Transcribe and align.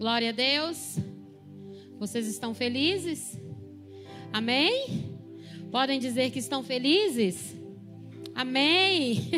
Glória 0.00 0.30
a 0.30 0.32
Deus. 0.32 0.96
Vocês 1.98 2.26
estão 2.26 2.54
felizes? 2.54 3.38
Amém? 4.32 5.14
Podem 5.70 6.00
dizer 6.00 6.30
que 6.30 6.38
estão 6.38 6.62
felizes? 6.62 7.54
Amém. 8.34 9.28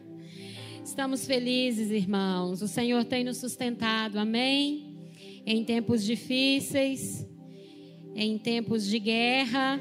Estamos 0.82 1.26
felizes, 1.26 1.90
irmãos. 1.90 2.62
O 2.62 2.68
Senhor 2.68 3.04
tem 3.04 3.22
nos 3.22 3.36
sustentado. 3.36 4.18
Amém. 4.18 4.96
Em 5.44 5.62
tempos 5.62 6.02
difíceis, 6.02 7.28
em 8.16 8.38
tempos 8.38 8.86
de 8.86 8.98
guerra, 8.98 9.78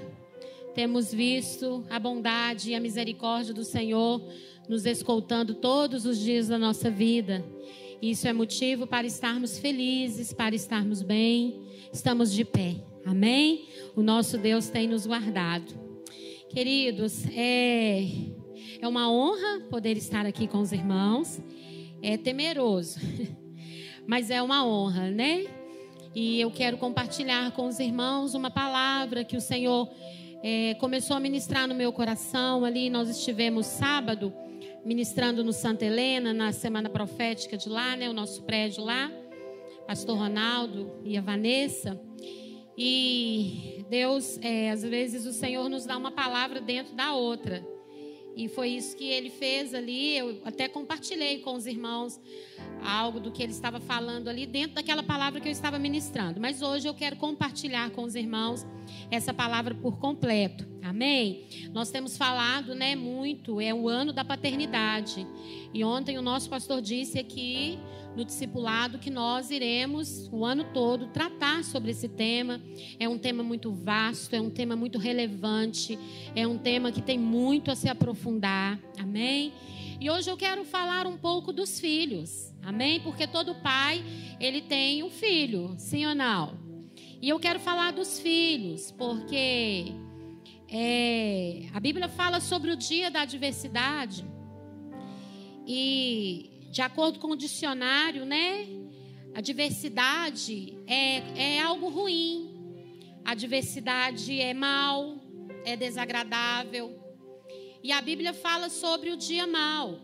temos 0.75 1.13
visto 1.13 1.85
a 1.89 1.97
bondade 1.97 2.71
e 2.71 2.75
a 2.75 2.81
misericórdia 2.81 3.53
do 3.53 3.63
Senhor 3.63 4.21
nos 4.67 4.85
escoltando 4.85 5.55
todos 5.55 6.05
os 6.05 6.19
dias 6.19 6.49
da 6.49 6.57
nossa 6.57 6.91
vida. 6.91 7.45
Isso 8.01 8.27
é 8.27 8.33
motivo 8.33 8.87
para 8.87 9.05
estarmos 9.05 9.59
felizes, 9.59 10.33
para 10.33 10.55
estarmos 10.55 11.03
bem. 11.03 11.61
Estamos 11.93 12.33
de 12.33 12.43
pé. 12.43 12.77
Amém? 13.05 13.67
O 13.95 14.01
nosso 14.01 14.39
Deus 14.39 14.69
tem 14.69 14.87
nos 14.87 15.05
guardado. 15.05 15.71
Queridos, 16.49 17.23
é, 17.27 18.07
é 18.81 18.87
uma 18.87 19.11
honra 19.11 19.67
poder 19.69 19.97
estar 19.97 20.25
aqui 20.25 20.47
com 20.47 20.57
os 20.57 20.71
irmãos. 20.71 21.39
É 22.01 22.17
temeroso, 22.17 22.99
mas 24.07 24.31
é 24.31 24.41
uma 24.41 24.65
honra, 24.65 25.11
né? 25.11 25.45
E 26.15 26.41
eu 26.41 26.49
quero 26.49 26.77
compartilhar 26.77 27.51
com 27.51 27.67
os 27.67 27.79
irmãos 27.79 28.33
uma 28.33 28.49
palavra 28.49 29.23
que 29.23 29.37
o 29.37 29.41
Senhor 29.41 29.87
é, 30.41 30.73
começou 30.73 31.15
a 31.15 31.19
ministrar 31.19 31.67
no 31.67 31.75
meu 31.75 31.93
coração. 31.93 32.65
Ali 32.65 32.89
nós 32.89 33.09
estivemos 33.09 33.67
sábado 33.67 34.33
ministrando 34.83 35.43
no 35.43 35.53
Santa 35.53 35.85
Helena, 35.85 36.33
na 36.33 36.51
semana 36.51 36.89
profética 36.89 37.57
de 37.57 37.69
lá, 37.69 37.95
né, 37.95 38.09
o 38.09 38.13
nosso 38.13 38.43
prédio 38.43 38.83
lá, 38.83 39.11
pastor 39.87 40.17
Ronaldo 40.17 40.99
e 41.03 41.17
a 41.17 41.21
Vanessa. 41.21 41.99
E 42.77 43.85
Deus, 43.89 44.39
é, 44.41 44.71
às 44.71 44.81
vezes 44.81 45.25
o 45.25 45.33
Senhor 45.33 45.69
nos 45.69 45.85
dá 45.85 45.97
uma 45.97 46.11
palavra 46.11 46.59
dentro 46.61 46.95
da 46.95 47.13
outra. 47.13 47.65
E 48.35 48.47
foi 48.47 48.69
isso 48.69 48.95
que 48.95 49.03
ele 49.03 49.29
fez 49.29 49.73
ali. 49.73 50.17
Eu 50.17 50.41
até 50.45 50.67
compartilhei 50.67 51.39
com 51.39 51.53
os 51.53 51.67
irmãos 51.67 52.19
algo 52.81 53.19
do 53.19 53.31
que 53.31 53.43
ele 53.43 53.51
estava 53.51 53.79
falando 53.79 54.29
ali 54.29 54.45
dentro 54.45 54.75
daquela 54.75 55.03
palavra 55.03 55.41
que 55.41 55.47
eu 55.47 55.51
estava 55.51 55.77
ministrando. 55.77 56.39
Mas 56.39 56.61
hoje 56.61 56.87
eu 56.87 56.93
quero 56.93 57.17
compartilhar 57.17 57.91
com 57.91 58.03
os 58.03 58.15
irmãos 58.15 58.65
essa 59.11 59.33
palavra 59.33 59.75
por 59.75 59.99
completo. 59.99 60.70
Amém? 60.83 61.45
Nós 61.71 61.91
temos 61.91 62.17
falado, 62.17 62.73
né, 62.73 62.95
muito, 62.95 63.61
é 63.61 63.73
o 63.73 63.87
ano 63.87 64.11
da 64.11 64.25
paternidade. 64.25 65.25
E 65.73 65.83
ontem 65.83 66.17
o 66.17 66.21
nosso 66.21 66.49
pastor 66.49 66.81
disse 66.81 67.19
aqui 67.19 67.79
no 68.15 68.25
discipulado 68.25 68.97
que 68.97 69.09
nós 69.09 69.51
iremos 69.51 70.27
o 70.31 70.43
ano 70.43 70.65
todo 70.73 71.07
tratar 71.07 71.63
sobre 71.63 71.91
esse 71.91 72.09
tema. 72.09 72.61
É 72.99 73.07
um 73.07 73.17
tema 73.17 73.43
muito 73.43 73.71
vasto, 73.71 74.35
é 74.35 74.41
um 74.41 74.49
tema 74.49 74.75
muito 74.75 74.97
relevante, 74.97 75.97
é 76.35 76.45
um 76.45 76.57
tema 76.57 76.91
que 76.91 77.01
tem 77.01 77.17
muito 77.17 77.71
a 77.71 77.75
se 77.75 77.87
aprofundar. 77.87 78.79
Amém? 78.99 79.53
E 79.99 80.09
hoje 80.09 80.29
eu 80.29 80.35
quero 80.35 80.65
falar 80.65 81.05
um 81.05 81.17
pouco 81.17 81.53
dos 81.53 81.79
filhos. 81.79 82.51
Amém? 82.63 82.99
Porque 82.99 83.27
todo 83.27 83.55
pai, 83.55 84.03
ele 84.39 84.61
tem 84.61 85.03
um 85.03 85.09
filho, 85.09 85.75
sim 85.77 86.05
ou 86.05 86.15
não? 86.15 86.59
E 87.21 87.29
eu 87.29 87.39
quero 87.39 87.59
falar 87.59 87.91
dos 87.91 88.19
filhos, 88.19 88.91
porque 88.91 89.93
é, 90.73 91.67
a 91.73 91.79
Bíblia 91.81 92.07
fala 92.07 92.39
sobre 92.39 92.71
o 92.71 92.77
dia 92.77 93.11
da 93.11 93.21
adversidade. 93.23 94.25
E 95.67 96.69
de 96.71 96.81
acordo 96.81 97.19
com 97.19 97.31
o 97.31 97.35
dicionário, 97.35 98.25
né? 98.25 98.67
A 99.35 99.41
diversidade 99.41 100.77
é, 100.87 101.57
é 101.57 101.61
algo 101.61 101.89
ruim. 101.89 102.49
A 103.25 103.35
diversidade 103.35 104.39
é 104.39 104.53
mal, 104.53 105.17
é 105.65 105.75
desagradável. 105.75 106.97
E 107.83 107.91
a 107.91 108.01
Bíblia 108.01 108.33
fala 108.33 108.69
sobre 108.69 109.11
o 109.11 109.17
dia 109.17 109.45
mal. 109.45 109.99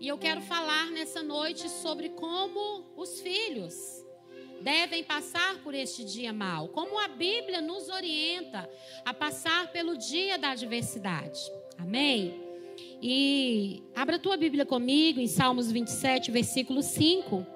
E 0.00 0.08
eu 0.08 0.18
quero 0.18 0.40
falar 0.40 0.90
nessa 0.90 1.22
noite 1.22 1.68
sobre 1.68 2.08
como 2.08 2.92
os 2.96 3.20
filhos 3.20 4.01
devem 4.62 5.04
passar 5.04 5.58
por 5.62 5.74
este 5.74 6.04
dia 6.04 6.32
mal. 6.32 6.68
Como 6.68 6.98
a 6.98 7.08
Bíblia 7.08 7.60
nos 7.60 7.88
orienta 7.88 8.68
a 9.04 9.12
passar 9.12 9.70
pelo 9.72 9.96
dia 9.96 10.38
da 10.38 10.50
adversidade. 10.50 11.40
Amém? 11.78 12.40
E 13.02 13.82
abra 13.94 14.18
tua 14.18 14.36
Bíblia 14.36 14.64
comigo 14.64 15.20
em 15.20 15.26
Salmos 15.26 15.70
27, 15.70 16.30
versículo 16.30 16.82
5. 16.82 17.46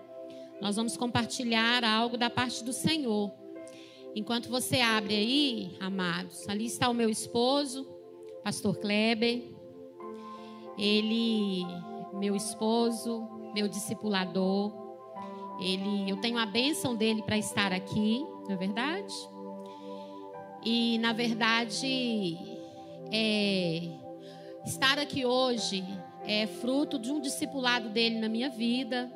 Nós 0.60 0.76
vamos 0.76 0.96
compartilhar 0.96 1.84
algo 1.84 2.16
da 2.16 2.28
parte 2.28 2.64
do 2.64 2.72
Senhor. 2.72 3.32
Enquanto 4.14 4.48
você 4.48 4.80
abre 4.80 5.14
aí, 5.14 5.76
amados, 5.78 6.48
ali 6.48 6.66
está 6.66 6.88
o 6.88 6.94
meu 6.94 7.10
esposo, 7.10 7.86
pastor 8.42 8.78
Kleber. 8.78 9.42
Ele, 10.78 11.64
meu 12.14 12.34
esposo, 12.34 13.28
meu 13.54 13.68
discipulador. 13.68 14.85
Ele, 15.60 16.10
eu 16.10 16.16
tenho 16.18 16.38
a 16.38 16.46
bênção 16.46 16.94
dele 16.94 17.22
para 17.22 17.38
estar 17.38 17.72
aqui, 17.72 18.24
não 18.46 18.52
é 18.52 18.56
verdade? 18.56 19.14
E 20.64 20.98
na 20.98 21.12
verdade, 21.12 22.36
é, 23.12 23.96
Estar 24.66 24.98
aqui 24.98 25.24
hoje 25.24 25.84
é 26.24 26.44
fruto 26.44 26.98
de 26.98 27.12
um 27.12 27.20
discipulado 27.20 27.88
dele 27.88 28.18
na 28.18 28.28
minha 28.28 28.50
vida. 28.50 29.08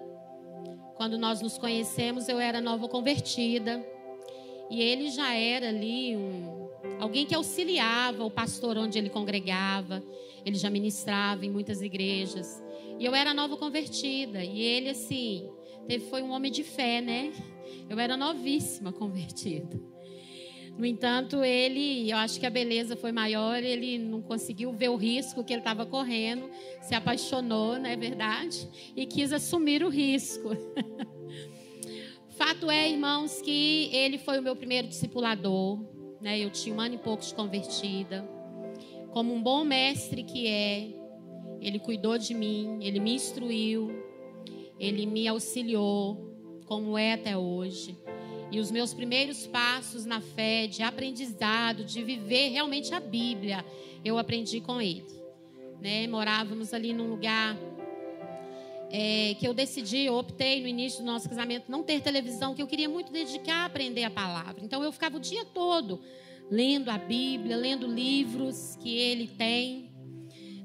Quando 0.94 1.18
nós 1.18 1.42
nos 1.42 1.58
conhecemos, 1.58 2.28
eu 2.28 2.38
era 2.38 2.60
nova 2.60 2.88
convertida. 2.88 3.84
E 4.70 4.80
ele 4.80 5.10
já 5.10 5.34
era 5.34 5.68
ali 5.68 6.16
um, 6.16 6.68
alguém 7.00 7.26
que 7.26 7.34
auxiliava 7.34 8.24
o 8.24 8.30
pastor 8.30 8.78
onde 8.78 8.96
ele 8.96 9.10
congregava. 9.10 10.00
Ele 10.46 10.56
já 10.56 10.70
ministrava 10.70 11.44
em 11.44 11.50
muitas 11.50 11.82
igrejas. 11.82 12.62
E 12.96 13.04
eu 13.04 13.12
era 13.12 13.34
nova 13.34 13.56
convertida. 13.56 14.44
E 14.44 14.60
ele, 14.62 14.90
assim, 14.90 15.50
teve, 15.90 16.06
foi 16.06 16.22
um 16.22 16.30
homem 16.30 16.52
de 16.52 16.62
fé, 16.62 17.00
né? 17.00 17.32
Eu 17.88 17.98
era 17.98 18.16
novíssima 18.16 18.92
convertida. 18.92 19.80
No 20.78 20.86
entanto, 20.86 21.42
ele, 21.42 22.08
eu 22.08 22.16
acho 22.16 22.38
que 22.38 22.46
a 22.46 22.50
beleza 22.50 22.94
foi 22.94 23.10
maior, 23.10 23.60
ele 23.60 23.98
não 23.98 24.22
conseguiu 24.22 24.72
ver 24.72 24.88
o 24.88 24.94
risco 24.94 25.42
que 25.42 25.52
ele 25.52 25.60
estava 25.60 25.84
correndo, 25.84 26.48
se 26.80 26.94
apaixonou, 26.94 27.76
não 27.76 27.90
é 27.90 27.96
verdade? 27.96 28.68
E 28.94 29.04
quis 29.04 29.32
assumir 29.32 29.82
o 29.82 29.88
risco. 29.88 30.50
Fato 32.38 32.70
é, 32.70 32.88
irmãos, 32.88 33.42
que 33.42 33.90
ele 33.92 34.16
foi 34.16 34.38
o 34.38 34.42
meu 34.42 34.54
primeiro 34.54 34.86
discipulador, 34.86 35.80
né? 36.20 36.38
Eu 36.38 36.50
tinha 36.50 36.72
um 36.72 36.80
ano 36.80 36.94
e 36.94 36.98
pouco 36.98 37.24
de 37.24 37.34
convertida. 37.34 38.26
Como 39.10 39.34
um 39.34 39.42
bom 39.42 39.64
mestre 39.64 40.22
que 40.22 40.46
é, 40.46 40.88
ele 41.60 41.80
cuidou 41.80 42.16
de 42.16 42.32
mim, 42.32 42.78
ele 42.80 43.00
me 43.00 43.12
instruiu, 43.12 44.09
ele 44.80 45.04
me 45.04 45.28
auxiliou, 45.28 46.34
como 46.64 46.96
é 46.96 47.12
até 47.12 47.36
hoje. 47.36 47.96
E 48.50 48.58
os 48.58 48.70
meus 48.70 48.94
primeiros 48.94 49.46
passos 49.46 50.06
na 50.06 50.20
fé, 50.20 50.66
de 50.66 50.82
aprendizado, 50.82 51.84
de 51.84 52.02
viver 52.02 52.48
realmente 52.48 52.92
a 52.94 52.98
Bíblia, 52.98 53.64
eu 54.04 54.18
aprendi 54.18 54.60
com 54.60 54.80
ele. 54.80 55.06
Né? 55.80 56.06
Morávamos 56.08 56.74
ali 56.74 56.92
num 56.92 57.08
lugar 57.08 57.56
é, 58.90 59.34
que 59.38 59.46
eu 59.46 59.54
decidi, 59.54 59.98
eu 59.98 60.14
optei 60.14 60.60
no 60.60 60.66
início 60.66 61.00
do 61.00 61.06
nosso 61.06 61.28
casamento 61.28 61.70
não 61.70 61.82
ter 61.82 62.00
televisão, 62.00 62.54
que 62.54 62.62
eu 62.62 62.66
queria 62.66 62.88
muito 62.88 63.12
dedicar 63.12 63.62
a 63.62 63.64
aprender 63.66 64.04
a 64.04 64.10
palavra. 64.10 64.64
Então 64.64 64.82
eu 64.82 64.90
ficava 64.90 65.18
o 65.18 65.20
dia 65.20 65.44
todo 65.44 66.00
lendo 66.50 66.88
a 66.88 66.98
Bíblia, 66.98 67.56
lendo 67.56 67.86
livros 67.86 68.76
que 68.82 68.98
ele 68.98 69.28
tem, 69.28 69.89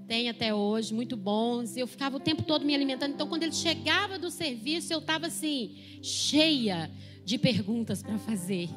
tem 0.08 0.30
até 0.30 0.54
hoje, 0.54 0.94
muito 0.94 1.18
bons. 1.18 1.76
Eu 1.76 1.88
ficava 1.88 2.18
o 2.18 2.20
tempo 2.20 2.44
todo 2.44 2.66
me 2.66 2.76
alimentando. 2.76 3.14
Então 3.14 3.28
quando 3.28 3.44
ele 3.44 3.54
chegava 3.54 4.18
do 4.20 4.30
serviço, 4.30 4.94
eu 4.94 5.00
estava 5.00 5.28
assim, 5.28 5.76
cheia 6.02 6.92
de 7.24 7.38
perguntas 7.38 8.04
para 8.04 8.18
fazer. 8.18 8.70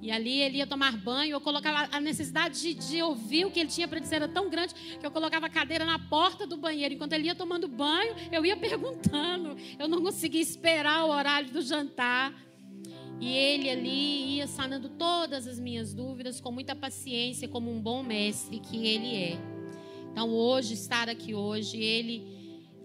E 0.00 0.10
ali 0.10 0.40
ele 0.40 0.58
ia 0.58 0.66
tomar 0.66 0.96
banho, 0.96 1.30
eu 1.30 1.40
colocava 1.40 1.88
a 1.96 2.00
necessidade 2.00 2.60
de, 2.60 2.74
de 2.74 3.00
ouvir 3.00 3.44
o 3.44 3.52
que 3.52 3.60
ele 3.60 3.68
tinha 3.68 3.86
para 3.86 4.00
dizer 4.00 4.16
era 4.16 4.28
tão 4.28 4.50
grande 4.50 4.74
que 4.74 5.06
eu 5.06 5.12
colocava 5.12 5.46
a 5.46 5.48
cadeira 5.48 5.84
na 5.84 5.96
porta 5.96 6.44
do 6.44 6.56
banheiro. 6.56 6.94
Enquanto 6.94 7.12
ele 7.12 7.26
ia 7.26 7.36
tomando 7.36 7.68
banho, 7.68 8.16
eu 8.32 8.44
ia 8.44 8.56
perguntando. 8.56 9.56
Eu 9.78 9.86
não 9.86 10.02
conseguia 10.02 10.40
esperar 10.40 11.04
o 11.04 11.10
horário 11.10 11.52
do 11.52 11.62
jantar. 11.62 12.34
E 13.20 13.32
ele 13.32 13.70
ali 13.70 14.38
ia 14.38 14.48
sanando 14.48 14.88
todas 14.88 15.46
as 15.46 15.60
minhas 15.60 15.94
dúvidas 15.94 16.40
com 16.40 16.50
muita 16.50 16.74
paciência, 16.74 17.46
como 17.46 17.70
um 17.70 17.80
bom 17.80 18.02
mestre 18.02 18.58
que 18.58 18.84
ele 18.84 19.14
é. 19.14 19.51
Então, 20.12 20.28
hoje, 20.30 20.74
estar 20.74 21.08
aqui 21.08 21.34
hoje, 21.34 21.80
ele 21.82 22.22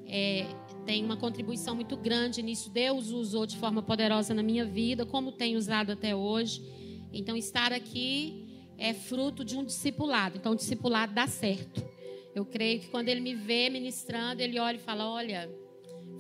é, 0.05 0.47
tem 0.85 1.03
uma 1.03 1.17
contribuição 1.17 1.75
muito 1.75 1.97
grande 1.97 2.41
nisso. 2.41 2.69
Deus 2.69 3.11
usou 3.11 3.45
de 3.45 3.57
forma 3.57 3.83
poderosa 3.83 4.33
na 4.33 4.41
minha 4.41 4.63
vida, 4.63 5.05
como 5.05 5.33
tem 5.33 5.57
usado 5.57 5.91
até 5.91 6.15
hoje. 6.15 6.63
Então, 7.11 7.35
estar 7.35 7.73
aqui 7.73 8.47
é 8.77 8.93
fruto 8.93 9.43
de 9.43 9.57
um 9.57 9.65
discipulado. 9.65 10.37
Então, 10.37 10.53
o 10.53 10.55
discipulado 10.55 11.13
dá 11.13 11.27
certo. 11.27 11.85
Eu 12.33 12.45
creio 12.45 12.79
que 12.79 12.87
quando 12.87 13.09
ele 13.09 13.19
me 13.19 13.35
vê 13.35 13.69
ministrando, 13.69 14.41
ele 14.41 14.57
olha 14.57 14.77
e 14.77 14.79
fala: 14.79 15.11
Olha, 15.11 15.51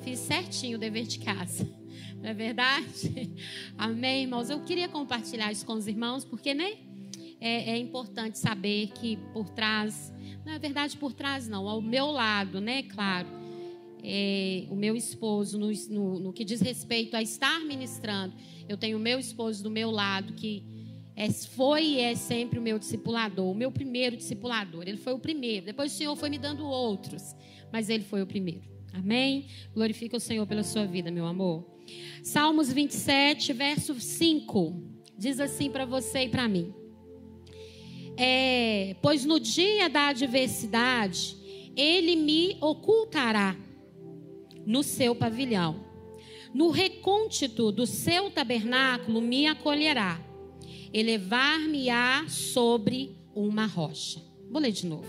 fiz 0.01 0.19
certinho 0.19 0.75
o 0.75 0.79
dever 0.79 1.05
de 1.05 1.19
casa. 1.19 1.65
Não 2.21 2.29
é 2.29 2.33
verdade? 2.33 3.31
Amém, 3.77 4.23
irmãos? 4.23 4.49
Eu 4.49 4.59
queria 4.59 4.89
compartilhar 4.89 5.53
isso 5.53 5.65
com 5.65 5.73
os 5.73 5.87
irmãos, 5.87 6.25
porque, 6.25 6.53
né? 6.53 6.79
É, 7.39 7.73
é 7.73 7.77
importante 7.77 8.39
saber 8.39 8.87
que 8.87 9.15
por 9.31 9.47
trás, 9.49 10.11
não 10.47 10.53
é 10.53 10.59
verdade 10.59 10.95
por 10.95 11.11
trás, 11.11 11.45
não, 11.45 11.67
ao 11.67 11.81
meu 11.81 12.07
lado, 12.07 12.61
né? 12.61 12.83
Claro. 12.83 13.27
É, 14.01 14.65
o 14.69 14.75
meu 14.75 14.95
esposo, 14.95 15.59
no, 15.59 15.69
no, 15.89 16.19
no 16.19 16.33
que 16.33 16.45
diz 16.45 16.61
respeito 16.61 17.17
a 17.17 17.21
estar 17.21 17.59
ministrando, 17.65 18.33
eu 18.69 18.77
tenho 18.77 18.97
o 18.97 18.99
meu 18.99 19.19
esposo 19.19 19.61
do 19.61 19.69
meu 19.69 19.91
lado 19.91 20.31
que 20.33 20.63
é, 21.17 21.29
foi 21.29 21.83
e 21.83 21.99
é 21.99 22.15
sempre 22.15 22.57
o 22.59 22.61
meu 22.61 22.79
discipulador, 22.79 23.51
o 23.51 23.53
meu 23.53 23.69
primeiro 23.69 24.15
discipulador. 24.15 24.83
Ele 24.87 24.95
foi 24.95 25.11
o 25.11 25.19
primeiro. 25.19 25.65
Depois 25.65 25.91
o 25.91 25.95
Senhor 25.97 26.15
foi 26.15 26.29
me 26.29 26.37
dando 26.37 26.65
outros, 26.65 27.35
mas 27.69 27.89
ele 27.89 28.05
foi 28.05 28.21
o 28.21 28.27
primeiro. 28.27 28.63
Amém? 28.93 29.47
Glorifica 29.73 30.15
o 30.15 30.19
Senhor 30.19 30.47
pela 30.47 30.63
sua 30.63 30.85
vida, 30.85 31.11
meu 31.11 31.25
amor. 31.25 31.67
Salmos 32.23 32.71
27, 32.71 33.51
verso 33.51 33.99
5. 33.99 34.81
Diz 35.17 35.41
assim 35.41 35.69
para 35.69 35.83
você 35.83 36.21
e 36.21 36.29
para 36.29 36.47
mim. 36.47 36.73
É, 38.17 38.95
pois 39.01 39.23
no 39.23 39.39
dia 39.39 39.89
da 39.89 40.07
adversidade, 40.07 41.37
ele 41.75 42.15
me 42.15 42.57
ocultará 42.59 43.55
no 44.65 44.83
seu 44.83 45.15
pavilhão. 45.15 45.85
No 46.53 46.69
recôndito 46.71 47.71
do 47.71 47.85
seu 47.85 48.31
tabernáculo 48.31 49.21
me 49.21 49.47
acolherá 49.47 50.27
elevar-me-á 50.93 52.25
sobre 52.27 53.15
uma 53.35 53.65
rocha. 53.65 54.21
Vou 54.49 54.61
ler 54.61 54.71
de 54.71 54.85
novo. 54.85 55.07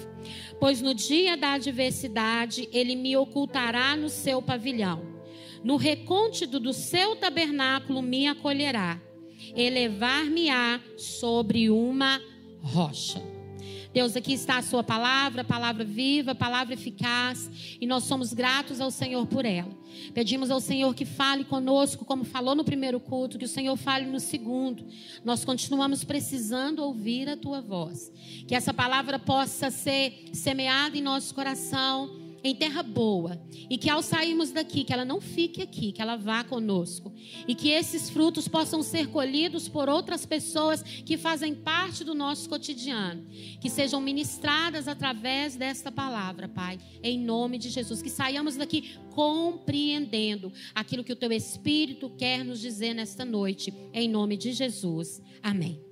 Pois 0.58 0.82
no 0.82 0.94
dia 0.94 1.36
da 1.36 1.52
adversidade 1.52 2.68
ele 2.72 2.96
me 2.96 3.16
ocultará 3.16 3.96
no 3.96 4.08
seu 4.08 4.42
pavilhão. 4.42 5.02
No 5.62 5.76
recôndito 5.76 6.58
do 6.58 6.72
seu 6.72 7.16
tabernáculo 7.16 8.02
me 8.02 8.26
acolherá. 8.26 9.00
Elevar-me-á 9.54 10.80
sobre 10.96 11.70
uma 11.70 12.16
rocha. 12.16 12.37
Deus, 13.92 14.14
aqui 14.14 14.34
está 14.34 14.58
a 14.58 14.62
sua 14.62 14.82
palavra, 14.84 15.42
palavra 15.42 15.82
viva, 15.82 16.34
palavra 16.34 16.74
eficaz, 16.74 17.50
e 17.80 17.86
nós 17.86 18.04
somos 18.04 18.32
gratos 18.32 18.80
ao 18.80 18.90
Senhor 18.90 19.26
por 19.26 19.46
ela. 19.46 19.76
Pedimos 20.12 20.50
ao 20.50 20.60
Senhor 20.60 20.94
que 20.94 21.04
fale 21.04 21.44
conosco, 21.44 22.04
como 22.04 22.22
falou 22.22 22.54
no 22.54 22.64
primeiro 22.64 23.00
culto, 23.00 23.38
que 23.38 23.46
o 23.46 23.48
Senhor 23.48 23.76
fale 23.76 24.04
no 24.04 24.20
segundo. 24.20 24.84
Nós 25.24 25.44
continuamos 25.44 26.04
precisando 26.04 26.80
ouvir 26.80 27.28
a 27.28 27.36
tua 27.36 27.60
voz. 27.60 28.12
Que 28.46 28.54
essa 28.54 28.74
palavra 28.74 29.18
possa 29.18 29.70
ser 29.70 30.28
semeada 30.32 30.96
em 30.96 31.02
nosso 31.02 31.34
coração 31.34 32.27
em 32.42 32.54
terra 32.54 32.82
boa 32.82 33.40
e 33.68 33.76
que 33.76 33.90
ao 33.90 34.02
sairmos 34.02 34.50
daqui, 34.50 34.84
que 34.84 34.92
ela 34.92 35.04
não 35.04 35.20
fique 35.20 35.62
aqui, 35.62 35.92
que 35.92 36.00
ela 36.00 36.16
vá 36.16 36.44
conosco 36.44 37.12
e 37.46 37.54
que 37.54 37.70
esses 37.70 38.10
frutos 38.10 38.48
possam 38.48 38.82
ser 38.82 39.08
colhidos 39.08 39.68
por 39.68 39.88
outras 39.88 40.24
pessoas 40.24 40.82
que 40.82 41.16
fazem 41.16 41.54
parte 41.54 42.04
do 42.04 42.14
nosso 42.14 42.48
cotidiano, 42.48 43.26
que 43.60 43.68
sejam 43.68 44.00
ministradas 44.00 44.88
através 44.88 45.56
desta 45.56 45.90
palavra, 45.90 46.48
Pai, 46.48 46.78
em 47.02 47.18
nome 47.18 47.58
de 47.58 47.70
Jesus, 47.70 48.02
que 48.02 48.10
saiamos 48.10 48.56
daqui 48.56 48.94
compreendendo 49.10 50.52
aquilo 50.74 51.04
que 51.04 51.12
o 51.12 51.16
teu 51.16 51.32
Espírito 51.32 52.10
quer 52.10 52.44
nos 52.44 52.60
dizer 52.60 52.94
nesta 52.94 53.24
noite, 53.24 53.74
em 53.92 54.08
nome 54.08 54.36
de 54.36 54.52
Jesus. 54.52 55.20
Amém. 55.42 55.82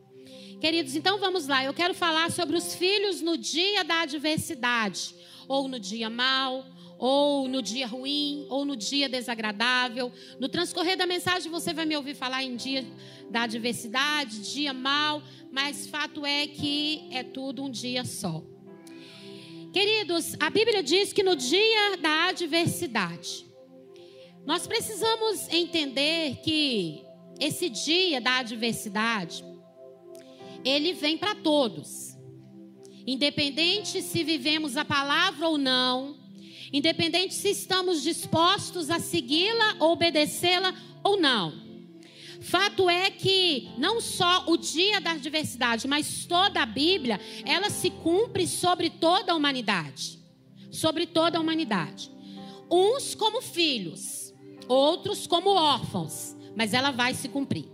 Queridos, 0.61 0.97
então 0.97 1.19
vamos 1.19 1.47
lá. 1.47 1.65
Eu 1.65 1.75
quero 1.75 1.93
falar 1.93 2.31
sobre 2.31 2.57
os 2.57 2.75
filhos 2.75 3.21
no 3.21 3.37
dia 3.37 3.85
da 3.85 4.03
adversidade 4.03 5.15
ou 5.49 5.69
no 5.69 5.79
dia 5.79 6.11
mal, 6.11 6.65
ou 6.99 7.49
no 7.49 7.61
dia 7.61 7.87
ruim, 7.87 8.47
ou 8.49 8.65
no 8.65 8.77
dia 8.77 9.09
desagradável. 9.09 10.13
No 10.41 10.49
transcorrer 10.49 10.97
da 10.97 11.07
mensagem 11.07 11.51
você 11.51 11.73
vai 11.73 11.85
me 11.85 11.97
ouvir 11.97 12.15
falar 12.15 12.43
em 12.43 12.57
dia 12.57 12.85
da 13.31 13.43
adversidade, 13.43 14.53
dia 14.53 14.73
mal, 14.73 15.23
mas 15.51 15.87
fato 15.87 16.25
é 16.25 16.47
que 16.47 17.09
é 17.11 17.23
tudo 17.23 17.63
um 17.63 17.71
dia 17.71 18.05
só. 18.05 18.43
Queridos, 19.73 20.35
a 20.41 20.49
Bíblia 20.49 20.83
diz 20.83 21.13
que 21.13 21.23
no 21.23 21.37
dia 21.37 21.97
da 22.01 22.29
adversidade, 22.29 23.47
nós 24.47 24.67
precisamos 24.67 25.49
entender 25.51 26.37
que 26.37 27.05
esse 27.39 27.69
dia 27.69 28.21
da 28.21 28.39
adversidade, 28.39 29.45
ele 30.65 30.93
vem 30.93 31.19
para 31.19 31.35
todos. 31.35 32.06
Independente 33.07 34.03
se 34.03 34.25
vivemos 34.25 34.77
a 34.77 34.85
palavra 34.85 35.49
ou 35.49 35.57
não, 35.57 36.17
independente 36.73 37.35
se 37.35 37.51
estamos 37.51 38.03
dispostos 38.03 38.91
a 38.91 38.99
segui-la, 38.99 39.77
obedecê-la 39.79 40.75
ou 41.05 41.21
não. 41.21 41.67
Fato 42.41 42.91
é 42.91 43.11
que 43.11 43.69
não 43.79 44.01
só 44.01 44.45
o 44.49 44.57
dia 44.57 45.01
da 45.01 45.13
adversidade, 45.13 45.87
mas 45.87 46.27
toda 46.27 46.61
a 46.61 46.67
Bíblia, 46.67 47.21
ela 47.45 47.71
se 47.71 47.91
cumpre 47.91 48.47
sobre 48.47 48.91
toda 48.91 49.33
a 49.33 49.35
humanidade. 49.35 50.19
Sobre 50.71 51.07
toda 51.07 51.39
a 51.39 51.41
humanidade. 51.41 52.11
Uns 52.71 53.15
como 53.15 53.41
filhos, 53.41 54.35
outros 54.69 55.27
como 55.27 55.51
órfãos, 55.51 56.37
mas 56.57 56.75
ela 56.75 56.91
vai 56.91 57.15
se 57.15 57.29
cumprir. 57.29 57.69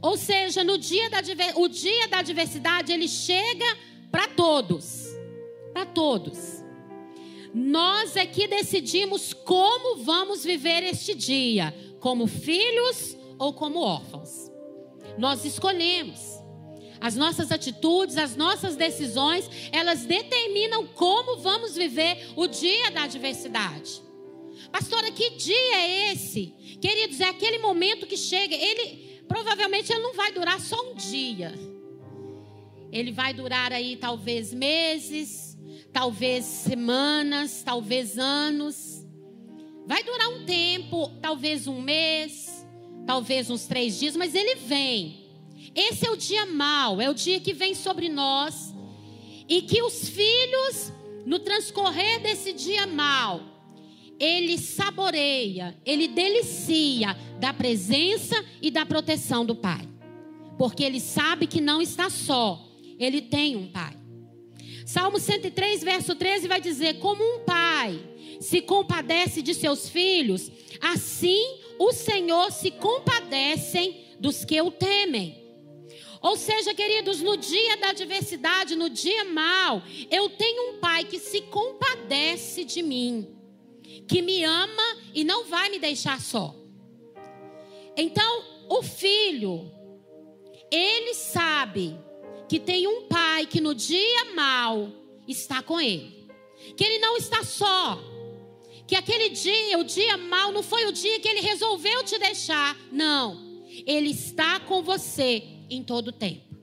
Ou 0.00 0.16
seja, 0.16 0.62
no 0.62 0.76
dia 0.76 1.08
da, 1.08 1.20
o 1.56 1.68
dia 1.68 2.08
da 2.08 2.18
adversidade, 2.18 2.92
ele 2.92 3.08
chega 3.08 3.64
para 4.12 4.28
todos. 4.28 5.08
Para 5.72 5.86
todos. 5.86 6.62
Nós 7.52 8.14
é 8.16 8.24
que 8.24 8.46
decidimos 8.46 9.32
como 9.32 10.04
vamos 10.04 10.44
viver 10.44 10.82
este 10.84 11.14
dia, 11.14 11.74
como 11.98 12.26
filhos 12.26 13.16
ou 13.38 13.52
como 13.52 13.80
órfãos. 13.80 14.50
Nós 15.18 15.44
escolhemos. 15.44 16.20
As 17.00 17.16
nossas 17.16 17.50
atitudes, 17.50 18.16
as 18.16 18.36
nossas 18.36 18.76
decisões, 18.76 19.50
elas 19.72 20.04
determinam 20.04 20.86
como 20.86 21.38
vamos 21.38 21.74
viver 21.74 22.28
o 22.36 22.46
dia 22.46 22.92
da 22.92 23.02
adversidade. 23.02 24.00
Pastora, 24.70 25.10
que 25.10 25.30
dia 25.30 25.76
é 25.76 26.12
esse? 26.12 26.54
Queridos, 26.80 27.20
é 27.20 27.24
aquele 27.24 27.58
momento 27.58 28.06
que 28.06 28.16
chega. 28.16 28.54
Ele 28.54 29.20
provavelmente 29.26 29.92
ele 29.92 30.02
não 30.02 30.14
vai 30.14 30.30
durar 30.32 30.60
só 30.60 30.80
um 30.90 30.94
dia. 30.94 31.52
Ele 32.92 33.10
vai 33.10 33.32
durar 33.32 33.72
aí 33.72 33.96
talvez 33.96 34.52
meses, 34.52 35.58
talvez 35.90 36.44
semanas, 36.44 37.62
talvez 37.64 38.18
anos. 38.18 39.06
Vai 39.86 40.04
durar 40.04 40.28
um 40.28 40.44
tempo, 40.44 41.08
talvez 41.20 41.66
um 41.66 41.80
mês, 41.80 42.66
talvez 43.06 43.48
uns 43.48 43.66
três 43.66 43.98
dias, 43.98 44.14
mas 44.14 44.34
ele 44.34 44.56
vem. 44.56 45.22
Esse 45.74 46.06
é 46.06 46.10
o 46.10 46.16
dia 46.16 46.44
mau, 46.44 47.00
é 47.00 47.08
o 47.08 47.14
dia 47.14 47.40
que 47.40 47.54
vem 47.54 47.74
sobre 47.74 48.10
nós 48.10 48.74
e 49.48 49.62
que 49.62 49.82
os 49.82 50.08
filhos, 50.08 50.92
no 51.24 51.38
transcorrer 51.38 52.20
desse 52.20 52.52
dia 52.52 52.86
mau, 52.86 53.40
ele 54.18 54.58
saboreia, 54.58 55.76
ele 55.84 56.08
delicia 56.08 57.16
da 57.40 57.54
presença 57.54 58.44
e 58.60 58.70
da 58.70 58.84
proteção 58.84 59.44
do 59.44 59.56
Pai, 59.56 59.88
porque 60.58 60.84
ele 60.84 61.00
sabe 61.00 61.46
que 61.46 61.60
não 61.60 61.80
está 61.80 62.10
só, 62.10 62.71
ele 63.04 63.22
tem 63.22 63.56
um 63.56 63.70
pai. 63.70 63.96
Salmo 64.86 65.18
103, 65.18 65.82
verso 65.82 66.14
13 66.14 66.48
vai 66.48 66.60
dizer: 66.60 66.98
Como 66.98 67.22
um 67.22 67.44
pai 67.44 68.00
se 68.40 68.60
compadece 68.60 69.40
de 69.40 69.54
seus 69.54 69.88
filhos, 69.88 70.50
assim 70.80 71.60
o 71.78 71.92
Senhor 71.92 72.50
se 72.52 72.70
compadecem 72.70 74.16
dos 74.18 74.44
que 74.44 74.60
o 74.60 74.70
temem. 74.70 75.42
Ou 76.20 76.36
seja, 76.36 76.72
queridos, 76.72 77.20
no 77.20 77.36
dia 77.36 77.76
da 77.78 77.88
adversidade, 77.88 78.76
no 78.76 78.88
dia 78.88 79.24
mal, 79.24 79.82
eu 80.08 80.28
tenho 80.30 80.70
um 80.70 80.78
pai 80.78 81.04
que 81.04 81.18
se 81.18 81.40
compadece 81.42 82.64
de 82.64 82.80
mim, 82.80 83.36
que 84.06 84.22
me 84.22 84.44
ama 84.44 84.98
e 85.12 85.24
não 85.24 85.44
vai 85.46 85.68
me 85.68 85.80
deixar 85.80 86.20
só. 86.20 86.54
Então, 87.96 88.44
o 88.68 88.82
filho, 88.82 89.70
ele 90.70 91.14
sabe 91.14 91.98
que 92.52 92.60
tem 92.60 92.86
um 92.86 93.08
pai 93.08 93.46
que 93.46 93.62
no 93.62 93.74
dia 93.74 94.34
mal 94.34 94.92
está 95.26 95.62
com 95.62 95.80
ele. 95.80 96.28
Que 96.76 96.84
ele 96.84 96.98
não 96.98 97.16
está 97.16 97.42
só. 97.42 97.98
Que 98.86 98.94
aquele 98.94 99.30
dia, 99.30 99.78
o 99.78 99.84
dia 99.84 100.18
mal, 100.18 100.52
não 100.52 100.62
foi 100.62 100.84
o 100.84 100.92
dia 100.92 101.18
que 101.18 101.26
ele 101.26 101.40
resolveu 101.40 102.04
te 102.04 102.18
deixar. 102.18 102.76
Não. 102.92 103.62
Ele 103.86 104.10
está 104.10 104.60
com 104.60 104.82
você 104.82 105.42
em 105.70 105.82
todo 105.82 106.08
o 106.08 106.12
tempo. 106.12 106.54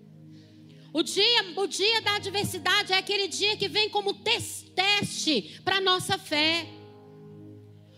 O 0.93 1.01
dia, 1.01 1.53
o 1.55 1.65
dia 1.65 2.01
da 2.01 2.17
adversidade 2.17 2.93
é 2.93 2.97
aquele 2.97 3.27
dia 3.27 3.57
que 3.57 3.67
vem 3.67 3.89
como 3.89 4.13
teste 4.13 5.59
para 5.65 5.77
a 5.77 5.81
nossa 5.81 6.19
fé. 6.19 6.67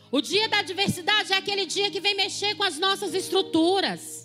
O 0.10 0.22
dia 0.22 0.48
da 0.48 0.60
adversidade 0.60 1.34
é 1.34 1.36
aquele 1.36 1.66
dia 1.66 1.92
que 1.92 2.00
vem 2.00 2.16
mexer 2.16 2.56
com 2.56 2.64
as 2.64 2.80
nossas 2.80 3.14
estruturas. 3.14 4.21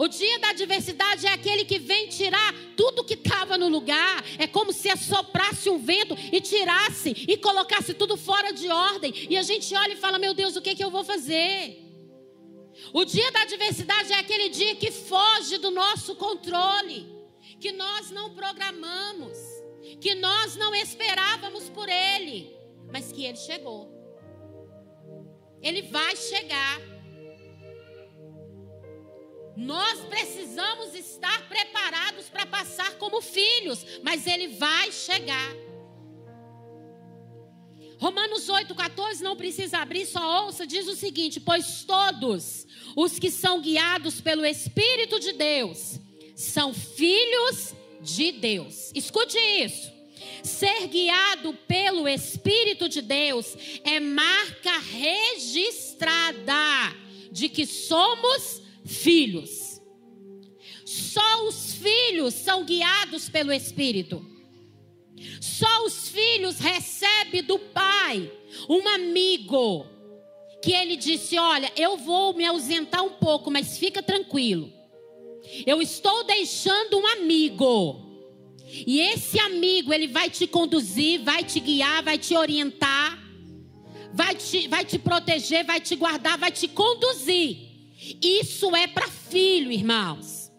O 0.00 0.08
dia 0.08 0.38
da 0.38 0.48
adversidade 0.48 1.26
é 1.26 1.30
aquele 1.30 1.62
que 1.62 1.78
vem 1.78 2.08
tirar 2.08 2.54
tudo 2.74 3.04
que 3.04 3.12
estava 3.12 3.58
no 3.58 3.68
lugar. 3.68 4.24
É 4.38 4.46
como 4.46 4.72
se 4.72 4.88
assoprasse 4.88 5.68
um 5.68 5.78
vento 5.78 6.16
e 6.32 6.40
tirasse 6.40 7.10
e 7.28 7.36
colocasse 7.36 7.92
tudo 7.92 8.16
fora 8.16 8.50
de 8.50 8.66
ordem. 8.70 9.12
E 9.28 9.36
a 9.36 9.42
gente 9.42 9.74
olha 9.74 9.92
e 9.92 9.96
fala: 9.96 10.18
Meu 10.18 10.32
Deus, 10.32 10.56
o 10.56 10.62
que, 10.62 10.74
que 10.74 10.82
eu 10.82 10.90
vou 10.90 11.04
fazer? 11.04 11.78
O 12.94 13.04
dia 13.04 13.30
da 13.30 13.42
adversidade 13.42 14.10
é 14.10 14.18
aquele 14.18 14.48
dia 14.48 14.74
que 14.74 14.90
foge 14.90 15.58
do 15.58 15.70
nosso 15.70 16.16
controle, 16.16 17.06
que 17.60 17.70
nós 17.70 18.10
não 18.10 18.34
programamos, 18.34 19.36
que 20.00 20.14
nós 20.14 20.56
não 20.56 20.74
esperávamos 20.74 21.68
por 21.68 21.90
ele, 21.90 22.56
mas 22.90 23.12
que 23.12 23.26
ele 23.26 23.36
chegou. 23.36 23.92
Ele 25.60 25.82
vai 25.82 26.16
chegar. 26.16 26.89
Nós 29.60 30.00
precisamos 30.06 30.94
estar 30.94 31.46
preparados 31.46 32.30
para 32.30 32.46
passar 32.46 32.96
como 32.96 33.20
filhos, 33.20 33.84
mas 34.02 34.26
ele 34.26 34.48
vai 34.48 34.90
chegar. 34.90 35.54
Romanos 37.98 38.46
8,14 38.48 39.20
não 39.20 39.36
precisa 39.36 39.76
abrir, 39.76 40.06
só 40.06 40.46
ouça, 40.46 40.66
diz 40.66 40.88
o 40.88 40.96
seguinte: 40.96 41.38
Pois 41.38 41.84
todos 41.84 42.66
os 42.96 43.18
que 43.18 43.30
são 43.30 43.60
guiados 43.60 44.18
pelo 44.22 44.46
Espírito 44.46 45.20
de 45.20 45.32
Deus 45.32 46.00
são 46.34 46.72
filhos 46.72 47.74
de 48.00 48.32
Deus. 48.32 48.90
Escute 48.94 49.36
isso. 49.38 49.92
Ser 50.42 50.86
guiado 50.86 51.52
pelo 51.68 52.08
Espírito 52.08 52.88
de 52.88 53.02
Deus 53.02 53.54
é 53.84 54.00
marca 54.00 54.78
registrada 54.78 56.54
de 57.30 57.50
que 57.50 57.66
somos 57.66 58.59
filhos. 58.84 59.80
Só 60.84 61.46
os 61.46 61.74
filhos 61.74 62.34
são 62.34 62.64
guiados 62.64 63.28
pelo 63.28 63.52
Espírito. 63.52 64.24
Só 65.40 65.84
os 65.84 66.08
filhos 66.08 66.58
recebem 66.58 67.42
do 67.42 67.58
Pai 67.58 68.30
um 68.68 68.88
amigo 68.88 69.86
que 70.62 70.72
ele 70.72 70.96
disse: 70.96 71.38
Olha, 71.38 71.72
eu 71.76 71.96
vou 71.96 72.34
me 72.34 72.44
ausentar 72.44 73.04
um 73.04 73.10
pouco, 73.10 73.50
mas 73.50 73.78
fica 73.78 74.02
tranquilo. 74.02 74.72
Eu 75.66 75.80
estou 75.80 76.24
deixando 76.24 76.98
um 76.98 77.06
amigo. 77.06 78.08
E 78.86 79.00
esse 79.00 79.38
amigo, 79.40 79.92
ele 79.92 80.06
vai 80.06 80.30
te 80.30 80.46
conduzir, 80.46 81.22
vai 81.24 81.42
te 81.42 81.58
guiar, 81.58 82.04
vai 82.04 82.16
te 82.16 82.36
orientar, 82.36 83.18
vai 84.12 84.34
te, 84.34 84.68
vai 84.68 84.84
te 84.84 84.96
proteger, 84.98 85.64
vai 85.64 85.80
te 85.80 85.96
guardar, 85.96 86.38
vai 86.38 86.52
te 86.52 86.68
conduzir. 86.68 87.69
Isso 88.22 88.74
é 88.74 88.86
para 88.86 89.08
filho, 89.08 89.70
irmãos. 89.70 90.50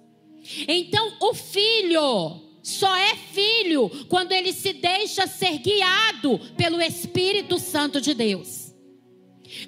Então, 0.67 1.13
o 1.19 1.33
filho 1.33 2.41
só 2.63 2.95
é 2.95 3.15
filho 3.15 3.89
quando 4.07 4.31
ele 4.31 4.53
se 4.53 4.73
deixa 4.73 5.25
ser 5.27 5.57
guiado 5.57 6.39
pelo 6.55 6.81
Espírito 6.81 7.57
Santo 7.57 7.99
de 7.99 8.13
Deus. 8.13 8.71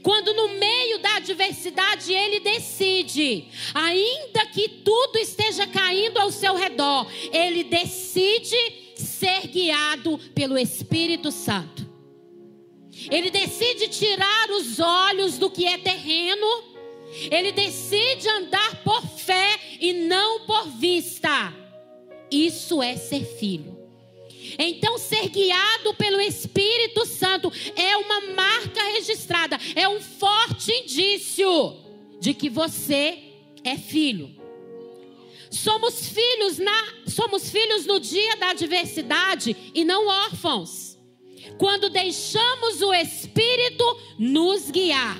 Quando 0.01 0.33
no 0.33 0.59
meio 0.59 0.99
da 0.99 1.17
adversidade 1.17 2.13
ele 2.13 2.39
decide, 2.39 3.45
ainda 3.73 4.45
que 4.47 4.69
tudo 4.69 5.17
esteja 5.17 5.67
caindo 5.67 6.19
ao 6.19 6.31
seu 6.31 6.55
redor, 6.55 7.05
ele 7.31 7.63
decide 7.63 8.55
ser 8.95 9.47
guiado 9.47 10.17
pelo 10.33 10.57
Espírito 10.57 11.31
Santo. 11.31 11.91
Ele 13.09 13.29
decide 13.29 13.87
tirar 13.89 14.51
os 14.51 14.79
olhos 14.79 15.37
do 15.37 15.49
que 15.49 15.65
é 15.65 15.77
terreno, 15.77 16.47
ele 17.31 17.51
decide 17.51 18.27
andar 18.29 18.83
por 18.83 19.01
fé 19.07 19.59
e 19.79 19.93
não 19.93 20.45
por 20.45 20.67
vista. 20.69 21.53
Isso 22.31 22.81
é 22.81 22.95
ser 22.95 23.25
filho. 23.25 23.77
Então, 24.57 24.97
ser 24.97 25.29
guiado 25.29 25.93
pelo 25.93 26.19
Espírito 26.19 27.05
Santo 27.05 27.51
é 27.75 27.95
uma 27.97 28.21
marca 28.33 28.83
registrada, 28.91 29.57
é 29.75 29.87
um 29.87 30.01
forte 30.01 30.71
indício 30.71 31.77
de 32.19 32.33
que 32.33 32.49
você 32.49 33.19
é 33.63 33.77
filho. 33.77 34.43
Somos 35.49 36.09
filhos 36.09 36.57
na, 36.57 36.93
somos 37.07 37.49
filhos 37.49 37.85
no 37.85 37.99
dia 37.99 38.35
da 38.37 38.49
adversidade 38.49 39.55
e 39.73 39.85
não 39.85 40.07
órfãos. 40.07 40.97
Quando 41.57 41.89
deixamos 41.89 42.81
o 42.81 42.93
Espírito 42.93 43.85
nos 44.17 44.71
guiar, 44.71 45.17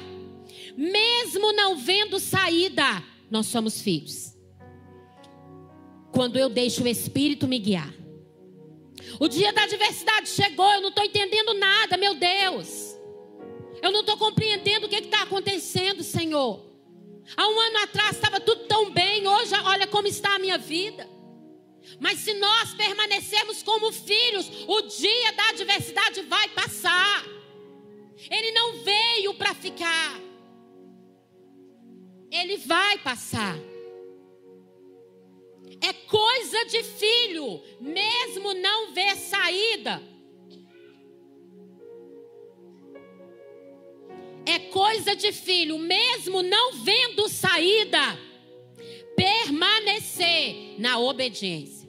mesmo 0.77 1.51
não 1.53 1.77
vendo 1.77 2.19
saída, 2.19 3.03
nós 3.29 3.47
somos 3.47 3.81
filhos. 3.81 4.35
Quando 6.11 6.37
eu 6.37 6.49
deixo 6.49 6.83
o 6.83 6.87
Espírito 6.87 7.47
me 7.47 7.59
guiar. 7.59 7.93
O 9.19 9.27
dia 9.27 9.51
da 9.51 9.63
adversidade 9.63 10.29
chegou, 10.29 10.71
eu 10.71 10.81
não 10.81 10.89
estou 10.89 11.03
entendendo 11.03 11.53
nada, 11.55 11.97
meu 11.97 12.15
Deus. 12.15 12.95
Eu 13.81 13.91
não 13.91 14.01
estou 14.01 14.17
compreendendo 14.17 14.85
o 14.85 14.89
que 14.89 14.95
está 14.95 15.23
acontecendo, 15.23 16.03
Senhor. 16.03 16.63
Há 17.35 17.47
um 17.47 17.59
ano 17.59 17.77
atrás 17.79 18.15
estava 18.15 18.39
tudo 18.39 18.65
tão 18.65 18.91
bem, 18.91 19.27
hoje 19.27 19.53
olha 19.65 19.87
como 19.87 20.07
está 20.07 20.35
a 20.35 20.39
minha 20.39 20.57
vida. 20.57 21.09
Mas 21.99 22.19
se 22.19 22.33
nós 22.33 22.73
permanecermos 22.73 23.61
como 23.61 23.91
filhos, 23.91 24.49
o 24.67 24.81
dia 24.81 25.31
da 25.33 25.49
adversidade 25.49 26.21
vai 26.23 26.47
passar. 26.49 27.25
Ele 28.29 28.51
não 28.51 28.83
veio 28.83 29.33
para 29.33 29.53
ficar. 29.53 30.19
Ele 32.33 32.57
vai 32.57 32.97
passar. 32.97 33.55
É 35.79 35.93
coisa 35.93 36.65
de 36.65 36.81
filho, 36.81 37.61
mesmo 37.79 38.55
não 38.55 38.91
ver 38.91 39.15
saída. 39.15 40.01
É 44.45 44.59
coisa 44.59 45.15
de 45.15 45.31
filho, 45.31 45.77
mesmo 45.77 46.41
não 46.41 46.73
vendo 46.73 47.29
saída, 47.29 47.99
permanecer 49.15 50.79
na 50.79 50.97
obediência. 50.97 51.87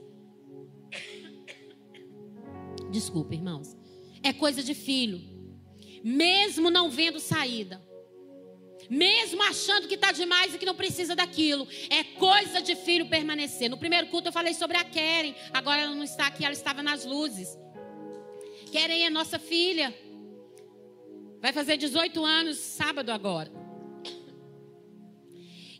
Desculpa, 2.91 3.33
irmãos. 3.33 3.75
É 4.21 4.31
coisa 4.31 4.61
de 4.61 4.75
filho, 4.75 5.19
mesmo 6.03 6.69
não 6.69 6.89
vendo 6.89 7.19
saída 7.19 7.84
mesmo 8.89 9.41
achando 9.43 9.87
que 9.87 9.95
está 9.95 10.11
demais 10.11 10.53
e 10.53 10.57
que 10.57 10.65
não 10.65 10.75
precisa 10.75 11.15
daquilo. 11.15 11.67
É 11.89 12.03
coisa 12.03 12.61
de 12.61 12.75
filho 12.75 13.07
permanecer. 13.07 13.69
No 13.69 13.77
primeiro 13.77 14.07
culto 14.07 14.29
eu 14.29 14.33
falei 14.33 14.53
sobre 14.53 14.77
a 14.77 14.83
Keren, 14.83 15.35
agora 15.53 15.81
ela 15.81 15.95
não 15.95 16.03
está 16.03 16.27
aqui, 16.27 16.43
ela 16.43 16.53
estava 16.53 16.83
nas 16.83 17.05
luzes. 17.05 17.57
Keren 18.71 19.03
é 19.03 19.09
nossa 19.09 19.39
filha, 19.39 19.95
vai 21.41 21.53
fazer 21.53 21.77
18 21.77 22.23
anos 22.23 22.57
sábado 22.57 23.11
agora. 23.11 23.51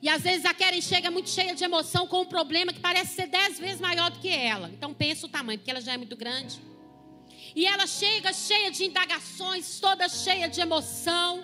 E 0.02 0.10
às 0.10 0.22
vezes 0.22 0.46
a 0.46 0.54
Keren 0.54 0.82
chega 0.82 1.10
muito 1.10 1.30
cheia 1.30 1.56
de 1.56 1.64
emoção 1.64 2.08
com 2.08 2.22
um 2.22 2.26
problema 2.26 2.72
que 2.72 2.80
parece 2.80 3.16
ser 3.16 3.28
dez 3.28 3.58
vezes 3.58 3.82
maior 3.82 4.12
do 4.12 4.20
que 4.20 4.30
ela. 4.30 4.70
Então 4.70 4.94
pensa 4.94 5.26
o 5.26 5.30
tamanho, 5.30 5.58
porque 5.58 5.72
ela 5.72 5.82
já 5.82 5.94
é 5.94 5.98
muito 5.98 6.16
grande. 6.16 6.62
E 7.56 7.66
ela 7.66 7.88
chega 7.88 8.32
cheia 8.34 8.70
de 8.70 8.84
indagações, 8.84 9.80
toda 9.80 10.08
cheia 10.10 10.48
de 10.48 10.60
emoção 10.60 11.44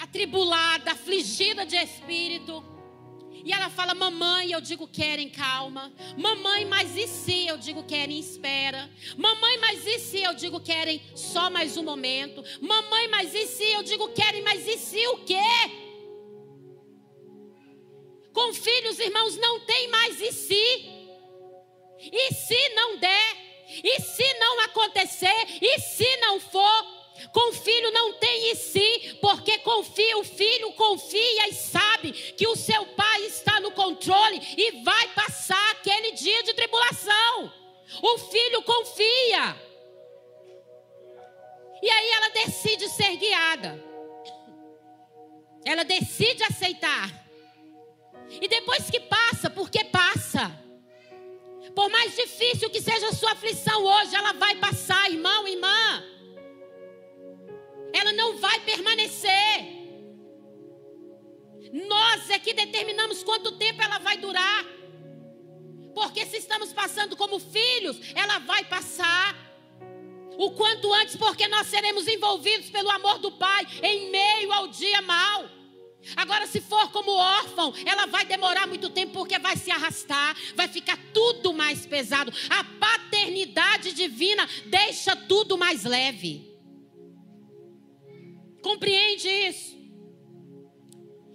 atribulada, 0.00 0.92
afligida 0.92 1.64
de 1.66 1.76
espírito. 1.76 2.64
E 3.44 3.52
ela 3.52 3.70
fala: 3.70 3.94
Mamãe, 3.94 4.52
eu 4.52 4.60
digo 4.60 4.86
querem 4.88 5.28
calma. 5.28 5.92
Mamãe, 6.16 6.64
mas 6.64 6.96
e 6.96 7.06
se 7.06 7.46
eu 7.46 7.56
digo 7.56 7.84
querem 7.84 8.18
espera? 8.18 8.90
Mamãe, 9.16 9.58
mas 9.58 9.86
e 9.86 9.98
se 9.98 10.22
eu 10.22 10.34
digo 10.34 10.60
querem 10.60 11.00
só 11.14 11.48
mais 11.50 11.76
um 11.76 11.82
momento? 11.82 12.42
Mamãe, 12.60 13.08
mas 13.08 13.34
e 13.34 13.46
se 13.46 13.64
eu 13.72 13.82
digo 13.82 14.08
querem, 14.10 14.42
mas 14.42 14.66
e 14.66 14.76
se 14.76 15.06
o 15.08 15.18
quê? 15.24 15.36
Com 18.32 18.52
filhos, 18.52 18.98
irmãos, 18.98 19.36
não 19.36 19.60
tem 19.60 19.88
mais 19.88 20.20
e 20.20 20.32
se? 20.32 21.00
E 22.00 22.34
se 22.34 22.68
não 22.74 22.96
der? 22.96 23.36
E 23.84 24.00
se 24.00 24.34
não 24.34 24.60
acontecer? 24.60 25.58
E 25.60 25.78
se 25.80 26.16
não 26.18 26.40
for? 26.40 26.99
Com 27.32 27.52
filho 27.52 27.90
não 27.92 28.14
tem 28.14 28.50
em 28.50 28.54
si, 28.54 29.18
porque 29.20 29.58
confia, 29.58 30.18
o 30.18 30.24
filho 30.24 30.72
confia 30.72 31.48
e 31.48 31.54
sabe 31.54 32.12
que 32.12 32.46
o 32.48 32.56
seu 32.56 32.84
pai 32.86 33.22
está 33.26 33.60
no 33.60 33.70
controle 33.70 34.40
e 34.56 34.82
vai 34.82 35.08
passar 35.14 35.70
aquele 35.72 36.12
dia 36.12 36.42
de 36.42 36.54
tribulação. 36.54 37.52
O 38.02 38.18
filho 38.18 38.62
confia. 38.62 39.56
E 41.82 41.90
aí 41.90 42.10
ela 42.10 42.28
decide 42.30 42.88
ser 42.88 43.16
guiada. 43.16 43.84
Ela 45.64 45.84
decide 45.84 46.42
aceitar. 46.42 47.10
E 48.40 48.48
depois 48.48 48.90
que 48.90 49.00
passa, 49.00 49.48
porque 49.50 49.84
passa. 49.84 50.50
Por 51.74 51.88
mais 51.90 52.14
difícil 52.16 52.70
que 52.70 52.80
seja 52.80 53.08
a 53.08 53.12
sua 53.12 53.32
aflição 53.32 53.84
hoje, 53.84 54.14
ela 54.14 54.32
vai 54.32 54.56
passar, 54.56 55.10
irmão, 55.10 55.46
irmã. 55.46 56.04
Ela 57.92 58.12
não 58.12 58.38
vai 58.38 58.60
permanecer. 58.60 59.80
Nós 61.72 62.30
é 62.30 62.38
que 62.38 62.52
determinamos 62.52 63.22
quanto 63.22 63.52
tempo 63.52 63.82
ela 63.82 63.98
vai 63.98 64.16
durar. 64.16 64.64
Porque 65.94 66.24
se 66.26 66.38
estamos 66.38 66.72
passando 66.72 67.16
como 67.16 67.38
filhos, 67.38 67.98
ela 68.14 68.38
vai 68.38 68.64
passar 68.64 69.36
o 70.38 70.52
quanto 70.52 70.92
antes, 70.94 71.16
porque 71.16 71.46
nós 71.48 71.66
seremos 71.66 72.06
envolvidos 72.08 72.70
pelo 72.70 72.90
amor 72.90 73.18
do 73.18 73.32
Pai 73.32 73.66
em 73.82 74.10
meio 74.10 74.52
ao 74.52 74.68
dia 74.68 75.02
mau. 75.02 75.48
Agora, 76.16 76.46
se 76.46 76.60
for 76.60 76.90
como 76.90 77.10
órfão, 77.12 77.74
ela 77.84 78.06
vai 78.06 78.24
demorar 78.24 78.66
muito 78.66 78.88
tempo 78.88 79.12
porque 79.12 79.38
vai 79.38 79.56
se 79.56 79.70
arrastar, 79.70 80.34
vai 80.54 80.66
ficar 80.66 80.98
tudo 81.12 81.52
mais 81.52 81.84
pesado. 81.84 82.32
A 82.48 82.64
paternidade 82.64 83.92
divina 83.92 84.48
deixa 84.66 85.14
tudo 85.14 85.58
mais 85.58 85.84
leve. 85.84 86.49
Compreende 88.62 89.28
isso? 89.28 89.78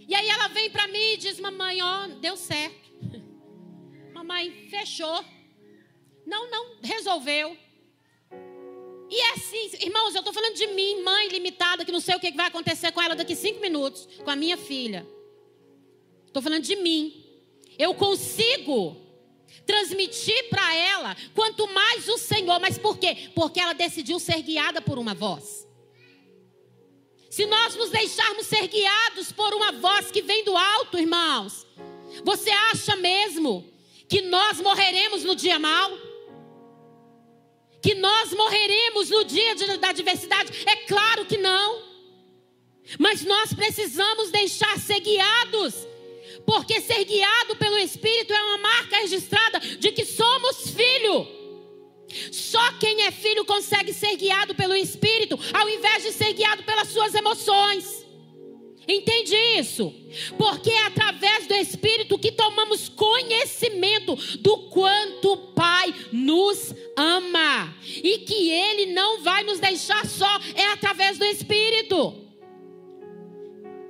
E 0.08 0.13
aí 0.13 0.27
ela 0.29 0.48
vem 0.50 0.70
para 0.70 0.88
mim 0.88 1.13
e 1.13 1.17
diz: 1.17 1.39
Mamãe, 1.39 1.82
ó, 1.82 2.08
deu 2.08 2.38
certo. 2.38 2.91
Mamãe, 4.13 4.67
fechou. 4.70 5.24
Não, 6.25 6.50
não, 6.50 6.77
resolveu. 6.82 7.58
E 9.10 9.22
é 9.22 9.32
assim, 9.34 9.70
irmãos, 9.86 10.15
eu 10.15 10.20
estou 10.20 10.34
falando 10.34 10.55
de 10.55 10.67
mim, 10.67 11.03
mãe 11.03 11.27
limitada, 11.27 11.86
que 11.86 11.91
não 11.91 12.00
sei 12.00 12.15
o 12.15 12.20
que 12.20 12.32
vai 12.32 12.48
acontecer 12.48 12.91
com 12.91 13.01
ela 13.01 13.15
daqui 13.15 13.36
cinco 13.36 13.62
minutos, 13.62 14.08
com 14.24 14.32
a 14.32 14.36
minha 14.36 14.58
filha. 14.58 15.08
Estou 16.25 16.41
falando 16.41 16.63
de 16.63 16.75
mim. 16.75 17.24
Eu 17.77 17.94
consigo 17.94 18.98
transmitir 19.65 20.50
para 20.50 20.75
ela 20.75 21.15
quanto 21.34 21.67
mais 21.67 22.08
o 22.10 22.17
Senhor, 22.17 22.60
mas 22.60 22.77
por 22.77 22.98
quê? 22.98 23.29
Porque 23.36 23.60
ela 23.60 23.74
decidiu 23.74 24.20
ser 24.20 24.41
guiada 24.41 24.82
por 24.82 24.98
uma 24.98 25.13
voz. 25.13 25.64
Se 27.36 27.46
nós 27.46 27.75
nos 27.75 27.89
deixarmos 27.89 28.46
ser 28.46 28.65
guiados 28.65 29.34
por 29.34 29.54
uma 29.54 29.74
voz 29.74 30.10
que 30.10 30.22
vem 30.22 30.46
do 30.46 30.56
alto, 30.56 30.98
irmãos, 30.98 31.68
você 32.24 32.50
acha 32.50 32.96
mesmo 32.96 33.70
que 34.08 34.22
nós 34.22 34.62
morreremos 34.62 35.25
no 35.25 35.36
dia 35.36 35.60
mal? 35.60 35.92
que 37.82 37.94
nós 37.94 38.32
morreremos 38.32 39.10
no 39.12 39.25
dia 39.25 39.54
de, 39.54 39.77
da 39.77 39.89
adversidade? 39.89 40.50
É 40.65 40.75
claro 40.88 41.25
que 41.25 41.38
não. 41.38 41.84
Mas 42.98 43.24
nós 43.24 43.54
precisamos 43.54 44.32
deixar 44.32 44.80
ser 44.80 45.01
guiados. 45.01 45.75
Porque 46.48 46.80
ser 46.80 47.04
guiado 47.04 47.58
pelo 47.58 47.77
Espírito 47.77 48.34
é 48.34 48.44
uma 48.44 48.58
marca 48.60 48.98
registrada 48.98 49.60
de 49.60 49.92
que 49.92 50.06
somos 50.06 50.70
filho. 50.70 51.27
Só 52.55 52.71
quem 52.79 53.01
é 53.01 53.12
filho 53.12 53.43
consegue 53.43 53.91
ser 53.91 54.15
guiado 54.15 54.55
pelo 54.55 54.74
Espírito, 54.74 55.38
ao 55.51 55.67
invés 55.67 56.03
de 56.03 56.13
ser 56.13 56.31
guiado 56.31 56.63
pelas 56.63 56.88
suas 56.88 57.13
emoções. 57.13 58.05
Entende 58.88 59.35
isso? 59.59 59.93
Porque 60.38 60.69
é 60.69 60.85
através 60.85 61.47
do 61.47 61.53
Espírito 61.53 62.17
que 62.17 62.31
tomamos 62.31 62.88
conhecimento 62.88 64.15
do 64.39 64.69
quanto 64.69 65.33
o 65.33 65.38
Pai 65.51 65.93
nos 66.13 66.74
ama 66.95 67.75
e 67.85 68.19
que 68.19 68.50
Ele 68.50 68.93
não 68.93 69.21
vai 69.21 69.43
nos 69.43 69.59
deixar 69.59 70.05
só, 70.05 70.39
é 70.55 70.67
através 70.67 71.17
do 71.17 71.25
Espírito. 71.25 72.24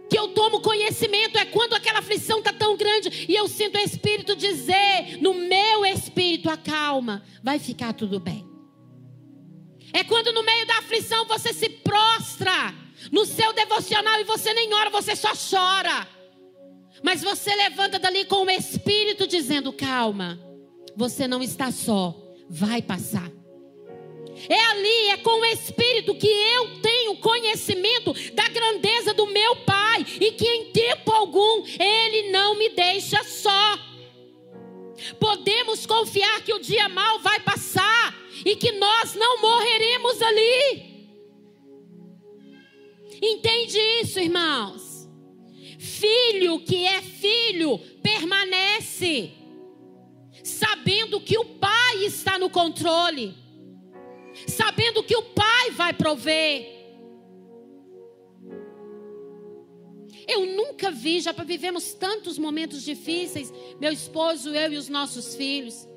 Que 0.10 0.18
eu 0.18 0.30
tomo 0.30 0.60
conhecimento 0.60 1.38
é 1.38 1.46
quando 1.46 1.76
aquela 1.76 2.00
aflição 2.00 2.40
está 2.40 2.52
tão 2.52 2.76
grande 2.76 3.28
e 3.30 3.36
eu 3.36 3.48
sinto 3.48 3.78
o 3.78 3.82
Espírito 3.82 4.36
dizer 4.36 5.20
no 5.22 5.36
meu 5.36 5.86
espírito: 5.86 6.50
acalma, 6.50 7.24
vai 7.44 7.60
ficar 7.60 7.94
tudo 7.94 8.20
bem. 8.20 8.55
É 9.96 10.04
quando 10.04 10.34
no 10.34 10.44
meio 10.44 10.68
da 10.68 10.80
aflição 10.80 11.24
você 11.24 11.54
se 11.54 11.70
prostra 11.70 12.76
no 13.14 13.26
seu 13.26 13.54
devocional 13.54 14.20
e 14.20 14.26
você 14.26 14.54
nem 14.54 14.74
ora, 14.74 14.90
você 14.90 15.16
só 15.16 15.30
chora. 15.30 16.06
Mas 17.02 17.22
você 17.22 17.56
levanta 17.56 17.98
dali 17.98 18.26
com 18.26 18.44
o 18.44 18.52
Espírito 18.52 19.26
dizendo: 19.26 19.72
calma, 19.72 20.38
você 20.98 21.30
não 21.30 21.42
está 21.42 21.72
só, 21.72 22.14
vai 22.50 22.82
passar. 22.82 23.32
É 24.50 24.66
ali, 24.66 25.08
é 25.12 25.18
com 25.18 25.40
o 25.40 25.46
Espírito 25.46 26.14
que 26.16 26.28
eu 26.28 26.82
tenho 26.82 27.16
conhecimento 27.16 28.14
da 28.34 28.50
grandeza 28.50 29.14
do 29.14 29.28
meu 29.28 29.56
Pai 29.64 30.06
e 30.20 30.34
que 30.34 30.46
em 30.46 30.72
tempo 30.74 31.10
algum 31.10 31.64
Ele 31.80 32.32
não 32.32 32.58
me 32.58 32.68
deixa 32.68 33.24
só. 33.24 33.80
Podemos 35.22 35.86
confiar 35.86 36.42
que 36.42 36.54
o 36.54 36.60
dia 36.60 36.90
mal 36.90 37.20
vai 37.20 37.40
passar 37.40 37.95
e 38.46 38.56
que 38.56 38.72
nós 38.74 39.16
não 39.16 39.42
morreremos 39.42 40.22
ali. 40.22 40.96
Entende 43.20 43.80
isso, 44.02 44.20
irmãos? 44.20 45.10
Filho 45.80 46.60
que 46.60 46.86
é 46.86 47.02
filho 47.02 47.80
permanece, 48.04 49.34
sabendo 50.44 51.20
que 51.20 51.38
o 51.38 51.46
pai 51.46 52.06
está 52.06 52.38
no 52.38 52.50
controle, 52.50 53.34
sabendo 54.48 55.04
que 55.04 55.16
o 55.16 55.24
pai 55.24 55.72
vai 55.72 55.94
prover. 55.94 56.74
Eu 60.28 60.46
nunca 60.46 60.92
vi, 60.92 61.20
já 61.20 61.32
vivemos 61.32 61.94
tantos 61.94 62.38
momentos 62.38 62.84
difíceis, 62.84 63.52
meu 63.80 63.92
esposo, 63.92 64.50
eu 64.50 64.74
e 64.74 64.78
os 64.78 64.90
nossos 64.90 65.36
filhos. 65.36 65.88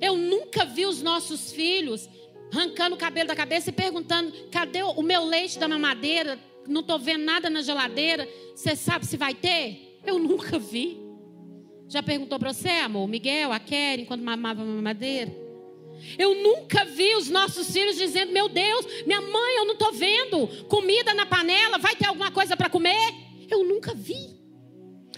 Eu 0.00 0.16
nunca 0.16 0.64
vi 0.64 0.86
os 0.86 1.02
nossos 1.02 1.52
filhos 1.52 2.08
arrancando 2.52 2.94
o 2.94 2.98
cabelo 2.98 3.28
da 3.28 3.36
cabeça 3.36 3.70
e 3.70 3.72
perguntando: 3.72 4.32
cadê 4.50 4.82
o 4.82 5.02
meu 5.02 5.24
leite 5.24 5.58
da 5.58 5.68
mamadeira? 5.68 6.38
Não 6.66 6.80
estou 6.80 6.98
vendo 6.98 7.24
nada 7.24 7.48
na 7.48 7.62
geladeira. 7.62 8.28
Você 8.54 8.74
sabe 8.74 9.06
se 9.06 9.16
vai 9.16 9.34
ter? 9.34 10.00
Eu 10.04 10.18
nunca 10.18 10.58
vi. 10.58 10.98
Já 11.88 12.02
perguntou 12.02 12.38
para 12.38 12.52
você, 12.52 12.68
amor? 12.68 13.06
Miguel, 13.06 13.52
a 13.52 13.60
Keren, 13.60 14.04
quando 14.04 14.22
mamava 14.22 14.62
a 14.62 14.64
mamadeira? 14.64 15.32
Eu 16.18 16.34
nunca 16.34 16.84
vi 16.84 17.14
os 17.14 17.28
nossos 17.28 17.70
filhos 17.70 17.96
dizendo: 17.96 18.32
Meu 18.32 18.48
Deus, 18.48 18.86
minha 19.06 19.20
mãe, 19.20 19.56
eu 19.56 19.64
não 19.64 19.74
estou 19.74 19.92
vendo 19.92 20.48
comida 20.68 21.14
na 21.14 21.26
panela, 21.26 21.78
vai 21.78 21.94
ter 21.94 22.06
alguma 22.06 22.30
coisa 22.30 22.56
para 22.56 22.68
comer? 22.68 23.14
Eu 23.48 23.64
nunca 23.64 23.94
vi. 23.94 24.36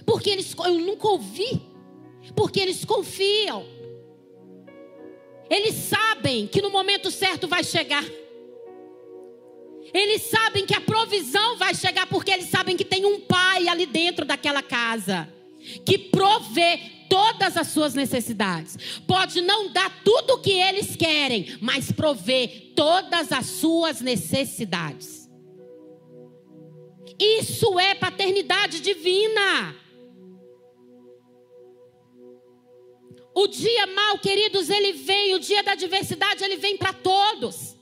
Porque 0.05 0.31
eles, 0.31 0.55
eu 0.65 0.75
nunca 0.75 1.09
ouvi. 1.09 1.61
Porque 2.37 2.61
eles 2.61 2.85
confiam. 2.85 3.65
Eles 5.51 5.75
sabem 5.75 6.47
que 6.47 6.61
no 6.61 6.71
momento 6.71 7.11
certo 7.11 7.49
vai 7.49 7.65
chegar. 7.65 8.05
Eles 9.93 10.23
sabem 10.23 10.67
que 10.67 10.75
a 10.75 10.81
provisão 10.81 11.57
vai 11.57 11.75
chegar 11.75 12.07
porque 12.07 12.31
eles 12.31 12.51
sabem 12.51 12.77
que 12.77 12.85
tem 12.85 13.07
um 13.07 13.21
pai 13.21 13.69
ali 13.69 13.87
dentro 13.87 14.25
daquela 14.25 14.63
casa 14.63 15.33
que 15.85 15.99
provê 15.99 16.81
todas 17.09 17.57
as 17.57 17.69
suas 17.69 17.95
necessidades. 17.95 18.77
Pode 19.07 19.41
não 19.41 19.73
dar 19.73 20.03
tudo 20.05 20.35
o 20.35 20.41
que 20.41 20.53
eles 20.53 20.95
querem, 20.95 21.57
mas 21.61 21.91
provê 21.91 22.73
todas 22.77 23.33
as 23.33 23.47
suas 23.47 24.01
necessidades. 24.01 25.29
Isso 27.19 27.79
é 27.81 27.95
paternidade 27.95 28.81
divina. 28.81 29.75
O 33.41 33.47
dia 33.47 33.87
mal, 33.87 34.19
queridos, 34.19 34.69
ele 34.69 34.93
vem, 34.95 35.33
o 35.33 35.39
dia 35.39 35.63
da 35.63 35.71
adversidade, 35.71 36.43
ele 36.43 36.57
vem 36.57 36.77
para 36.77 36.93
todos. 36.93 37.77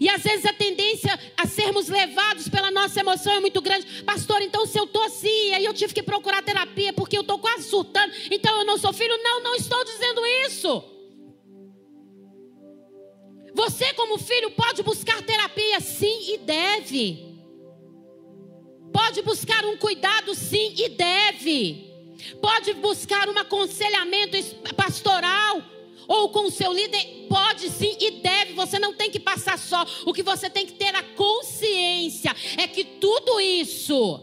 E 0.00 0.08
às 0.08 0.24
vezes 0.24 0.44
a 0.44 0.52
tendência 0.52 1.16
a 1.36 1.46
sermos 1.46 1.86
levados 1.86 2.48
pela 2.48 2.68
nossa 2.72 2.98
emoção 2.98 3.32
é 3.34 3.38
muito 3.38 3.62
grande. 3.62 4.02
Pastor, 4.02 4.42
então 4.42 4.66
se 4.66 4.76
eu 4.76 4.82
estou 4.82 5.04
assim, 5.04 5.54
aí 5.54 5.64
eu 5.64 5.72
tive 5.72 5.94
que 5.94 6.02
procurar 6.02 6.42
terapia 6.42 6.92
porque 6.92 7.16
eu 7.16 7.20
estou 7.20 7.38
quase 7.38 7.68
surtando, 7.68 8.12
então 8.28 8.58
eu 8.58 8.66
não 8.66 8.76
sou 8.76 8.92
filho. 8.92 9.16
Não, 9.22 9.40
não 9.40 9.54
estou 9.54 9.84
dizendo 9.84 10.26
isso. 10.48 10.82
Você, 13.54 13.94
como 13.94 14.18
filho, 14.18 14.50
pode 14.50 14.82
buscar 14.82 15.22
terapia, 15.22 15.78
sim, 15.78 16.34
e 16.34 16.38
deve. 16.38 17.38
Pode 18.92 19.22
buscar 19.22 19.64
um 19.64 19.76
cuidado, 19.76 20.34
sim, 20.34 20.74
e 20.76 20.88
deve 20.88 21.85
pode 22.40 22.74
buscar 22.74 23.28
um 23.28 23.38
aconselhamento 23.38 24.36
pastoral, 24.74 25.62
ou 26.08 26.28
com 26.28 26.46
o 26.46 26.50
seu 26.50 26.72
líder, 26.72 27.26
pode 27.28 27.68
sim 27.70 27.96
e 28.00 28.22
deve. 28.22 28.52
Você 28.54 28.78
não 28.78 28.94
tem 28.94 29.10
que 29.10 29.18
passar 29.18 29.58
só. 29.58 29.84
O 30.04 30.12
que 30.12 30.22
você 30.22 30.48
tem 30.48 30.64
que 30.64 30.74
ter 30.74 30.94
a 30.94 31.02
consciência 31.02 32.34
é 32.56 32.66
que 32.68 32.84
tudo 32.84 33.40
isso 33.40 34.22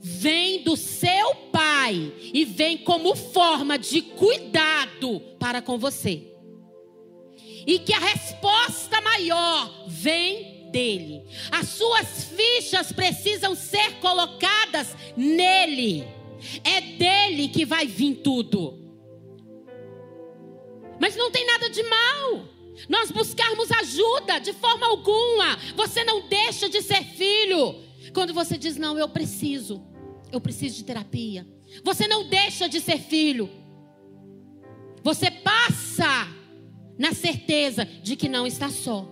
vem 0.00 0.62
do 0.62 0.76
seu 0.76 1.34
pai 1.52 2.12
e 2.34 2.44
vem 2.44 2.76
como 2.76 3.14
forma 3.14 3.78
de 3.78 4.02
cuidado 4.02 5.20
para 5.38 5.62
com 5.62 5.78
você. 5.78 6.28
E 7.66 7.78
que 7.78 7.94
a 7.94 7.98
resposta 7.98 9.00
maior 9.00 9.84
vem 9.86 10.68
dele. 10.72 11.22
As 11.50 11.68
suas 11.68 12.24
fichas 12.24 12.90
precisam 12.90 13.54
ser 13.54 14.00
colocadas 14.00 14.96
nele. 15.16 16.04
É 16.64 16.80
dele 16.80 17.48
que 17.48 17.64
vai 17.64 17.86
vir 17.86 18.16
tudo. 18.16 18.78
Mas 21.00 21.16
não 21.16 21.30
tem 21.30 21.46
nada 21.46 21.68
de 21.68 21.82
mal. 21.82 22.48
Nós 22.88 23.10
buscarmos 23.10 23.70
ajuda 23.70 24.38
de 24.38 24.52
forma 24.52 24.86
alguma. 24.86 25.56
Você 25.76 26.04
não 26.04 26.28
deixa 26.28 26.68
de 26.68 26.80
ser 26.80 27.04
filho. 27.04 27.82
Quando 28.12 28.32
você 28.32 28.56
diz, 28.56 28.76
não, 28.76 28.98
eu 28.98 29.08
preciso. 29.08 29.84
Eu 30.30 30.40
preciso 30.40 30.76
de 30.76 30.84
terapia. 30.84 31.46
Você 31.84 32.06
não 32.06 32.28
deixa 32.28 32.68
de 32.68 32.80
ser 32.80 32.98
filho. 32.98 33.50
Você 35.02 35.30
passa 35.30 36.28
na 36.98 37.12
certeza 37.12 37.84
de 37.84 38.16
que 38.16 38.28
não 38.28 38.46
está 38.46 38.70
só. 38.70 39.11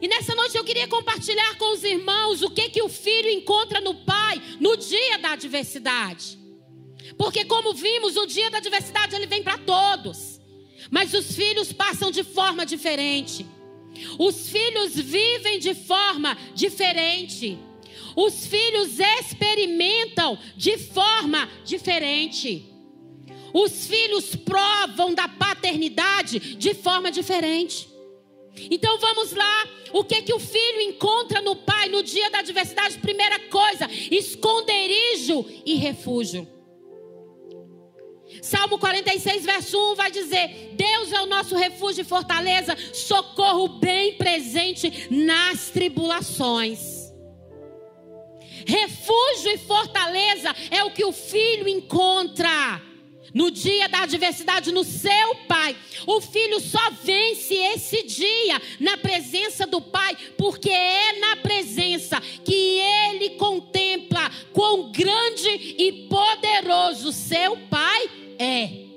E 0.00 0.08
nessa 0.08 0.34
noite 0.34 0.56
eu 0.56 0.64
queria 0.64 0.88
compartilhar 0.88 1.58
com 1.58 1.72
os 1.72 1.84
irmãos 1.84 2.42
o 2.42 2.50
que 2.50 2.70
que 2.70 2.82
o 2.82 2.88
filho 2.88 3.28
encontra 3.28 3.80
no 3.80 3.94
pai 3.94 4.40
no 4.58 4.76
dia 4.76 5.18
da 5.18 5.32
adversidade. 5.32 6.38
Porque 7.18 7.44
como 7.44 7.74
vimos, 7.74 8.16
o 8.16 8.26
dia 8.26 8.50
da 8.50 8.58
adversidade 8.58 9.14
ele 9.14 9.26
vem 9.26 9.42
para 9.42 9.58
todos. 9.58 10.40
Mas 10.90 11.12
os 11.12 11.34
filhos 11.34 11.72
passam 11.72 12.10
de 12.10 12.24
forma 12.24 12.64
diferente. 12.64 13.46
Os 14.18 14.48
filhos 14.48 14.94
vivem 14.94 15.58
de 15.58 15.74
forma 15.74 16.36
diferente. 16.54 17.58
Os 18.16 18.46
filhos 18.46 18.98
experimentam 18.98 20.38
de 20.56 20.78
forma 20.78 21.48
diferente. 21.64 22.66
Os 23.52 23.86
filhos 23.86 24.34
provam 24.36 25.12
da 25.12 25.28
paternidade 25.28 26.38
de 26.56 26.72
forma 26.74 27.10
diferente. 27.10 27.88
Então 28.70 28.98
vamos 28.98 29.32
lá, 29.32 29.68
o 29.92 30.04
que 30.04 30.22
que 30.22 30.34
o 30.34 30.38
filho 30.38 30.80
encontra 30.80 31.40
no 31.40 31.56
pai 31.56 31.88
no 31.88 32.02
dia 32.02 32.30
da 32.30 32.38
adversidade? 32.40 32.98
Primeira 32.98 33.38
coisa, 33.48 33.88
esconderijo 34.10 35.44
e 35.64 35.74
refúgio. 35.76 36.46
Salmo 38.42 38.78
46, 38.78 39.44
verso 39.44 39.92
1 39.92 39.94
vai 39.96 40.10
dizer: 40.10 40.72
Deus 40.74 41.12
é 41.12 41.20
o 41.20 41.26
nosso 41.26 41.56
refúgio 41.56 42.02
e 42.02 42.04
fortaleza, 42.04 42.76
socorro 42.92 43.68
bem 43.68 44.14
presente 44.14 45.08
nas 45.10 45.70
tribulações. 45.70 47.10
Refúgio 48.66 49.52
e 49.52 49.58
fortaleza 49.58 50.54
é 50.70 50.84
o 50.84 50.90
que 50.90 51.04
o 51.04 51.12
filho 51.12 51.66
encontra 51.66 52.80
no 53.34 53.50
dia 53.50 53.88
da 53.88 54.02
adversidade 54.02 54.72
no 54.72 54.84
seu 54.84 55.34
pai. 55.48 55.76
O 56.06 56.20
filho 56.20 56.60
só 56.60 56.90
vence 57.02 57.54
esse 57.54 58.02
dia 58.02 58.60
na 58.78 58.96
presença 58.96 59.66
do 59.66 59.80
pai, 59.80 60.16
porque 60.36 60.70
é 60.70 61.18
na 61.18 61.36
presença 61.36 62.20
que 62.44 62.78
ele 62.80 63.30
contempla 63.30 64.30
quão 64.52 64.90
grande 64.92 65.48
e 65.48 66.08
poderoso 66.08 67.12
seu 67.12 67.56
pai 67.68 68.10
é. 68.38 68.90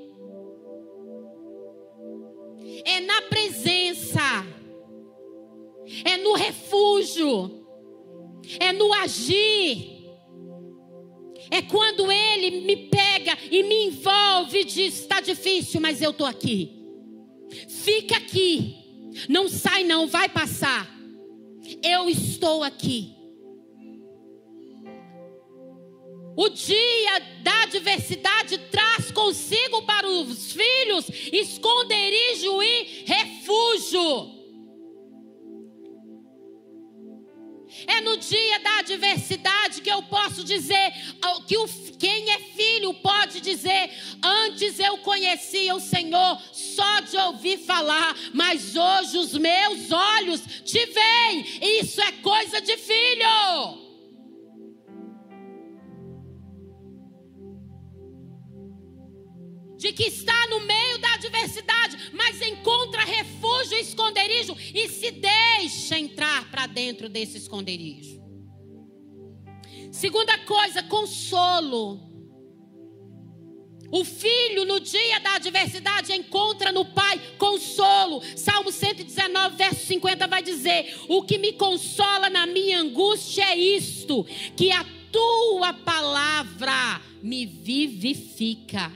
É 2.86 3.00
na 3.02 3.22
presença, 3.24 4.46
é 6.04 6.17
no 6.17 6.34
refúgio, 6.34 7.65
é 8.60 8.74
no 8.74 8.91
agir. 8.93 9.92
É 11.49 11.62
quando 11.62 12.12
ele 12.12 12.62
me 12.62 12.75
pega 12.88 13.38
e 13.51 13.63
me 13.63 13.86
envolve 13.88 14.60
e 14.60 14.65
diz: 14.65 15.01
está 15.01 15.21
difícil, 15.21 15.79
mas 15.82 16.01
eu 16.01 16.12
estou 16.12 16.27
aqui. 16.27 16.71
Fica 17.67 18.17
aqui. 18.17 18.75
Não 19.29 19.47
sai, 19.47 19.84
não, 19.84 20.08
vai 20.08 20.27
passar. 20.29 20.89
Eu 21.82 22.10
estou 22.10 22.63
aqui. 22.63 23.13
O 26.36 26.49
dia 26.49 27.19
da 27.43 27.63
adversidade 27.63 28.58
traz 28.71 29.12
consigo 29.12 29.62
que 39.84 39.89
eu 39.89 40.02
posso 40.04 40.43
dizer, 40.43 40.93
que 41.46 41.58
o, 41.58 41.67
quem 42.00 42.32
é 42.32 42.39
filho 42.39 42.93
pode 42.96 43.41
dizer: 43.41 43.91
Antes 44.24 44.80
eu 44.80 44.98
conhecia 45.00 45.76
o 45.76 45.80
Senhor 45.80 46.41
só 46.52 47.02
de 47.02 47.17
ouvir 47.17 47.58
falar, 47.60 48.15
mas 48.34 48.76
hoje 48.76 49.17
os 49.17 49.34
meus 49.34 49.91
olhos 49.91 50.41
te 50.63 50.86
veem. 50.86 51.82
Isso 51.82 52.02
é 52.02 52.12
coisa 52.13 52.62
de 52.62 52.78
filho. 52.78 53.84
de 59.76 59.91
que 59.91 60.04
está 60.04 60.48
no 60.48 60.62
meio 60.62 60.98
da 60.98 61.15
adversidade, 61.15 61.98
mas 62.13 62.41
encontra 62.41 63.04
refúgio 63.04 63.78
e 63.78 63.82
esconderijo 63.82 64.56
e 64.74 64.88
se 64.88 65.12
deixa 65.12 66.00
entrar 66.00 66.50
para 66.50 66.67
dentro 66.67 67.10
desse 67.10 67.38
esconderijo. 67.38 68.22
Segunda 69.93 70.39
coisa, 70.39 70.82
consolo. 70.82 72.01
O 73.91 74.03
filho, 74.03 74.65
no 74.65 74.79
dia 74.79 75.19
da 75.19 75.36
adversidade, 75.36 76.12
encontra 76.13 76.71
no 76.71 76.84
pai 76.84 77.21
consolo. 77.38 78.23
Salmo 78.36 78.71
119, 78.71 79.56
verso 79.56 79.86
50 79.86 80.25
vai 80.25 80.41
dizer: 80.41 80.95
O 81.08 81.21
que 81.21 81.38
me 81.38 81.53
consola 81.53 82.27
na 82.27 82.47
minha 82.47 82.79
angústia 82.79 83.43
é 83.43 83.56
isto, 83.56 84.23
que 84.58 84.71
a 84.71 84.84
tua 85.12 85.73
palavra 85.73 86.99
me 87.21 87.45
vivifica. 87.45 88.91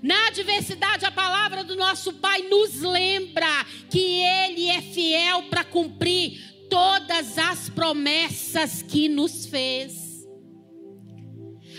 Na 0.00 0.28
adversidade, 0.28 1.04
a 1.04 1.10
palavra 1.10 1.64
do 1.64 1.74
nosso 1.74 2.12
Pai 2.14 2.42
nos 2.42 2.80
lembra 2.80 3.66
que 3.90 4.22
Ele 4.22 4.68
é 4.68 4.80
fiel 4.80 5.42
para 5.50 5.64
cumprir 5.64 6.53
todas 6.68 7.38
as 7.38 7.68
promessas 7.68 8.82
que 8.82 9.08
nos 9.08 9.46
fez. 9.46 10.26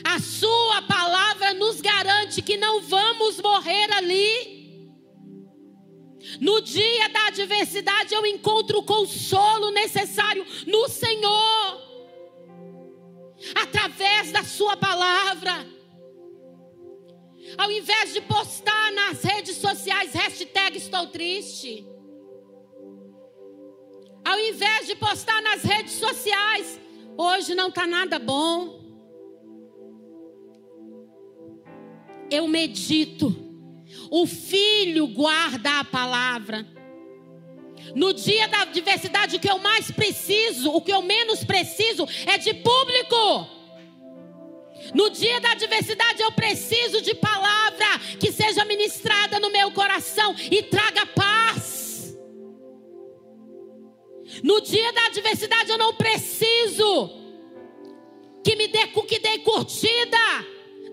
A 0.03 0.19
Sua 0.19 0.81
palavra 0.83 1.53
nos 1.53 1.81
garante 1.81 2.41
que 2.41 2.57
não 2.57 2.81
vamos 2.81 3.41
morrer 3.41 3.91
ali. 3.93 4.55
No 6.39 6.61
dia 6.61 7.09
da 7.09 7.27
adversidade, 7.27 8.13
eu 8.13 8.25
encontro 8.25 8.79
o 8.79 8.83
consolo 8.83 9.71
necessário 9.71 10.45
no 10.65 10.89
Senhor, 10.89 11.81
através 13.55 14.31
da 14.31 14.43
Sua 14.43 14.75
palavra. 14.75 15.65
Ao 17.57 17.71
invés 17.71 18.13
de 18.13 18.21
postar 18.21 18.91
nas 18.93 19.21
redes 19.23 19.57
sociais 19.57 20.13
hashtag 20.13 20.77
estou 20.77 21.07
triste. 21.07 21.94
Ao 24.25 24.39
invés 24.39 24.87
de 24.87 24.95
postar 24.95 25.39
nas 25.43 25.61
redes 25.61 25.93
sociais, 25.93 26.79
hoje 27.15 27.53
não 27.53 27.69
está 27.69 27.85
nada 27.85 28.17
bom. 28.17 28.83
Eu 32.31 32.47
medito. 32.47 33.43
O 34.09 34.25
filho 34.25 35.07
guarda 35.07 35.79
a 35.79 35.83
palavra. 35.83 36.65
No 37.93 38.13
dia 38.13 38.47
da 38.47 38.61
adversidade, 38.61 39.35
o 39.35 39.39
que 39.39 39.49
eu 39.49 39.59
mais 39.59 39.91
preciso, 39.91 40.71
o 40.71 40.81
que 40.81 40.91
eu 40.91 41.03
menos 41.03 41.43
preciso 41.43 42.07
é 42.25 42.37
de 42.37 42.53
público. 42.55 43.47
No 44.93 45.09
dia 45.09 45.39
da 45.39 45.51
adversidade 45.51 46.21
eu 46.21 46.31
preciso 46.31 47.01
de 47.01 47.13
palavra 47.15 47.99
que 48.19 48.31
seja 48.31 48.65
ministrada 48.65 49.39
no 49.39 49.51
meu 49.51 49.71
coração 49.71 50.35
e 50.51 50.63
traga 50.63 51.05
paz. 51.05 51.64
No 54.45 54.61
dia 54.61 54.93
da 54.93 55.07
adversidade 55.07 55.71
eu 55.71 55.77
não 55.79 55.95
preciso 55.95 57.09
que 58.43 58.55
me 58.55 58.67
dê 58.67 58.85
que 58.85 59.17
dê 59.17 59.39
curtida 59.39 60.19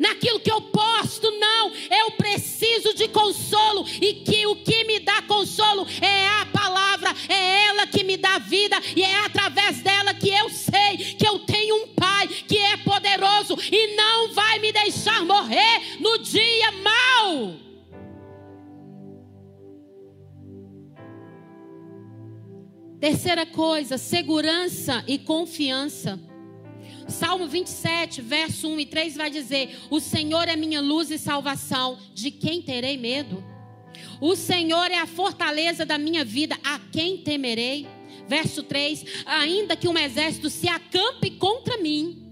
naquilo 0.01 0.41
que 0.41 0.51
eu 0.51 0.62
posto, 0.62 1.31
não. 1.33 1.71
Eu 1.91 2.12
preciso 2.12 2.95
de 2.95 3.09
consolo 3.09 3.87
e 4.01 4.15
que 4.25 4.47
o 4.47 4.57
que 4.57 4.85
me 4.85 5.01
dá 5.01 5.21
consolo 5.21 5.87
é 6.01 6.29
a 6.41 6.47
palavra, 6.47 7.15
é 7.29 7.67
ela 7.67 7.87
que 7.87 8.03
me 8.03 8.17
dá 8.17 8.38
vida 8.38 8.81
e 8.97 9.03
é 9.03 9.17
através 9.17 9.83
dela 9.83 10.15
que 10.15 10.31
eu 10.31 10.49
sei 10.49 10.97
que 11.19 11.29
eu 11.29 11.41
tenho 11.41 11.85
um 11.85 11.88
Pai 11.88 12.27
que 12.29 12.57
é 12.57 12.79
poderoso 12.79 13.59
e 13.71 13.95
não 13.95 14.33
vai 14.33 14.61
me 14.61 14.73
deixar 14.73 15.27
morrer 15.27 16.01
no 16.01 16.17
dia 16.21 16.73
mau. 16.73 17.72
Terceira 23.03 23.45
coisa, 23.45 23.99
segurança 23.99 25.03
e 25.09 25.19
confiança. 25.19 26.21
Salmo 27.09 27.49
27, 27.49 28.23
verso 28.23 28.69
1 28.69 28.79
e 28.79 28.87
3 28.87 29.17
vai 29.17 29.29
dizer: 29.29 29.77
O 29.91 29.99
Senhor 29.99 30.47
é 30.47 30.55
minha 30.55 30.81
luz 30.81 31.11
e 31.11 31.19
salvação, 31.19 31.99
de 32.15 32.31
quem 32.31 32.62
terei 32.62 32.97
medo? 32.97 33.43
O 34.21 34.37
Senhor 34.37 34.88
é 34.88 34.99
a 34.99 35.07
fortaleza 35.09 35.85
da 35.85 35.99
minha 35.99 36.25
vida, 36.25 36.57
a 36.62 36.79
quem 36.79 37.19
temerei? 37.19 37.88
Verso 38.29 38.62
3: 38.62 39.05
Ainda 39.27 39.75
que 39.75 39.88
um 39.88 39.99
exército 39.99 40.49
se 40.49 40.69
acampe 40.69 41.33
contra 41.33 41.79
mim, 41.79 42.32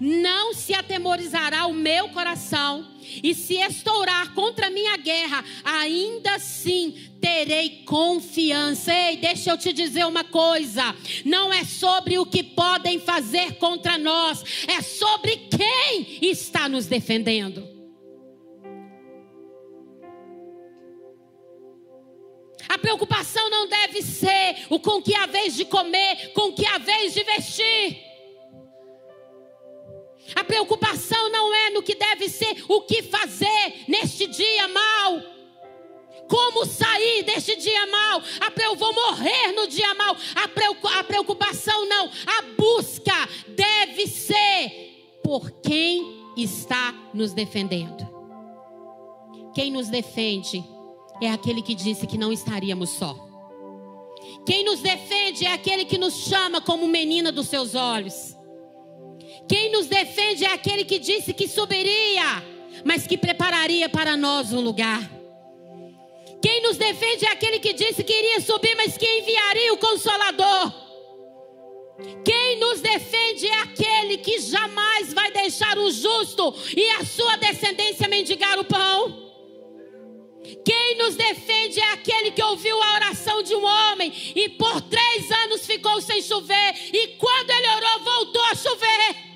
não 0.00 0.54
se 0.54 0.74
atemorizará 0.74 1.66
o 1.66 1.74
meu 1.74 2.08
coração, 2.10 2.86
e 3.22 3.34
se 3.34 3.54
estourar 3.54 4.34
contra 4.34 4.66
a 4.66 4.96
guerra, 4.96 5.44
ainda 5.64 6.34
assim 6.34 6.94
terei 7.20 7.82
confiança. 7.84 8.92
Ei, 8.92 9.16
deixa 9.16 9.50
eu 9.50 9.58
te 9.58 9.72
dizer 9.72 10.06
uma 10.06 10.24
coisa: 10.24 10.94
não 11.24 11.52
é 11.52 11.64
sobre 11.64 12.18
o 12.18 12.26
que 12.26 12.42
podem 12.42 13.00
fazer 13.00 13.54
contra 13.54 13.96
nós, 13.96 14.44
é 14.66 14.82
sobre 14.82 15.36
quem 15.36 16.18
está 16.30 16.68
nos 16.68 16.86
defendendo. 16.86 17.78
A 22.68 22.76
preocupação 22.76 23.48
não 23.48 23.66
deve 23.66 24.02
ser 24.02 24.66
o 24.68 24.78
com 24.78 25.00
que 25.00 25.14
a 25.14 25.26
vez 25.26 25.56
de 25.56 25.64
comer, 25.64 26.32
com 26.34 26.52
que 26.52 26.66
a 26.66 26.76
vez 26.76 27.14
de 27.14 27.24
vestir. 27.24 28.07
A 30.34 30.44
preocupação 30.44 31.30
não 31.30 31.54
é 31.54 31.70
no 31.70 31.82
que 31.82 31.94
deve 31.94 32.28
ser, 32.28 32.64
o 32.68 32.80
que 32.82 33.02
fazer 33.02 33.84
neste 33.88 34.26
dia 34.26 34.68
mal. 34.68 35.22
Como 36.28 36.66
sair 36.66 37.22
deste 37.22 37.56
dia 37.56 37.86
mal? 37.86 38.22
Eu 38.62 38.76
vou 38.76 38.92
morrer 38.92 39.52
no 39.52 39.66
dia 39.66 39.94
mal. 39.94 40.14
A 40.98 41.04
preocupação 41.04 41.88
não, 41.88 42.10
a 42.26 42.42
busca 42.58 43.28
deve 43.48 44.06
ser 44.06 45.20
por 45.24 45.50
quem 45.62 46.32
está 46.36 46.94
nos 47.14 47.32
defendendo. 47.32 48.06
Quem 49.54 49.70
nos 49.70 49.88
defende 49.88 50.62
é 51.22 51.30
aquele 51.30 51.62
que 51.62 51.74
disse 51.74 52.06
que 52.06 52.18
não 52.18 52.30
estaríamos 52.30 52.90
só. 52.90 53.16
Quem 54.44 54.64
nos 54.64 54.80
defende 54.80 55.46
é 55.46 55.52
aquele 55.52 55.84
que 55.84 55.96
nos 55.96 56.14
chama 56.14 56.60
como 56.60 56.86
menina 56.86 57.32
dos 57.32 57.48
seus 57.48 57.74
olhos. 57.74 58.37
Quem 59.48 59.72
nos 59.72 59.86
defende 59.86 60.44
é 60.44 60.52
aquele 60.52 60.84
que 60.84 60.98
disse 60.98 61.32
que 61.32 61.48
subiria, 61.48 62.44
mas 62.84 63.06
que 63.06 63.16
prepararia 63.16 63.88
para 63.88 64.16
nós 64.16 64.52
um 64.52 64.60
lugar. 64.60 65.10
Quem 66.40 66.62
nos 66.62 66.76
defende 66.76 67.24
é 67.24 67.30
aquele 67.30 67.58
que 67.58 67.72
disse 67.72 68.04
que 68.04 68.12
iria 68.12 68.40
subir, 68.40 68.76
mas 68.76 68.96
que 68.96 69.06
enviaria 69.06 69.72
o 69.72 69.78
Consolador. 69.78 70.72
Quem 72.24 72.60
nos 72.60 72.80
defende 72.80 73.46
é 73.46 73.58
aquele 73.62 74.18
que 74.18 74.38
jamais 74.38 75.12
vai 75.12 75.32
deixar 75.32 75.76
o 75.78 75.90
justo 75.90 76.54
e 76.76 76.88
a 76.90 77.04
sua 77.04 77.36
descendência 77.36 78.06
mendigar 78.06 78.58
o 78.58 78.64
pão. 78.64 79.26
Quem 80.64 80.96
nos 80.96 81.16
defende 81.16 81.80
é 81.80 81.92
aquele 81.92 82.30
que 82.30 82.42
ouviu 82.42 82.80
a 82.80 82.94
oração 82.94 83.42
de 83.42 83.54
um 83.54 83.64
homem 83.64 84.12
e 84.34 84.48
por 84.50 84.80
três 84.82 85.30
anos 85.30 85.66
ficou 85.66 86.00
sem 86.00 86.22
chover, 86.22 86.74
e 86.92 87.08
quando 87.18 87.50
ele 87.50 87.68
orou, 87.68 88.04
voltou 88.04 88.42
a 88.44 88.54
chover. 88.54 89.28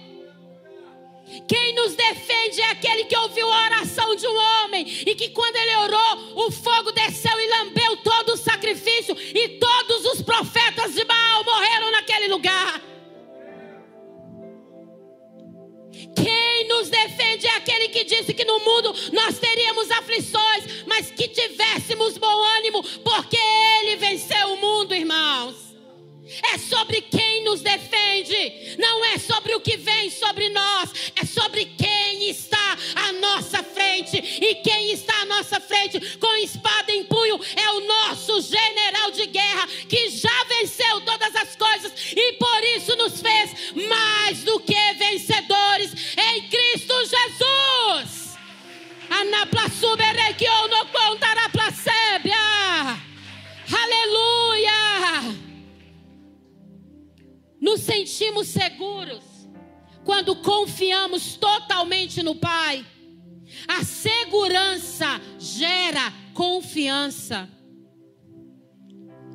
Quem 1.48 1.74
nos 1.74 1.94
defende 1.94 2.60
é 2.60 2.70
aquele 2.70 3.04
que 3.04 3.16
ouviu 3.16 3.50
a 3.50 3.64
oração 3.64 4.14
de 4.14 4.26
um 4.26 4.36
homem 4.36 4.86
e 5.06 5.14
que 5.14 5.30
quando 5.30 5.56
ele 5.56 5.76
orou, 5.76 6.46
o 6.46 6.50
fogo 6.50 6.92
desceu 6.92 7.38
e 7.40 7.48
lambeu 7.48 7.96
todo 7.98 8.34
o 8.34 8.36
sacrifício 8.36 9.16
e 9.18 9.48
todos 9.58 10.04
os 10.06 10.22
profetas 10.22 10.94
de 10.94 11.04
Baal 11.04 11.44
morreram 11.44 11.90
naquele 11.90 12.28
lugar. 12.28 12.80
Quem 16.14 16.68
nos 16.68 16.88
defende 16.88 17.46
é 17.46 17.56
aquele 17.56 17.88
que 17.88 18.04
disse 18.04 18.34
que 18.34 18.44
no 18.44 18.58
mundo 18.60 18.94
nós 19.12 19.38
teríamos 19.38 19.90
aflições, 19.90 20.84
mas 20.86 21.10
que 21.10 21.28
tivéssemos 21.28 22.18
bom 22.18 22.42
ânimo, 22.58 22.82
porque 22.82 23.38
ele 23.80 23.96
venceu 23.96 24.54
o 24.54 24.56
mundo, 24.56 24.94
irmãos 24.94 25.71
é 26.52 26.58
sobre 26.58 27.00
quem 27.02 27.44
nos 27.44 27.60
defende, 27.60 28.76
não 28.78 29.04
é 29.04 29.18
sobre 29.18 29.54
o 29.54 29.60
que 29.60 29.76
vem 29.76 30.10
sobre 30.10 30.48
nós, 30.48 30.90
é 31.16 31.24
sobre 31.24 31.66
quem 31.66 32.30
está 32.30 32.76
à 32.94 33.12
nossa 33.12 33.62
frente. 33.62 34.16
E 34.16 34.54
quem 34.56 34.92
está 34.92 35.22
à 35.22 35.24
nossa 35.26 35.60
frente 35.60 36.18
com 36.18 36.34
espada 36.36 36.92
em 36.92 37.04
punho 37.04 37.40
é 37.56 37.70
o 37.70 37.80
nosso 37.80 38.40
general 38.42 39.10
de 39.10 39.26
guerra 39.26 39.66
que 39.88 40.10
já 40.10 40.44
venceu 40.44 41.00
todas 41.02 41.34
as 41.36 41.56
coisas 41.56 41.92
e 42.14 42.32
por 42.34 42.64
isso 42.76 42.96
nos 42.96 43.20
fez 43.20 43.50
mais 43.88 44.42
do 44.44 44.60
que 44.60 44.94
vencedores 44.94 45.92
em 46.16 46.48
Cristo 46.48 46.94
Jesus. 47.04 48.32
Anaplassuberequio 49.10 50.68
no 50.68 50.86
contará 50.86 51.48
Aleluia! 53.72 54.51
Nos 57.62 57.82
sentimos 57.82 58.48
seguros 58.48 59.22
quando 60.04 60.34
confiamos 60.34 61.36
totalmente 61.36 62.20
no 62.20 62.34
Pai. 62.34 62.84
A 63.68 63.84
segurança 63.84 65.06
gera 65.38 66.12
confiança. 66.34 67.48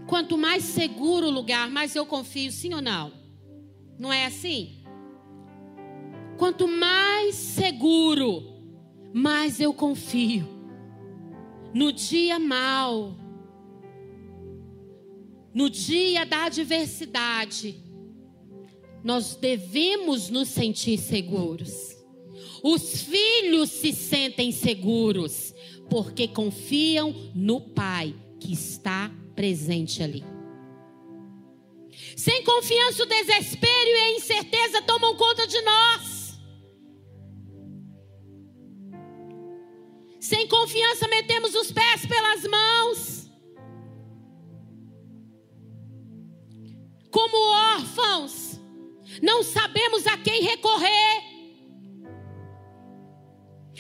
Quanto 0.08 0.38
mais 0.38 0.66
seguro 0.66 1.28
o 1.28 1.32
lugar, 1.32 1.70
mais 1.70 1.96
eu 1.96 2.06
confio, 2.06 2.52
sim 2.52 2.74
ou 2.74 2.82
não? 2.82 3.14
Não 3.98 4.12
é 4.12 4.26
assim? 4.26 4.84
Quanto 6.38 6.68
mais 6.68 7.34
seguro, 7.34 8.44
mais 9.14 9.62
eu 9.62 9.74
confio. 9.74 10.46
No 11.74 11.94
dia 11.94 12.38
mal, 12.40 13.16
no 15.54 15.70
dia 15.70 16.26
da 16.26 16.46
adversidade, 16.46 17.87
nós 19.08 19.38
devemos 19.38 20.30
nos 20.30 20.50
sentir 20.50 20.98
seguros. 20.98 21.96
Os 22.62 23.04
filhos 23.04 23.70
se 23.70 23.94
sentem 23.94 24.52
seguros 24.52 25.54
porque 25.90 26.28
confiam 26.28 27.16
no 27.34 27.62
Pai 27.62 28.14
que 28.38 28.52
está 28.52 29.10
presente 29.34 30.04
ali. 30.04 30.26
Sem 32.18 32.44
confiança, 32.44 33.04
o 33.04 33.06
desespero 33.06 33.90
e 33.90 33.94
a 33.94 34.12
incerteza 34.18 34.82
tomam 34.82 35.16
conta 35.16 35.48
de 35.48 35.62
nós. 35.62 36.38
Sem 40.20 40.50
confiança, 40.50 41.08
metemos 41.08 41.56
os 41.56 41.72
pés 41.72 42.06
pelas 42.06 42.44
mãos. 42.44 43.32
Como 47.10 47.38
órfãos, 47.78 48.47
não 49.22 49.44
sabemos 49.44 50.06
a 50.08 50.18
quem 50.18 50.42
recorrer. 50.42 51.24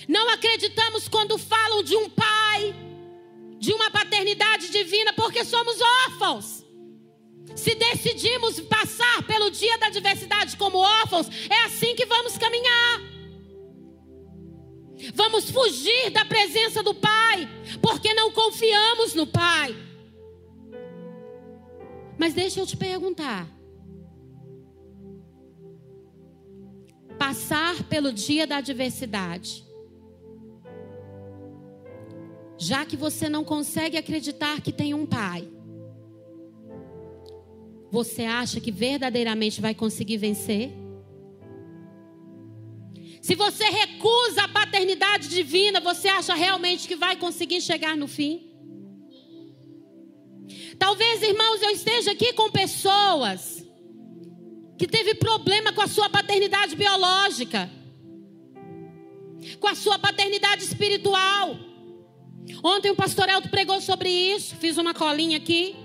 Não 0.07 0.29
acreditamos 0.29 1.07
quando 1.07 1.37
falam 1.37 1.83
de 1.83 1.95
um 1.95 2.09
pai, 2.09 2.75
de 3.59 3.73
uma 3.73 3.89
paternidade 3.89 4.69
divina, 4.69 5.13
porque 5.13 5.43
somos 5.43 5.77
órfãos. 6.05 6.63
Se 7.55 7.73
decidimos 7.73 8.59
passar 8.61 9.23
pelo 9.23 9.49
dia 9.49 9.77
da 9.77 9.87
adversidade 9.87 10.55
como 10.57 10.77
órfãos, 10.77 11.27
é 11.49 11.63
assim 11.65 11.95
que 11.95 12.05
vamos 12.05 12.37
caminhar. 12.37 13.01
Vamos 15.13 15.49
fugir 15.49 16.09
da 16.09 16.25
presença 16.25 16.81
do 16.81 16.93
Pai, 16.93 17.47
porque 17.81 18.13
não 18.13 18.31
confiamos 18.31 19.13
no 19.13 19.27
Pai. 19.27 19.75
Mas 22.17 22.33
deixa 22.33 22.59
eu 22.59 22.65
te 22.65 22.75
perguntar: 22.75 23.47
passar 27.17 27.83
pelo 27.83 28.11
dia 28.13 28.45
da 28.45 28.57
adversidade. 28.57 29.65
Já 32.57 32.85
que 32.85 32.97
você 32.97 33.29
não 33.29 33.43
consegue 33.43 33.97
acreditar 33.97 34.61
que 34.61 34.71
tem 34.71 34.93
um 34.93 35.05
pai, 35.05 35.47
você 37.91 38.23
acha 38.23 38.59
que 38.59 38.71
verdadeiramente 38.71 39.61
vai 39.61 39.73
conseguir 39.73 40.17
vencer? 40.17 40.71
Se 43.21 43.35
você 43.35 43.65
recusa 43.65 44.43
a 44.43 44.47
paternidade 44.47 45.27
divina, 45.27 45.79
você 45.79 46.07
acha 46.07 46.33
realmente 46.33 46.87
que 46.87 46.95
vai 46.95 47.15
conseguir 47.15 47.61
chegar 47.61 47.95
no 47.95 48.07
fim? 48.07 48.47
Talvez, 50.79 51.21
irmãos, 51.23 51.61
eu 51.61 51.71
que 54.77 54.87
teve 54.87 55.15
problema 55.15 55.73
com 55.73 55.81
a 55.81 55.87
sua 55.87 56.09
paternidade 56.09 56.75
biológica, 56.75 57.69
com 59.59 59.67
a 59.67 59.75
sua 59.75 59.97
paternidade 59.97 60.63
espiritual. 60.63 61.57
Ontem 62.63 62.91
o 62.91 62.95
pastor 62.95 63.27
Elton 63.27 63.49
pregou 63.49 63.81
sobre 63.81 64.09
isso, 64.09 64.55
fiz 64.55 64.77
uma 64.77 64.93
colinha 64.93 65.37
aqui. 65.37 65.75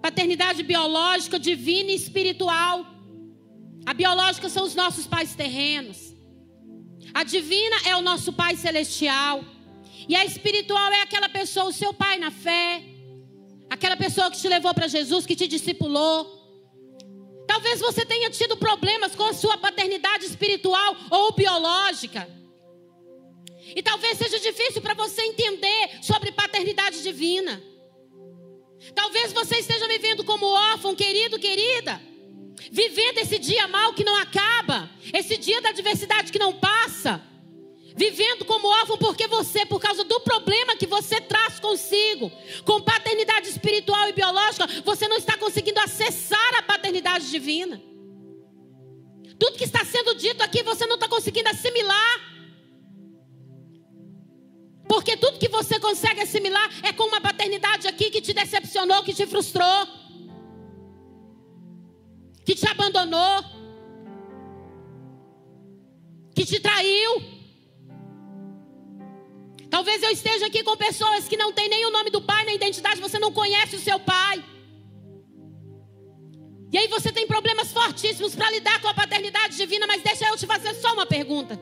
Paternidade 0.00 0.62
biológica, 0.62 1.38
divina 1.38 1.92
e 1.92 1.94
espiritual. 1.94 2.84
A 3.86 3.94
biológica 3.94 4.48
são 4.48 4.64
os 4.64 4.74
nossos 4.74 5.06
pais 5.06 5.34
terrenos. 5.34 6.12
A 7.14 7.22
divina 7.22 7.76
é 7.86 7.94
o 7.96 8.00
nosso 8.00 8.32
pai 8.32 8.56
celestial. 8.56 9.44
E 10.08 10.16
a 10.16 10.24
espiritual 10.24 10.90
é 10.92 11.02
aquela 11.02 11.28
pessoa, 11.28 11.66
o 11.66 11.72
seu 11.72 11.94
pai 11.94 12.18
na 12.18 12.30
fé. 12.30 12.82
Aquela 13.70 13.96
pessoa 13.96 14.30
que 14.30 14.38
te 14.38 14.48
levou 14.48 14.74
para 14.74 14.88
Jesus, 14.88 15.24
que 15.24 15.36
te 15.36 15.46
discipulou. 15.46 16.41
Talvez 17.52 17.80
você 17.80 18.06
tenha 18.06 18.30
tido 18.30 18.56
problemas 18.56 19.14
com 19.14 19.24
a 19.24 19.34
sua 19.34 19.58
paternidade 19.58 20.24
espiritual 20.24 20.96
ou 21.10 21.34
biológica. 21.34 22.26
E 23.76 23.82
talvez 23.82 24.16
seja 24.16 24.40
difícil 24.40 24.80
para 24.80 24.94
você 24.94 25.20
entender 25.20 25.98
sobre 26.00 26.32
paternidade 26.32 27.02
divina. 27.02 27.62
Talvez 28.94 29.34
você 29.34 29.58
esteja 29.58 29.86
vivendo 29.86 30.24
como 30.24 30.46
órfão, 30.46 30.94
querido, 30.94 31.38
querida. 31.38 32.00
Vivendo 32.70 33.18
esse 33.18 33.38
dia 33.38 33.68
mal 33.68 33.92
que 33.92 34.02
não 34.02 34.16
acaba. 34.16 34.88
Esse 35.12 35.36
dia 35.36 35.60
da 35.60 35.68
adversidade 35.68 36.32
que 36.32 36.38
não 36.38 36.54
passa. 36.54 37.22
Vivendo 37.94 38.44
como 38.44 38.68
órfão 38.68 38.96
porque 38.96 39.26
você, 39.26 39.66
por 39.66 39.80
causa 39.80 40.04
do 40.04 40.20
problema 40.20 40.76
que 40.76 40.86
você 40.86 41.20
traz 41.20 41.60
consigo, 41.60 42.30
com 42.64 42.80
paternidade 42.80 43.48
espiritual 43.48 44.08
e 44.08 44.12
biológica, 44.12 44.66
você 44.84 45.06
não 45.08 45.16
está 45.16 45.36
conseguindo 45.36 45.80
acessar 45.80 46.54
a 46.58 46.62
paternidade 46.62 47.30
divina. 47.30 47.80
Tudo 49.38 49.58
que 49.58 49.64
está 49.64 49.84
sendo 49.84 50.14
dito 50.14 50.42
aqui 50.42 50.62
você 50.62 50.86
não 50.86 50.94
está 50.94 51.08
conseguindo 51.08 51.48
assimilar. 51.48 52.32
Porque 54.88 55.16
tudo 55.16 55.38
que 55.38 55.48
você 55.48 55.80
consegue 55.80 56.20
assimilar 56.20 56.68
é 56.82 56.92
com 56.92 57.04
uma 57.04 57.20
paternidade 57.20 57.88
aqui 57.88 58.10
que 58.10 58.20
te 58.20 58.32
decepcionou, 58.32 59.02
que 59.02 59.14
te 59.14 59.26
frustrou, 59.26 59.86
que 62.44 62.54
te 62.54 62.68
abandonou, 62.68 63.42
que 66.34 66.44
te 66.44 66.60
traiu. 66.60 67.41
Talvez 69.74 70.02
eu 70.02 70.10
esteja 70.10 70.44
aqui 70.48 70.62
com 70.62 70.76
pessoas 70.76 71.26
que 71.26 71.34
não 71.34 71.50
têm 71.50 71.66
nem 71.66 71.86
o 71.86 71.90
nome 71.90 72.10
do 72.10 72.20
pai 72.20 72.44
na 72.44 72.52
identidade, 72.52 73.00
você 73.00 73.18
não 73.18 73.32
conhece 73.32 73.74
o 73.74 73.80
seu 73.80 73.98
pai. 73.98 74.44
E 76.70 76.76
aí 76.76 76.88
você 76.88 77.10
tem 77.10 77.26
problemas 77.26 77.72
fortíssimos 77.72 78.34
para 78.34 78.50
lidar 78.50 78.82
com 78.82 78.88
a 78.88 78.92
paternidade 78.92 79.56
divina, 79.56 79.86
mas 79.86 80.02
deixa 80.02 80.28
eu 80.28 80.36
te 80.36 80.46
fazer 80.46 80.74
só 80.74 80.92
uma 80.92 81.06
pergunta. 81.06 81.58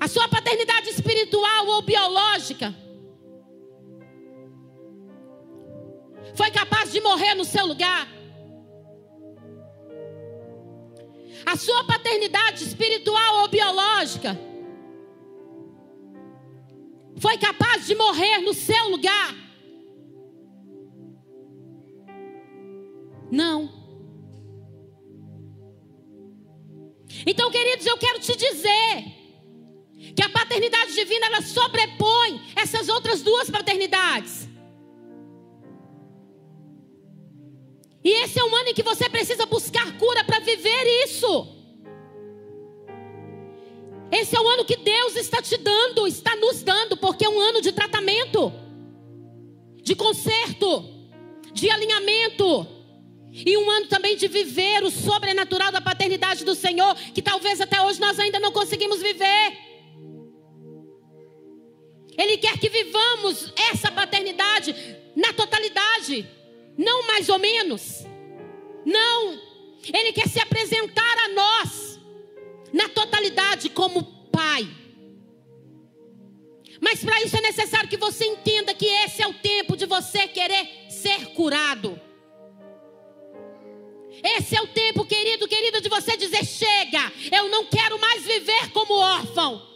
A 0.00 0.08
sua 0.08 0.26
paternidade 0.28 0.88
espiritual 0.88 1.66
ou 1.66 1.82
biológica 1.82 2.74
foi 6.34 6.50
capaz 6.50 6.90
de 6.90 7.02
morrer 7.02 7.34
no 7.34 7.44
seu 7.44 7.66
lugar? 7.66 8.08
A 11.44 11.54
sua 11.54 11.84
paternidade 11.84 12.64
espiritual 12.64 13.40
ou 13.42 13.48
biológica 13.48 14.47
foi 17.20 17.36
capaz 17.38 17.86
de 17.86 17.94
morrer 17.94 18.38
no 18.38 18.54
seu 18.54 18.88
lugar? 18.88 19.34
Não. 23.30 23.78
Então, 27.26 27.50
queridos, 27.50 27.86
eu 27.86 27.98
quero 27.98 28.20
te 28.20 28.36
dizer 28.36 29.18
que 30.14 30.22
a 30.22 30.28
paternidade 30.28 30.94
divina 30.94 31.26
ela 31.26 31.42
sobrepõe 31.42 32.40
essas 32.54 32.88
outras 32.88 33.22
duas 33.22 33.50
paternidades. 33.50 34.48
E 38.04 38.10
esse 38.10 38.38
é 38.38 38.44
um 38.44 38.54
ano 38.54 38.68
em 38.68 38.74
que 38.74 38.82
você 38.82 39.08
precisa 39.08 39.44
buscar 39.44 39.98
cura 39.98 40.24
para 40.24 40.38
viver 40.38 41.04
isso. 41.04 41.57
Esse 44.10 44.36
é 44.36 44.40
o 44.40 44.48
ano 44.48 44.64
que 44.64 44.76
Deus 44.76 45.16
está 45.16 45.42
te 45.42 45.56
dando, 45.58 46.06
está 46.06 46.34
nos 46.36 46.62
dando, 46.62 46.96
porque 46.96 47.24
é 47.24 47.28
um 47.28 47.38
ano 47.38 47.60
de 47.60 47.72
tratamento, 47.72 48.52
de 49.82 49.94
conserto, 49.94 50.84
de 51.52 51.70
alinhamento. 51.70 52.66
E 53.30 53.56
um 53.58 53.70
ano 53.70 53.86
também 53.86 54.16
de 54.16 54.26
viver 54.26 54.82
o 54.82 54.90
sobrenatural 54.90 55.70
da 55.70 55.80
paternidade 55.80 56.44
do 56.44 56.54
Senhor, 56.54 56.94
que 57.14 57.20
talvez 57.20 57.60
até 57.60 57.80
hoje 57.82 58.00
nós 58.00 58.18
ainda 58.18 58.40
não 58.40 58.50
conseguimos 58.50 59.02
viver. 59.02 59.58
Ele 62.16 62.38
quer 62.38 62.58
que 62.58 62.70
vivamos 62.70 63.52
essa 63.70 63.92
paternidade 63.92 64.74
na 65.14 65.32
totalidade, 65.34 66.26
não 66.76 67.06
mais 67.06 67.28
ou 67.28 67.38
menos. 67.38 68.04
Não. 68.84 69.38
Ele 69.92 70.12
quer 70.12 70.28
se 70.28 70.40
apresentar 70.40 71.18
a 71.24 71.28
nós 71.28 71.87
na 72.72 72.88
totalidade 72.88 73.68
como 73.70 74.02
Pai. 74.30 74.68
Mas 76.80 77.04
para 77.04 77.20
isso 77.22 77.36
é 77.36 77.40
necessário 77.40 77.88
que 77.88 77.96
você 77.96 78.24
entenda 78.24 78.74
que 78.74 78.86
esse 78.86 79.22
é 79.22 79.26
o 79.26 79.34
tempo 79.34 79.76
de 79.76 79.86
você 79.86 80.28
querer 80.28 80.86
ser 80.88 81.32
curado. 81.34 82.00
Esse 84.22 84.56
é 84.56 84.62
o 84.62 84.66
tempo, 84.66 85.04
querido, 85.04 85.46
querida, 85.46 85.80
de 85.80 85.88
você 85.88 86.16
dizer: 86.16 86.44
chega, 86.44 87.12
eu 87.30 87.48
não 87.48 87.66
quero 87.66 88.00
mais 88.00 88.24
viver 88.24 88.70
como 88.72 88.94
órfão. 88.94 89.66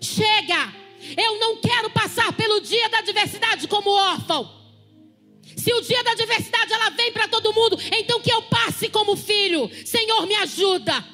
Chega! 0.00 0.82
Eu 1.16 1.38
não 1.40 1.56
quero 1.56 1.90
passar 1.90 2.32
pelo 2.32 2.60
dia 2.60 2.88
da 2.88 2.98
adversidade 2.98 3.66
como 3.66 3.90
órfão. 3.90 4.61
Se 5.56 5.72
o 5.72 5.80
dia 5.80 6.02
da 6.02 6.12
adversidade 6.12 6.72
ela 6.72 6.90
vem 6.90 7.12
para 7.12 7.28
todo 7.28 7.52
mundo, 7.52 7.78
então 7.92 8.20
que 8.20 8.32
eu 8.32 8.42
passe 8.42 8.88
como 8.88 9.16
filho. 9.16 9.70
Senhor, 9.84 10.26
me 10.26 10.34
ajuda. 10.36 11.04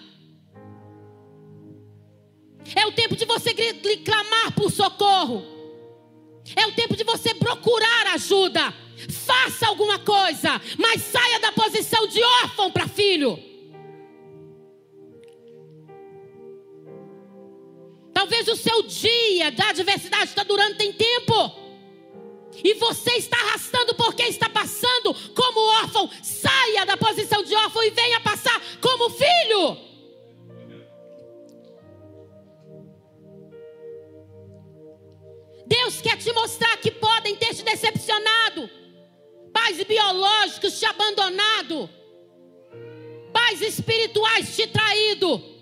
É 2.74 2.86
o 2.86 2.92
tempo 2.92 3.16
de 3.16 3.24
você 3.24 3.54
clamar 4.04 4.52
por 4.54 4.70
socorro. 4.70 5.44
É 6.56 6.66
o 6.66 6.72
tempo 6.72 6.96
de 6.96 7.04
você 7.04 7.34
procurar 7.34 8.08
ajuda. 8.14 8.72
Faça 9.10 9.66
alguma 9.66 9.98
coisa, 9.98 10.60
mas 10.76 11.02
saia 11.02 11.38
da 11.40 11.52
posição 11.52 12.06
de 12.06 12.22
órfão 12.22 12.70
para 12.70 12.88
filho. 12.88 13.38
Talvez 18.12 18.48
o 18.48 18.56
seu 18.56 18.82
dia 18.82 19.52
da 19.52 19.68
adversidade 19.68 20.24
está 20.24 20.42
durando 20.42 20.76
tem 20.76 20.92
tempo. 20.92 21.67
E 22.62 22.74
você 22.74 23.12
está 23.12 23.36
arrastando 23.36 23.94
porque 23.94 24.22
está 24.24 24.48
passando 24.48 25.14
como 25.34 25.60
órfão. 25.82 26.10
Saia 26.22 26.84
da 26.84 26.96
posição 26.96 27.42
de 27.42 27.54
órfão 27.54 27.82
e 27.84 27.90
venha 27.90 28.20
passar 28.20 28.60
como 28.80 29.10
filho. 29.10 29.88
Deus 35.66 36.00
quer 36.00 36.16
te 36.16 36.32
mostrar 36.32 36.76
que 36.78 36.90
podem 36.90 37.36
ter 37.36 37.54
te 37.54 37.62
decepcionado. 37.62 38.68
Pais 39.52 39.82
biológicos 39.84 40.78
te 40.78 40.86
abandonado. 40.86 41.88
Pais 43.32 43.60
espirituais 43.60 44.56
te 44.56 44.66
traído 44.66 45.58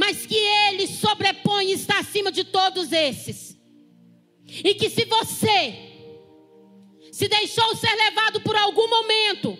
mas 0.00 0.24
que 0.24 0.34
Ele 0.34 0.86
sobrepõe 0.86 1.66
e 1.66 1.72
está 1.72 1.98
acima 1.98 2.32
de 2.32 2.42
todos 2.42 2.90
esses. 2.90 3.49
E 4.64 4.74
que 4.74 4.90
se 4.90 5.04
você 5.04 5.74
se 7.12 7.28
deixou 7.28 7.76
ser 7.76 7.94
levado 7.94 8.40
por 8.40 8.56
algum 8.56 8.88
momento, 8.88 9.58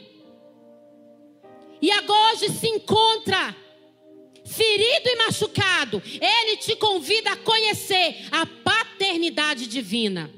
e 1.83 1.91
agora 1.91 2.21
hoje 2.33 2.51
se 2.51 2.69
encontra 2.69 3.57
ferido 4.45 5.09
e 5.09 5.17
machucado, 5.17 6.03
Ele 6.05 6.57
te 6.57 6.77
convida 6.77 7.33
a 7.33 7.37
conhecer 7.37 8.17
a 8.31 8.47
paternidade 8.47 9.67
divina. 9.67 10.31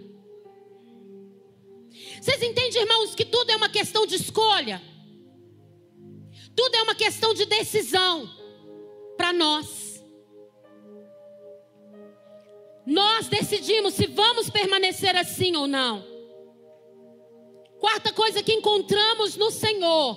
Vocês 2.21 2.43
entendem, 2.43 2.83
irmãos, 2.83 3.15
que 3.15 3.25
tudo 3.25 3.51
é 3.51 3.57
uma 3.57 3.69
questão 3.69 4.07
de 4.07 4.15
escolha, 4.15 4.81
tudo 6.55 6.77
é 6.77 6.83
uma 6.83 6.95
questão 6.95 7.35
de 7.35 7.45
decisão 7.47 8.31
para 9.17 9.33
nós. 9.33 9.92
Nós 12.87 13.29
decidimos 13.29 13.95
se 13.95 14.07
vamos 14.07 14.51
permanecer 14.51 15.17
assim 15.17 15.55
ou 15.57 15.67
não. 15.67 16.05
Quarta 17.79 18.13
coisa 18.13 18.43
que 18.43 18.53
encontramos 18.53 19.37
no 19.37 19.51
Senhor, 19.51 20.17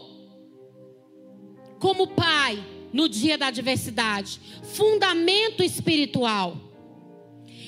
como 1.79 2.07
Pai, 2.07 2.63
no 2.91 3.09
dia 3.09 3.37
da 3.37 3.47
adversidade: 3.47 4.39
fundamento 4.63 5.63
espiritual. 5.63 6.57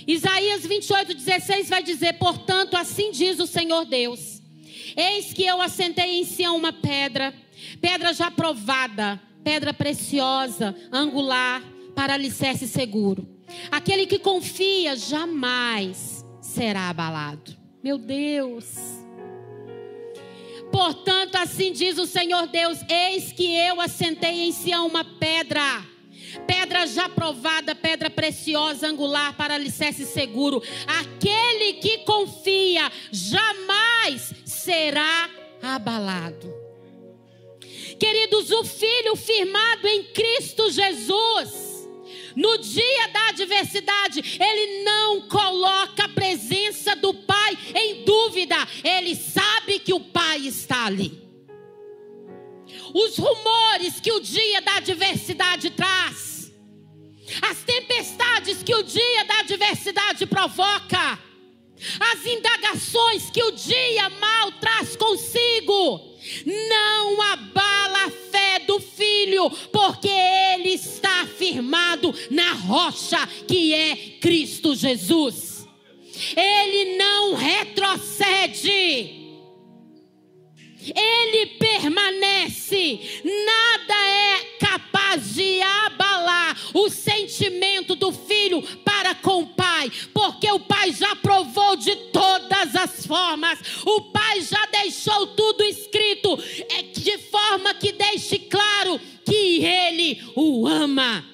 Isaías 0.08 0.66
28, 0.66 1.14
16 1.14 1.70
vai 1.70 1.84
dizer: 1.84 2.14
Portanto, 2.14 2.76
assim 2.76 3.12
diz 3.12 3.40
o 3.40 3.48
Senhor 3.48 3.86
Deus: 3.86 4.42
Eis 4.96 5.34
que 5.34 5.46
eu 5.46 5.62
assentei 5.62 6.20
em 6.20 6.24
Sião 6.24 6.56
uma 6.56 6.74
pedra, 6.74 7.34
pedra 7.82 8.14
já 8.14 8.32
provada, 8.32 9.22
pedra 9.44 9.74
preciosa, 9.74 10.76
angular, 10.92 11.62
para 11.94 12.14
alicerce 12.14 12.68
seguro. 12.68 13.37
Aquele 13.72 14.06
que 14.06 14.20
confia 14.20 14.96
jamais 14.96 16.26
será 16.42 16.90
abalado. 16.90 17.56
Meu 17.84 17.98
Deus. 17.98 18.66
Portanto, 20.72 21.36
assim 21.36 21.72
diz 21.72 21.98
o 21.98 22.06
Senhor 22.06 22.48
Deus: 22.48 22.80
Eis 22.90 23.32
que 23.32 23.56
eu 23.56 23.80
assentei 23.80 24.48
em 24.48 24.52
Sião 24.52 24.88
uma 24.88 25.04
pedra, 25.04 25.84
pedra 26.46 26.86
já 26.86 27.08
provada, 27.08 27.74
pedra 27.74 28.10
preciosa, 28.10 28.88
angular, 28.88 29.36
para 29.38 29.56
alicerce 29.56 30.06
seguro. 30.06 30.62
Aquele 30.86 31.74
que 31.74 32.00
confia 32.00 32.92
jamais 33.12 34.34
será 34.46 35.30
abalado. 35.62 36.54
Queridos, 38.00 38.52
o 38.52 38.64
filho 38.64 39.16
firmado 39.16 39.88
em 39.88 40.04
Cristo 40.04 40.70
Jesus 40.70 41.67
no 42.38 42.56
dia 42.60 43.08
da 43.08 43.30
adversidade, 43.30 44.38
ele 44.40 44.84
não 44.84 45.22
coloca 45.22 46.04
a 46.04 46.10
presença 46.10 46.96
do 46.96 47.12
Pai 47.12 47.58
em 47.74 48.06
dúvida, 48.06 48.56
ele 48.84 49.16
sabe 49.16 49.80
que 49.80 49.92
o 49.92 50.00
Pai 50.00 50.38
está 50.42 50.86
ali. 50.86 51.20
Os 52.94 53.18
rumores 53.18 54.00
que 54.00 54.12
o 54.12 54.20
dia 54.20 54.62
da 54.62 54.76
adversidade 54.76 55.72
traz, 55.72 56.54
as 57.42 57.64
tempestades 57.64 58.62
que 58.62 58.76
o 58.76 58.84
dia 58.84 59.26
da 59.26 59.40
adversidade 59.40 60.28
provoca, 60.28 61.18
as 62.00 62.24
indagações 62.24 63.32
que 63.32 63.42
o 63.42 63.52
dia 63.52 64.10
mal 64.10 64.52
traz 64.54 64.96
consigo, 64.96 66.16
não 66.46 67.20
abala 67.20 68.06
a 68.06 68.27
do 68.68 68.80
filho, 68.80 69.50
porque 69.72 70.10
ele 70.10 70.70
está 70.70 71.26
firmado 71.26 72.14
na 72.30 72.54
rocha 72.54 73.26
que 73.48 73.74
é 73.74 73.96
Cristo 74.20 74.76
Jesus. 74.76 75.68
Ele 76.36 76.98
não 76.98 77.36
retrocede. 77.36 79.18
Ele 80.96 81.48
permanece, 81.58 83.22
nada 83.24 83.94
é 83.94 84.58
capaz 84.60 85.34
de 85.34 85.62
abalar 85.62 86.56
o 86.74 86.90
sentimento 86.90 87.96
do 87.96 88.12
filho 88.12 88.62
para 88.86 89.14
com 89.16 89.42
o 89.42 89.48
pai, 89.48 89.92
porque 90.14 90.50
o 90.50 90.60
pai 90.60 90.94
já 90.94 91.16
provou 91.16 91.76
de 91.76 91.96
todas 92.12 92.76
as 92.76 93.06
formas, 93.06 93.60
o 93.86 94.02
pai 94.14 94.42
já 94.42 94.66
deixou 94.68 95.28
tudo 95.28 95.64
escrito, 95.64 96.40
é 96.70 96.84
forma 97.68 97.74
que 97.76 97.92
deixe 97.92 98.40
claro 98.40 99.00
que 99.26 99.66
ele 99.66 100.22
o 100.36 100.68
ama. 100.68 101.26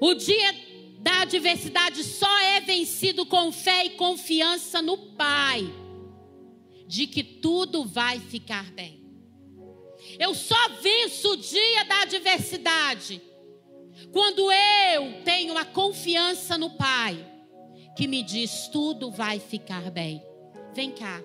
O 0.00 0.14
dia 0.14 0.54
da 0.98 1.22
adversidade 1.22 2.02
só 2.02 2.40
é 2.40 2.60
vencido 2.60 3.24
com 3.24 3.52
fé 3.52 3.86
e 3.86 3.90
confiança 3.90 4.82
no 4.82 4.96
Pai, 5.14 5.72
de 6.86 7.06
que 7.06 7.22
tudo 7.22 7.84
vai 7.84 8.18
ficar 8.18 8.70
bem. 8.72 9.00
Eu 10.18 10.34
só 10.34 10.68
venço 10.80 11.32
o 11.32 11.36
dia 11.36 11.84
da 11.84 12.02
adversidade 12.02 13.22
quando 14.10 14.50
eu 14.50 15.22
tenho 15.22 15.56
a 15.56 15.64
confiança 15.64 16.58
no 16.58 16.70
Pai, 16.70 17.31
que 17.96 18.06
me 18.06 18.22
diz: 18.22 18.68
tudo 18.68 19.10
vai 19.10 19.38
ficar 19.38 19.90
bem. 19.90 20.22
Vem 20.74 20.90
cá, 20.90 21.22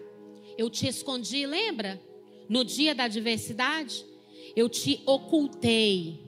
eu 0.58 0.70
te 0.70 0.88
escondi, 0.88 1.46
lembra? 1.46 2.02
No 2.50 2.64
dia 2.64 2.96
da 2.96 3.06
adversidade, 3.06 4.06
eu 4.56 4.70
te 4.70 5.02
ocultei 5.06 6.26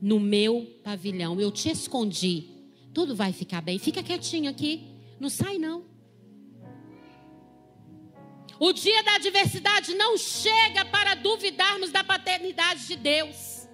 no 0.00 0.20
meu 0.20 0.78
pavilhão, 0.82 1.40
eu 1.40 1.50
te 1.50 1.70
escondi. 1.70 2.50
Tudo 2.92 3.14
vai 3.14 3.32
ficar 3.32 3.60
bem. 3.60 3.78
Fica 3.78 4.02
quietinho 4.02 4.50
aqui, 4.50 4.86
não 5.18 5.28
sai 5.28 5.58
não. 5.58 5.84
O 8.58 8.72
dia 8.72 9.02
da 9.02 9.16
adversidade 9.16 9.94
não 9.94 10.16
chega 10.16 10.84
para 10.84 11.14
duvidarmos 11.14 11.90
da 11.90 12.04
paternidade 12.04 12.86
de 12.86 12.96
Deus. 12.96 13.68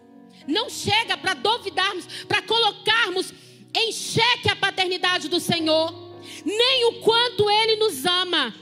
Não 0.46 0.70
chega 0.70 1.16
para 1.16 1.34
duvidarmos, 1.34 2.06
para 2.24 2.42
colocarmos 2.42 3.32
em 3.74 3.92
xeque 3.92 4.48
a 4.50 4.56
paternidade 4.56 5.28
do 5.28 5.40
Senhor, 5.40 5.92
nem 6.44 6.84
o 6.86 7.00
quanto 7.00 7.48
Ele 7.48 7.76
nos 7.76 8.04
ama. 8.04 8.54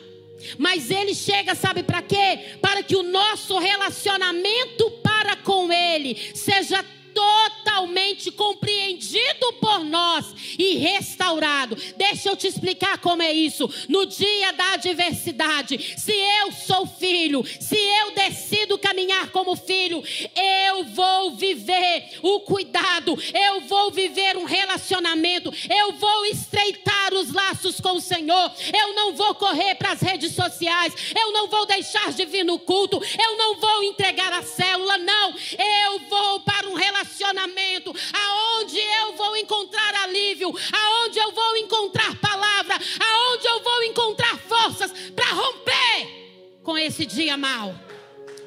Mas 0.56 0.90
Ele 0.90 1.14
chega, 1.14 1.54
sabe 1.54 1.82
para 1.82 2.02
quê? 2.02 2.56
Para 2.60 2.82
que 2.82 2.96
o 2.96 3.02
nosso 3.02 3.58
relacionamento 3.58 4.90
para 5.02 5.36
com 5.36 5.72
Ele 5.72 6.14
seja 6.34 6.84
totalmente 7.18 8.30
compreendido 8.30 9.52
por 9.60 9.84
nós 9.84 10.24
e 10.56 10.76
restaurado. 10.76 11.76
Deixa 11.96 12.28
eu 12.28 12.36
te 12.36 12.46
explicar 12.46 12.98
como 12.98 13.22
é 13.22 13.32
isso. 13.32 13.68
No 13.88 14.06
dia 14.06 14.52
da 14.52 14.74
adversidade, 14.74 15.96
se 15.98 16.12
eu 16.12 16.52
sou 16.52 16.86
filho, 16.86 17.44
se 17.60 17.76
eu 17.76 18.12
decido 18.12 18.78
caminhar 18.78 19.30
como 19.30 19.56
filho, 19.56 20.00
eu 20.36 20.84
vou 20.84 21.32
viver 21.32 22.20
o 22.22 22.40
cuidado, 22.40 23.18
eu 23.34 23.62
vou 23.62 23.90
viver 23.90 24.36
um 24.36 24.44
relacionamento, 24.44 25.52
eu 25.68 25.94
vou 25.94 26.26
estreitar 26.26 27.12
os 27.14 27.32
laços 27.32 27.80
com 27.80 27.96
o 27.96 28.00
Senhor. 28.00 28.52
Eu 28.72 28.94
não 28.94 29.14
vou 29.14 29.34
correr 29.34 29.74
para 29.74 29.92
as 29.92 30.00
redes 30.00 30.36
sociais, 30.36 30.94
eu 31.20 31.32
não 31.32 31.48
vou 31.48 31.66
deixar 31.66 32.12
de 32.12 32.24
vir 32.24 32.44
no 32.44 32.60
culto, 32.60 33.02
eu 33.20 33.36
não 33.36 33.56
vou 33.56 33.82
entregar 33.82 34.32
a 34.32 34.42
célula, 34.42 34.98
não. 34.98 35.34
Eu 35.58 35.98
vou 36.08 36.40
para 36.40 36.68
um 36.68 36.74
relacionamento 36.74 37.07
relacionamento, 37.08 37.94
aonde 38.12 38.78
eu 38.78 39.16
vou 39.16 39.36
encontrar 39.36 39.94
alívio, 40.02 40.48
aonde 40.72 41.18
eu 41.18 41.32
vou 41.32 41.56
encontrar 41.56 42.14
palavra, 42.20 42.74
aonde 42.74 43.46
eu 43.46 43.62
vou 43.62 43.82
encontrar 43.84 44.38
forças 44.38 44.92
para 45.14 45.32
romper 45.32 46.60
com 46.62 46.76
esse 46.76 47.06
dia 47.06 47.36
mal 47.36 47.74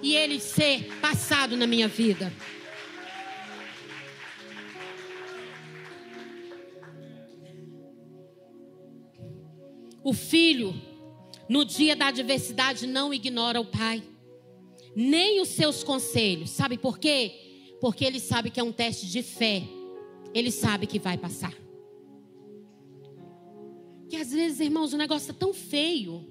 e 0.02 0.16
ele 0.16 0.40
ser 0.40 0.86
passado 1.00 1.58
na 1.58 1.66
minha 1.66 1.88
vida. 1.88 2.32
O 10.04 10.14
filho, 10.14 10.74
no 11.48 11.64
dia 11.64 11.96
da 11.96 12.08
adversidade, 12.08 12.88
não 12.88 13.14
ignora 13.14 13.62
o 13.62 13.66
pai, 13.66 14.02
nem 14.96 15.40
os 15.40 15.50
seus 15.50 15.84
conselhos. 15.84 16.50
Sabe 16.50 16.76
por 16.76 16.98
quê? 16.98 17.51
Porque 17.82 18.06
ele 18.06 18.20
sabe 18.20 18.52
que 18.52 18.60
é 18.60 18.64
um 18.64 18.72
teste 18.72 19.08
de 19.08 19.24
fé. 19.24 19.64
Ele 20.34 20.52
sabe 20.52 20.88
que 20.88 21.00
vai 21.00 21.18
passar. 21.18 21.54
Que 24.08 24.16
às 24.16 24.32
vezes, 24.32 24.60
irmãos, 24.60 24.94
o 24.94 24.98
negócio 24.98 25.32
é 25.32 25.34
tão 25.34 25.54
feio 25.54 26.30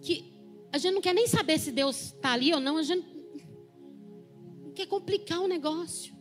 que 0.00 0.32
a 0.72 0.78
gente 0.78 0.94
não 0.94 1.00
quer 1.00 1.14
nem 1.14 1.26
saber 1.26 1.58
se 1.58 1.72
Deus 1.72 2.14
está 2.14 2.32
ali 2.32 2.54
ou 2.54 2.60
não. 2.60 2.76
A 2.76 2.82
gente 2.82 3.04
quer 4.74 4.86
complicar 4.86 5.40
o 5.40 5.48
negócio. 5.48 6.16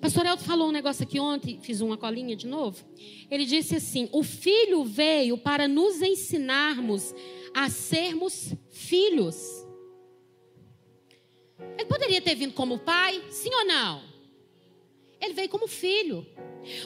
Pastor 0.00 0.26
Elton 0.26 0.44
falou 0.44 0.68
um 0.68 0.72
negócio 0.72 1.02
aqui 1.02 1.18
ontem, 1.18 1.58
fiz 1.60 1.80
uma 1.80 1.96
colinha 1.96 2.36
de 2.36 2.46
novo. 2.46 2.84
Ele 3.30 3.46
disse 3.46 3.76
assim: 3.76 4.08
O 4.12 4.22
filho 4.22 4.84
veio 4.84 5.38
para 5.38 5.66
nos 5.66 6.02
ensinarmos 6.02 7.14
a 7.54 7.70
sermos 7.70 8.54
filhos. 8.68 9.59
Ele 11.76 11.86
poderia 11.86 12.20
ter 12.20 12.34
vindo 12.34 12.52
como 12.52 12.78
pai, 12.78 13.22
sim 13.30 13.54
ou 13.54 13.64
não? 13.64 14.02
Ele 15.20 15.34
veio 15.34 15.48
como 15.48 15.66
filho. 15.66 16.26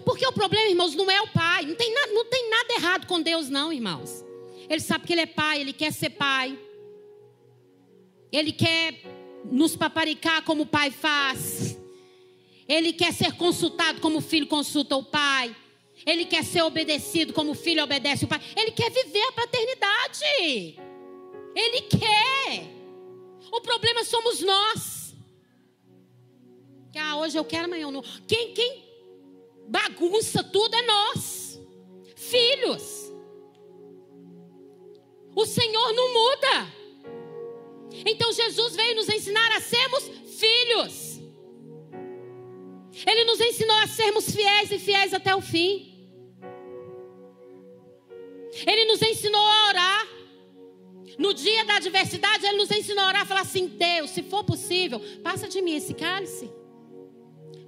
Porque 0.05 0.27
o 0.27 0.33
problema, 0.33 0.69
irmãos, 0.69 0.95
não 0.95 1.11
é 1.11 1.21
o 1.21 1.29
pai. 1.29 1.67
Não 1.67 1.75
tem, 1.75 1.93
nada, 1.93 2.13
não 2.13 2.25
tem 2.25 2.51
nada 2.51 2.75
errado 2.75 3.07
com 3.07 3.21
Deus, 3.21 3.49
não, 3.49 3.73
irmãos. 3.73 4.25
Ele 4.69 4.81
sabe 4.81 5.07
que 5.07 5.13
ele 5.13 5.23
é 5.23 5.27
pai, 5.27 5.61
ele 5.61 5.73
quer 5.73 5.93
ser 5.93 6.11
pai. 6.11 6.59
Ele 8.33 8.53
quer 8.53 9.03
nos 9.45 9.77
paparicar 9.77 10.43
como 10.43 10.63
o 10.63 10.67
pai 10.67 10.91
faz. 10.91 11.79
Ele 12.69 12.93
quer 12.93 13.13
ser 13.13 13.33
consultado 13.33 14.01
como 14.01 14.19
o 14.19 14.23
filho 14.23 14.47
consulta 14.47 14.97
o 14.97 15.05
pai. 15.05 15.55
Ele 16.07 16.25
quer 16.25 16.43
ser 16.43 16.63
obedecido 16.63 17.33
como 17.33 17.53
o 17.53 17.55
filho 17.55 17.83
obedece 17.83 18.25
o 18.25 18.29
pai. 18.29 18.41
Ele 18.57 18.73
quer 18.73 18.91
viver 18.91 19.23
a 19.23 19.33
paternidade. 19.33 20.25
Ele 21.55 21.81
quer. 21.83 22.74
O 23.57 23.61
problema 23.61 24.03
somos 24.03 24.41
nós. 24.41 25.15
Que 26.93 26.99
ah, 26.99 27.17
hoje 27.19 27.39
eu 27.39 27.45
quero, 27.45 27.67
amanhã 27.67 27.83
eu 27.83 27.93
não. 27.93 28.03
Quem, 28.27 28.53
quem 28.53 28.85
bagunça 29.69 30.43
tudo 30.43 30.75
é 30.75 30.83
nós, 30.83 31.61
filhos. 32.17 33.13
O 35.37 35.47
Senhor 35.47 35.93
não 35.93 36.13
muda. 36.13 36.55
Então 38.05 38.33
Jesus 38.33 38.75
veio 38.75 38.97
nos 38.97 39.09
ensinar 39.09 39.51
a 39.53 39.61
sermos 39.61 40.03
filhos. 40.41 41.21
Ele 43.07 43.25
nos 43.25 43.41
ensinou 43.41 43.77
a 43.77 43.87
sermos 43.87 44.35
fiéis 44.35 44.71
e 44.73 44.79
fiéis 44.81 45.15
até 45.15 45.35
o 45.35 45.41
fim. 45.41 45.93
Ele 48.67 48.85
nos 48.87 49.01
ensinou 49.01 49.41
a 49.41 49.69
orar. 49.69 50.24
No 51.19 51.33
dia 51.33 51.65
da 51.65 51.77
adversidade, 51.77 52.45
ele 52.45 52.57
nos 52.57 52.71
ensinou 52.71 53.05
a 53.05 53.09
orar, 53.09 53.27
falar 53.27 53.43
assim: 53.43 53.67
Deus, 53.67 54.11
se 54.11 54.23
for 54.23 54.45
possível, 54.45 55.01
passa 55.23 55.49
de 55.49 55.61
mim 55.63 55.75
esse 55.75 55.95
cálice. 55.95 56.51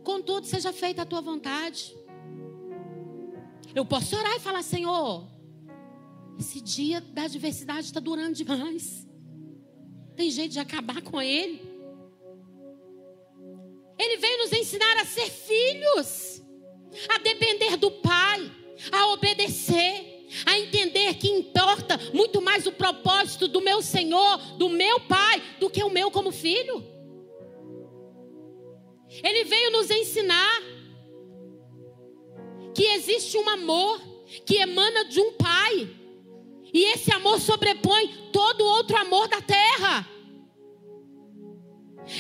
Contudo, 0.03 0.47
seja 0.47 0.73
feita 0.73 1.03
a 1.03 1.07
tua 1.07 1.21
vontade. 1.21 1.97
Eu 3.75 3.85
posso 3.85 4.17
orar 4.17 4.35
e 4.37 4.41
falar, 4.41 4.63
Senhor, 4.63 5.27
esse 6.39 6.61
dia 6.61 7.01
da 7.01 7.25
adversidade 7.25 7.87
está 7.87 8.01
durando 8.01 8.35
demais. 8.35 9.07
Tem 10.17 10.31
jeito 10.31 10.53
de 10.53 10.59
acabar 10.59 11.03
com 11.03 11.21
ele. 11.21 11.61
Ele 13.99 14.17
veio 14.19 14.39
nos 14.39 14.53
ensinar 14.53 14.97
a 14.99 15.05
ser 15.05 15.29
filhos, 15.31 16.43
a 17.09 17.19
depender 17.19 17.77
do 17.77 17.91
Pai, 17.91 18.51
a 18.93 19.13
obedecer, 19.13 20.16
a 20.45 20.59
entender 20.59 21.15
que 21.15 21.29
importa 21.29 21.99
muito 22.13 22.41
mais 22.43 22.67
o 22.67 22.73
propósito 22.73 23.49
do 23.49 23.61
meu 23.61 23.83
Senhor, 23.83 24.39
do 24.57 24.69
meu 24.69 25.01
Pai, 25.01 25.43
do 25.61 25.71
que 25.71 25.83
o 25.83 25.91
meu 25.91 26.11
como 26.11 26.33
filho. 26.33 26.85
Ele 29.23 29.45
veio 29.45 29.73
nos 29.73 29.91
ensinar 29.91 30.63
que 32.75 32.85
existe 32.85 33.39
um 33.39 33.49
amor 33.49 34.01
que 34.45 34.57
emana 34.57 35.05
de 35.05 35.21
um 35.21 35.33
Pai, 35.33 35.89
e 36.73 36.93
esse 36.93 37.13
amor 37.13 37.41
sobrepõe 37.41 38.31
todo 38.33 38.65
outro 38.65 38.97
amor 38.97 39.29
da 39.29 39.41
terra. 39.41 40.16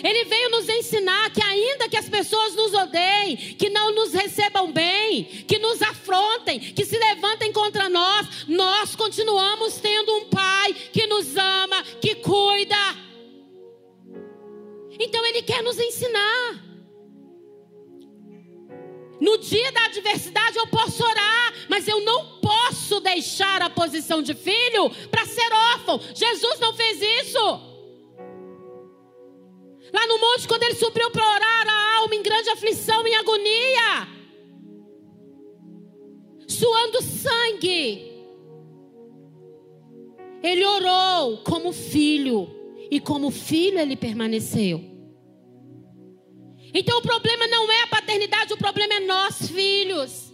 Ele 0.03 0.25
veio 0.25 0.51
nos 0.51 0.69
ensinar 0.69 1.31
que, 1.31 1.43
ainda 1.43 1.89
que 1.89 1.97
as 1.97 2.09
pessoas 2.09 2.55
nos 2.55 2.75
odeiem, 2.75 3.37
que 3.37 3.71
não 3.71 3.95
nos 3.95 4.13
recebam 4.13 4.73
bem, 4.73 5.25
que 5.25 5.59
nos 5.59 5.81
afrontem, 5.81 6.59
que 6.59 6.85
se 6.85 6.99
levantem 6.99 7.53
contra 7.53 7.89
nós, 7.89 8.47
nós 8.49 8.97
continuamos 8.97 9.79
tendo 9.79 10.13
um 10.17 10.27
Pai 10.29 10.75
que 10.93 11.07
nos 11.07 11.37
ama, 11.37 11.83
que 12.01 12.17
cuida. 12.17 12.77
Então, 14.99 15.25
Ele 15.25 15.43
quer 15.43 15.63
nos 15.63 15.79
ensinar. 15.79 16.67
No 19.21 19.39
dia 19.39 19.73
da 19.73 19.87
adversidade 19.87 20.59
eu 20.59 20.67
posso 20.67 21.03
orar, 21.03 21.55
mas 21.69 21.89
eu 21.89 22.01
não 22.05 22.39
posso 22.41 23.01
deixar 23.01 23.63
a 23.63 23.71
posição 23.71 24.21
de 24.21 24.35
filho 24.35 24.91
para 25.11 25.25
ser 25.25 25.53
órfão. 25.53 26.01
Jesus 26.15 26.59
não 26.61 26.75
fez 26.75 27.01
isso. 27.01 27.76
Lá 29.97 30.07
no 30.07 30.19
monte, 30.19 30.47
quando 30.47 30.63
ele 30.63 30.75
subiu 30.75 31.11
para 31.11 31.27
orar, 31.27 31.69
a 31.69 31.97
alma 32.01 32.15
em 32.15 32.23
grande 32.23 32.51
aflição, 32.51 33.07
em 33.07 33.15
agonia, 33.15 34.07
suando 36.47 37.01
sangue. 37.01 38.13
Ele 40.43 40.65
orou 40.67 41.39
como 41.39 41.73
filho, 41.73 42.47
e 42.91 43.01
como 43.01 43.31
filho 43.31 43.79
ele 43.79 43.97
permaneceu. 43.97 44.85
Então 46.75 46.99
o 46.99 47.03
problema 47.03 47.47
não 47.47 47.73
é 47.73 47.81
a 47.85 47.87
paternidade, 47.87 48.53
o 48.53 48.59
problema 48.59 48.93
é 48.93 49.01
nós, 49.01 49.49
filhos. 49.51 50.31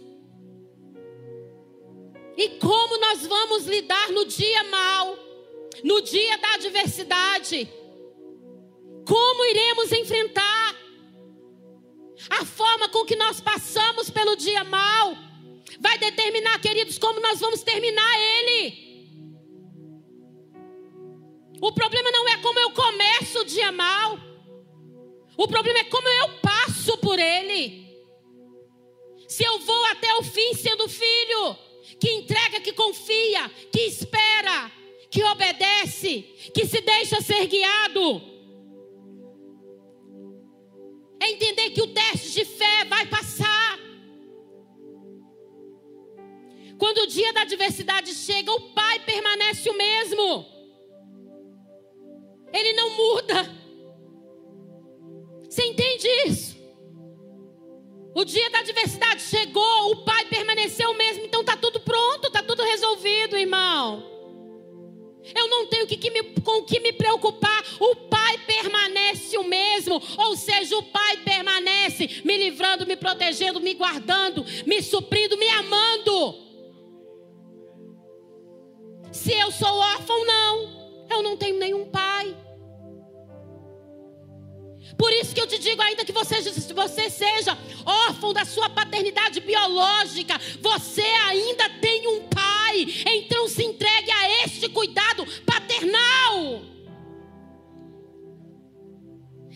E 2.35 2.49
como 2.59 2.99
nós 2.99 3.25
vamos 3.25 3.65
lidar 3.65 4.11
no 4.11 4.25
dia 4.25 4.63
mal, 4.65 5.17
no 5.85 6.01
dia 6.01 6.37
da 6.37 6.55
adversidade. 6.55 7.82
Como 9.05 9.45
iremos 9.45 9.91
enfrentar 9.91 10.75
a 12.29 12.45
forma 12.45 12.87
com 12.89 13.05
que 13.05 13.15
nós 13.15 13.41
passamos 13.41 14.09
pelo 14.09 14.35
dia 14.35 14.63
mal? 14.63 15.15
Vai 15.79 15.97
determinar, 15.97 16.59
queridos, 16.61 16.97
como 16.97 17.19
nós 17.19 17.39
vamos 17.39 17.63
terminar 17.63 18.19
ele. 18.19 18.83
O 21.61 21.71
problema 21.71 22.11
não 22.11 22.27
é 22.29 22.37
como 22.37 22.59
eu 22.59 22.71
começo 22.71 23.39
o 23.39 23.45
dia 23.45 23.71
mal. 23.71 24.17
O 25.35 25.47
problema 25.47 25.79
é 25.79 25.83
como 25.85 26.07
eu 26.07 26.39
passo 26.39 26.97
por 26.97 27.19
ele. 27.19 27.83
Se 29.27 29.43
eu 29.43 29.59
vou 29.59 29.85
até 29.85 30.13
o 30.15 30.23
fim 30.23 30.53
sendo 30.53 30.87
filho, 30.87 31.57
que 31.99 32.11
entrega, 32.11 32.61
que 32.61 32.71
confia, 32.73 33.49
que 33.71 33.81
espera, 33.81 34.71
que 35.09 35.23
obedece, 35.23 36.21
que 36.53 36.65
se 36.65 36.81
deixa 36.81 37.21
ser 37.21 37.47
guiado 37.47 38.32
é 41.23 41.31
entender 41.31 41.69
que 41.71 41.81
o 41.81 41.87
teste 41.87 42.31
de 42.31 42.45
fé 42.45 42.83
vai 42.85 43.05
passar. 43.05 43.79
Quando 46.77 46.97
o 46.99 47.07
dia 47.07 47.31
da 47.31 47.41
adversidade 47.41 48.13
chega, 48.13 48.51
o 48.51 48.73
Pai 48.73 48.99
permanece 48.99 49.69
o 49.69 49.77
mesmo. 49.77 50.45
Ele 52.51 52.73
não 52.73 52.89
muda. 52.89 53.63
Você 55.49 55.63
entende 55.65 56.07
isso? 56.27 56.57
O 58.15 58.23
dia 58.25 58.49
da 58.49 58.59
adversidade 58.59 59.21
chegou, 59.21 59.91
o 59.91 60.03
Pai 60.03 60.25
permaneceu 60.25 60.91
o 60.91 60.97
mesmo, 60.97 61.23
então 61.23 61.41
está 61.41 61.55
tudo 61.55 61.79
pronto, 61.79 62.27
está 62.27 62.43
tudo 62.43 62.63
resolvido, 62.63 63.37
irmão. 63.37 64.11
Eu 65.35 65.47
não 65.47 65.67
tenho 65.67 65.87
que, 65.87 65.95
que 65.95 66.11
me, 66.11 66.41
com 66.41 66.59
o 66.59 66.65
que 66.65 66.79
me 66.81 66.91
preocupar. 66.91 67.63
O 67.79 67.95
mesmo. 69.93 70.01
Ou 70.17 70.35
seja, 70.35 70.77
o 70.77 70.83
Pai 70.83 71.17
permanece 71.17 72.21
me 72.23 72.37
livrando, 72.37 72.85
me 72.85 72.95
protegendo, 72.95 73.59
me 73.59 73.73
guardando, 73.73 74.45
me 74.65 74.81
suprindo, 74.81 75.37
me 75.37 75.49
amando. 75.49 76.43
Se 79.11 79.31
eu 79.33 79.51
sou 79.51 79.69
órfão, 79.69 80.25
não. 80.25 80.83
Eu 81.09 81.21
não 81.21 81.37
tenho 81.37 81.59
nenhum 81.59 81.85
pai. 81.85 82.35
Por 84.97 85.11
isso 85.13 85.33
que 85.33 85.41
eu 85.41 85.47
te 85.47 85.59
digo, 85.59 85.81
ainda 85.81 86.03
que 86.03 86.11
você, 86.11 86.41
você 86.41 87.09
seja 87.09 87.57
órfão 87.85 88.33
da 88.33 88.45
sua 88.45 88.69
paternidade 88.69 89.39
biológica, 89.39 90.39
você 90.59 91.01
ainda 91.01 91.69
tem 91.81 92.07
um 92.07 92.27
pai. 92.27 92.87
Então 93.05 93.47
se 93.47 93.63
entregue 93.63 94.11
a 94.11 94.43
este 94.45 94.69
cuidado 94.69 95.25
paternal. 95.45 96.72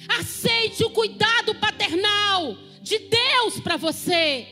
Aceite 0.07 0.83
o 0.83 0.89
cuidado 0.89 1.55
paternal 1.55 2.55
de 2.81 2.99
Deus 2.99 3.59
para 3.59 3.77
você. 3.77 4.47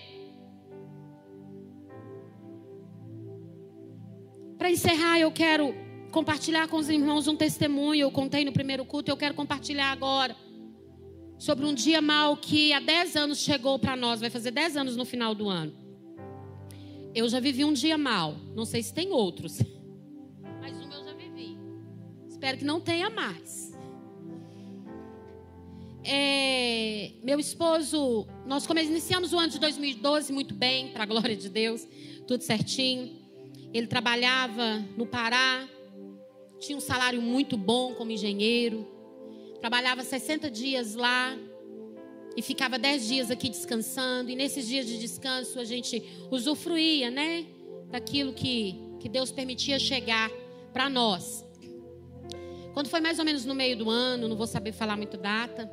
Para 4.57 4.71
encerrar, 4.71 5.19
eu 5.19 5.31
quero 5.31 5.73
compartilhar 6.11 6.67
com 6.67 6.77
os 6.77 6.89
irmãos 6.89 7.27
um 7.27 7.35
testemunho. 7.35 8.01
Eu 8.01 8.11
contei 8.11 8.43
no 8.43 8.51
primeiro 8.51 8.85
culto, 8.85 9.11
eu 9.11 9.17
quero 9.17 9.33
compartilhar 9.33 9.91
agora 9.91 10.35
sobre 11.37 11.65
um 11.65 11.73
dia 11.73 12.01
mal 12.01 12.37
que 12.37 12.71
há 12.73 12.79
10 12.79 13.15
anos 13.15 13.39
chegou 13.39 13.77
para 13.77 13.95
nós, 13.95 14.21
vai 14.21 14.29
fazer 14.29 14.51
10 14.51 14.77
anos 14.77 14.95
no 14.95 15.05
final 15.05 15.35
do 15.35 15.49
ano. 15.49 15.73
Eu 17.13 17.27
já 17.29 17.39
vivi 17.39 17.63
um 17.63 17.73
dia 17.73 17.97
mal, 17.97 18.35
não 18.55 18.65
sei 18.65 18.83
se 18.83 18.93
tem 18.93 19.11
outros, 19.11 19.59
mas 20.61 20.77
um 20.77 20.91
eu 20.91 21.03
já 21.05 21.13
vivi. 21.13 21.57
Espero 22.27 22.57
que 22.57 22.65
não 22.65 22.79
tenha 22.79 23.09
mais. 23.09 23.64
É, 26.07 27.11
meu 27.23 27.39
esposo, 27.39 28.27
nós 28.45 28.67
iniciamos 28.67 29.33
o 29.33 29.39
ano 29.39 29.49
de 29.49 29.59
2012 29.59 30.31
muito 30.31 30.53
bem, 30.53 30.89
para 30.89 31.03
a 31.03 31.05
glória 31.05 31.35
de 31.35 31.49
Deus, 31.49 31.87
tudo 32.27 32.43
certinho. 32.43 33.11
Ele 33.73 33.87
trabalhava 33.87 34.85
no 34.95 35.05
Pará, 35.05 35.67
tinha 36.59 36.77
um 36.77 36.81
salário 36.81 37.21
muito 37.21 37.57
bom 37.57 37.93
como 37.95 38.11
engenheiro, 38.11 38.95
Trabalhava 39.65 40.03
60 40.03 40.51
dias 40.51 40.93
lá 40.93 41.35
e 42.37 42.41
ficava 42.43 42.77
10 42.77 43.07
dias 43.07 43.31
aqui 43.31 43.49
descansando. 43.49 44.29
E 44.29 44.35
nesses 44.35 44.67
dias 44.67 44.85
de 44.85 44.99
descanso 44.99 45.59
a 45.59 45.63
gente 45.63 46.03
usufruía, 46.29 47.09
né? 47.09 47.47
Daquilo 47.89 48.31
que, 48.31 48.75
que 48.99 49.09
Deus 49.09 49.31
permitia 49.31 49.79
chegar 49.79 50.29
para 50.71 50.87
nós. 50.87 51.43
Quando 52.75 52.89
foi 52.89 52.99
mais 52.99 53.17
ou 53.17 53.25
menos 53.25 53.43
no 53.43 53.55
meio 53.55 53.75
do 53.75 53.89
ano, 53.89 54.27
não 54.27 54.35
vou 54.35 54.45
saber 54.45 54.71
falar 54.71 54.95
muito 54.95 55.17
data, 55.17 55.67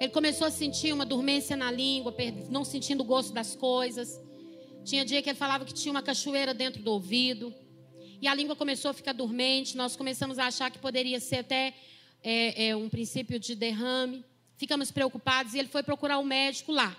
ele 0.00 0.10
começou 0.10 0.46
a 0.46 0.50
sentir 0.50 0.92
uma 0.92 1.04
dormência 1.04 1.56
na 1.56 1.70
língua, 1.70 2.14
não 2.50 2.64
sentindo 2.64 3.02
o 3.02 3.04
gosto 3.04 3.32
das 3.32 3.54
coisas. 3.54 4.20
Tinha 4.84 5.04
dia 5.04 5.22
que 5.22 5.30
ele 5.30 5.38
falava 5.38 5.64
que 5.64 5.72
tinha 5.72 5.92
uma 5.92 6.02
cachoeira 6.02 6.52
dentro 6.52 6.82
do 6.82 6.90
ouvido. 6.90 7.54
E 8.20 8.26
a 8.26 8.34
língua 8.34 8.54
começou 8.56 8.90
a 8.90 8.94
ficar 8.94 9.12
dormente. 9.12 9.76
Nós 9.76 9.96
começamos 9.96 10.38
a 10.38 10.46
achar 10.46 10.70
que 10.70 10.78
poderia 10.78 11.20
ser 11.20 11.36
até 11.36 11.74
é, 12.22 12.68
é, 12.68 12.76
um 12.76 12.88
princípio 12.88 13.38
de 13.38 13.54
derrame. 13.54 14.24
Ficamos 14.56 14.90
preocupados 14.90 15.54
e 15.54 15.58
ele 15.58 15.68
foi 15.68 15.82
procurar 15.82 16.18
o 16.18 16.22
um 16.22 16.24
médico 16.24 16.72
lá. 16.72 16.96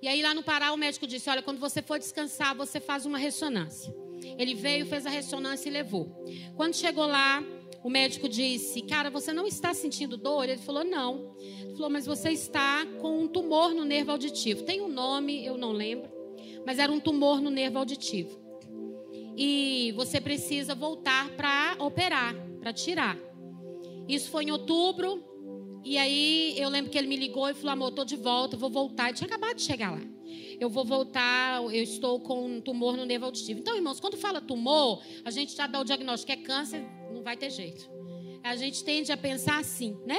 E 0.00 0.06
aí 0.06 0.22
lá 0.22 0.32
no 0.32 0.42
Pará 0.42 0.72
o 0.72 0.76
médico 0.76 1.06
disse: 1.06 1.28
Olha, 1.28 1.42
quando 1.42 1.58
você 1.58 1.82
for 1.82 1.98
descansar, 1.98 2.54
você 2.54 2.78
faz 2.80 3.04
uma 3.04 3.18
ressonância. 3.18 3.92
Ele 4.38 4.54
veio, 4.54 4.86
fez 4.86 5.06
a 5.06 5.10
ressonância 5.10 5.68
e 5.68 5.72
levou. 5.72 6.24
Quando 6.56 6.74
chegou 6.74 7.06
lá, 7.06 7.42
o 7.82 7.90
médico 7.90 8.28
disse: 8.28 8.82
Cara, 8.82 9.10
você 9.10 9.32
não 9.32 9.46
está 9.46 9.72
sentindo 9.74 10.16
dor? 10.16 10.48
Ele 10.48 10.58
falou: 10.58 10.84
Não. 10.84 11.34
Ele 11.38 11.74
falou: 11.74 11.90
Mas 11.90 12.06
você 12.06 12.30
está 12.30 12.86
com 13.00 13.22
um 13.22 13.28
tumor 13.28 13.74
no 13.74 13.84
nervo 13.84 14.12
auditivo. 14.12 14.62
Tem 14.62 14.80
um 14.80 14.88
nome, 14.88 15.44
eu 15.44 15.56
não 15.56 15.72
lembro, 15.72 16.10
mas 16.66 16.78
era 16.78 16.90
um 16.90 17.00
tumor 17.00 17.40
no 17.40 17.50
nervo 17.50 17.78
auditivo. 17.78 18.38
E 19.36 19.92
você 19.96 20.20
precisa 20.20 20.74
voltar 20.74 21.30
para 21.36 21.76
operar, 21.78 22.34
para 22.60 22.72
tirar. 22.72 23.16
Isso 24.08 24.30
foi 24.30 24.44
em 24.44 24.50
outubro 24.50 25.22
e 25.84 25.96
aí 25.96 26.54
eu 26.58 26.68
lembro 26.68 26.90
que 26.90 26.98
ele 26.98 27.06
me 27.06 27.16
ligou 27.16 27.48
e 27.48 27.54
falou: 27.54 27.70
amor, 27.70 27.92
tô 27.92 28.04
de 28.04 28.16
volta, 28.16 28.56
vou 28.56 28.70
voltar. 28.70 29.10
Eu 29.10 29.14
tinha 29.14 29.26
acabado 29.26 29.56
de 29.56 29.62
chegar 29.62 29.92
lá. 29.92 30.17
Eu 30.60 30.68
vou 30.68 30.84
voltar, 30.84 31.62
eu 31.62 31.82
estou 31.82 32.20
com 32.20 32.46
um 32.46 32.60
tumor 32.60 32.96
no 32.96 33.04
nervo 33.04 33.26
auditivo. 33.26 33.60
Então, 33.60 33.76
irmãos, 33.76 34.00
quando 34.00 34.16
fala 34.16 34.40
tumor, 34.40 35.00
a 35.24 35.30
gente 35.30 35.56
já 35.56 35.66
dá 35.66 35.80
o 35.80 35.84
diagnóstico, 35.84 36.32
é 36.32 36.36
câncer, 36.36 36.84
não 37.12 37.22
vai 37.22 37.36
ter 37.36 37.50
jeito. 37.50 37.88
A 38.42 38.56
gente 38.56 38.82
tende 38.82 39.12
a 39.12 39.16
pensar 39.16 39.58
assim, 39.58 39.96
né? 40.04 40.18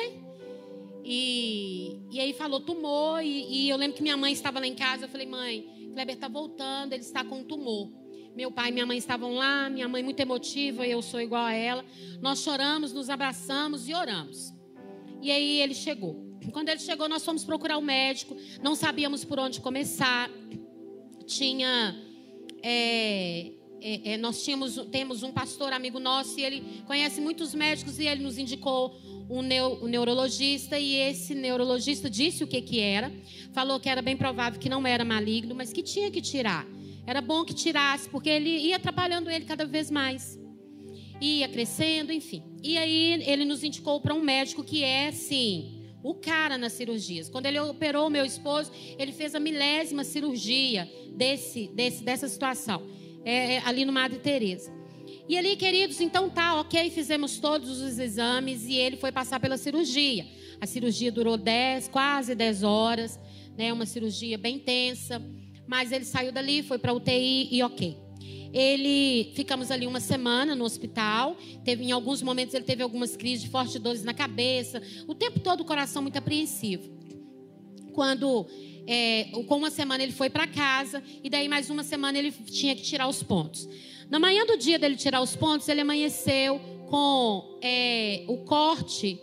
E, 1.03 1.99
e 2.11 2.19
aí 2.19 2.33
falou 2.33 2.59
tumor, 2.59 3.21
e, 3.21 3.65
e 3.65 3.69
eu 3.69 3.77
lembro 3.77 3.97
que 3.97 4.03
minha 4.03 4.17
mãe 4.17 4.31
estava 4.31 4.59
lá 4.59 4.67
em 4.67 4.75
casa. 4.75 5.05
Eu 5.05 5.09
falei, 5.09 5.27
mãe, 5.27 5.91
Kleber 5.93 6.15
está 6.15 6.27
voltando, 6.27 6.93
ele 6.93 7.01
está 7.01 7.23
com 7.23 7.39
um 7.39 7.43
tumor. 7.43 7.91
Meu 8.35 8.51
pai 8.51 8.69
e 8.69 8.71
minha 8.71 8.85
mãe 8.85 8.97
estavam 8.97 9.33
lá, 9.33 9.69
minha 9.69 9.87
mãe 9.87 10.03
muito 10.03 10.19
emotiva, 10.19 10.87
eu 10.87 11.01
sou 11.01 11.19
igual 11.19 11.43
a 11.43 11.53
ela. 11.53 11.83
Nós 12.21 12.39
choramos, 12.39 12.93
nos 12.93 13.09
abraçamos 13.09 13.89
e 13.89 13.93
oramos. 13.93 14.53
E 15.21 15.31
aí 15.31 15.59
ele 15.59 15.73
chegou. 15.73 16.28
Quando 16.51 16.69
ele 16.69 16.79
chegou, 16.79 17.07
nós 17.09 17.23
fomos 17.23 17.43
procurar 17.43 17.77
o 17.77 17.79
um 17.79 17.83
médico, 17.83 18.35
não 18.61 18.75
sabíamos 18.75 19.23
por 19.23 19.39
onde 19.39 19.59
começar. 19.59 20.29
Tinha. 21.25 21.95
É, 22.63 23.51
é, 23.81 24.13
é, 24.13 24.17
nós 24.17 24.43
tínhamos, 24.43 24.75
temos 24.91 25.23
um 25.23 25.31
pastor 25.31 25.71
amigo 25.71 25.99
nosso 25.99 26.39
e 26.39 26.43
ele 26.43 26.83
conhece 26.85 27.21
muitos 27.21 27.53
médicos 27.53 27.97
e 27.97 28.05
ele 28.05 28.21
nos 28.21 28.37
indicou 28.37 28.99
um, 29.29 29.41
neo, 29.41 29.83
um, 29.83 29.87
neurologista 29.87 30.77
e 30.77 30.95
esse 30.95 31.33
neurologista 31.33 32.09
disse 32.09 32.43
o 32.43 32.47
que 32.47 32.61
que 32.61 32.79
era, 32.79 33.11
falou 33.53 33.79
que 33.79 33.87
era 33.87 34.01
bem 34.01 34.17
provável 34.17 34.59
que 34.59 34.67
não 34.67 34.85
era 34.85 35.05
maligno, 35.05 35.55
mas 35.55 35.71
que 35.71 35.81
tinha 35.81 36.11
que 36.11 36.21
tirar. 36.21 36.67
Era 37.05 37.21
bom 37.21 37.45
que 37.45 37.53
tirasse 37.53 38.09
porque 38.09 38.29
ele 38.29 38.49
ia 38.49 38.75
atrapalhando 38.75 39.29
ele 39.29 39.45
cada 39.45 39.65
vez 39.65 39.89
mais, 39.89 40.37
ia 41.21 41.47
crescendo, 41.47 42.11
enfim. 42.11 42.43
E 42.61 42.77
aí 42.77 43.23
ele 43.25 43.45
nos 43.45 43.63
indicou 43.63 44.01
para 44.01 44.13
um 44.13 44.21
médico 44.21 44.63
que 44.63 44.83
é, 44.83 45.11
sim, 45.11 45.78
o 46.03 46.15
cara 46.15 46.57
nas 46.57 46.73
cirurgias. 46.73 47.29
Quando 47.29 47.45
ele 47.45 47.59
operou 47.59 48.09
meu 48.09 48.25
esposo, 48.25 48.71
ele 48.97 49.11
fez 49.11 49.35
a 49.35 49.39
milésima 49.39 50.03
cirurgia 50.03 50.89
desse, 51.15 51.67
desse, 51.73 52.03
dessa 52.03 52.27
situação, 52.27 52.83
é, 53.23 53.55
é, 53.55 53.61
ali 53.65 53.85
no 53.85 53.91
Madre 53.91 54.19
Teresa. 54.19 54.71
E 55.27 55.37
ali, 55.37 55.55
queridos, 55.55 56.01
então 56.01 56.29
tá, 56.29 56.59
ok, 56.59 56.89
fizemos 56.89 57.39
todos 57.39 57.81
os 57.81 57.99
exames 57.99 58.65
e 58.65 58.75
ele 58.75 58.97
foi 58.97 59.11
passar 59.11 59.39
pela 59.39 59.57
cirurgia. 59.57 60.25
A 60.59 60.65
cirurgia 60.65 61.11
durou 61.11 61.37
10, 61.37 61.87
quase 61.89 62.33
10 62.33 62.63
horas, 62.63 63.19
né? 63.57 63.71
Uma 63.71 63.85
cirurgia 63.85 64.37
bem 64.37 64.57
tensa, 64.57 65.21
mas 65.67 65.91
ele 65.91 66.05
saiu 66.05 66.31
dali, 66.31 66.63
foi 66.63 66.79
para 66.79 66.93
UTI 66.93 67.47
e 67.51 67.61
ok. 67.61 68.08
Ele 68.53 69.31
ficamos 69.35 69.69
ali 69.71 69.85
uma 69.85 69.99
semana 69.99 70.55
no 70.55 70.63
hospital. 70.63 71.37
Teve 71.63 71.83
em 71.83 71.91
alguns 71.91 72.21
momentos 72.21 72.53
ele 72.55 72.65
teve 72.65 72.81
algumas 72.81 73.15
crises 73.15 73.43
de 73.43 73.49
fortes 73.49 73.79
dores 73.79 74.03
na 74.03 74.13
cabeça. 74.13 74.81
O 75.07 75.13
tempo 75.13 75.39
todo 75.39 75.61
o 75.61 75.65
coração 75.65 76.01
muito 76.01 76.17
apreensivo. 76.17 76.89
Quando 77.93 78.47
é, 78.87 79.25
com 79.47 79.57
uma 79.57 79.69
semana 79.69 80.03
ele 80.03 80.11
foi 80.11 80.29
para 80.29 80.47
casa 80.47 81.03
e 81.23 81.29
daí 81.29 81.47
mais 81.47 81.69
uma 81.69 81.83
semana 81.83 82.17
ele 82.17 82.31
tinha 82.31 82.75
que 82.75 82.81
tirar 82.81 83.07
os 83.07 83.21
pontos. 83.21 83.67
Na 84.09 84.19
manhã 84.19 84.45
do 84.45 84.57
dia 84.57 84.79
dele 84.79 84.95
tirar 84.95 85.21
os 85.21 85.35
pontos, 85.35 85.67
ele 85.69 85.81
amanheceu 85.81 86.59
com 86.89 87.59
é, 87.61 88.25
o 88.27 88.37
corte 88.37 89.19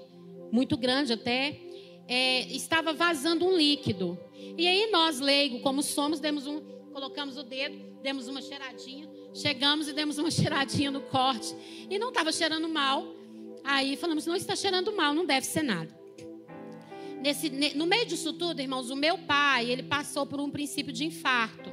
muito 0.53 0.77
grande 0.77 1.13
até. 1.13 1.61
É, 2.07 2.43
estava 2.53 2.93
vazando 2.93 3.45
um 3.45 3.57
líquido. 3.57 4.17
E 4.57 4.67
aí 4.69 4.89
nós, 4.93 5.19
leigo, 5.19 5.59
como 5.59 5.83
somos, 5.83 6.21
demos 6.21 6.47
um, 6.47 6.63
colocamos 6.97 7.37
o 7.37 7.43
dedo, 7.43 7.77
demos 8.03 8.27
uma 8.27 8.41
cheiradinha. 8.41 9.07
Chegamos 9.35 9.87
e 9.87 9.93
demos 9.93 10.17
uma 10.17 10.31
cheiradinha 10.33 10.91
no 10.91 11.03
corte. 11.03 11.55
E 11.91 11.99
não 11.99 12.09
estava 12.09 12.33
cheirando 12.33 12.71
mal. 12.71 13.07
Aí 13.63 13.97
falamos, 13.97 14.25
não 14.25 14.35
está 14.35 14.57
cheirando 14.57 14.97
mal, 14.97 15.13
não 15.13 15.27
deve 15.27 15.45
ser 15.45 15.63
nada. 15.63 15.95
Nesse, 17.21 17.51
no 17.77 17.85
meio 17.85 18.07
disso 18.07 18.33
tudo, 18.33 18.63
irmãos, 18.63 18.89
o 18.89 18.97
meu 18.97 19.19
pai, 19.19 19.71
ele 19.71 19.83
passou 19.83 20.25
por 20.25 20.41
um 20.41 20.51
princípio 20.51 20.91
de 20.91 21.05
infarto. 21.05 21.69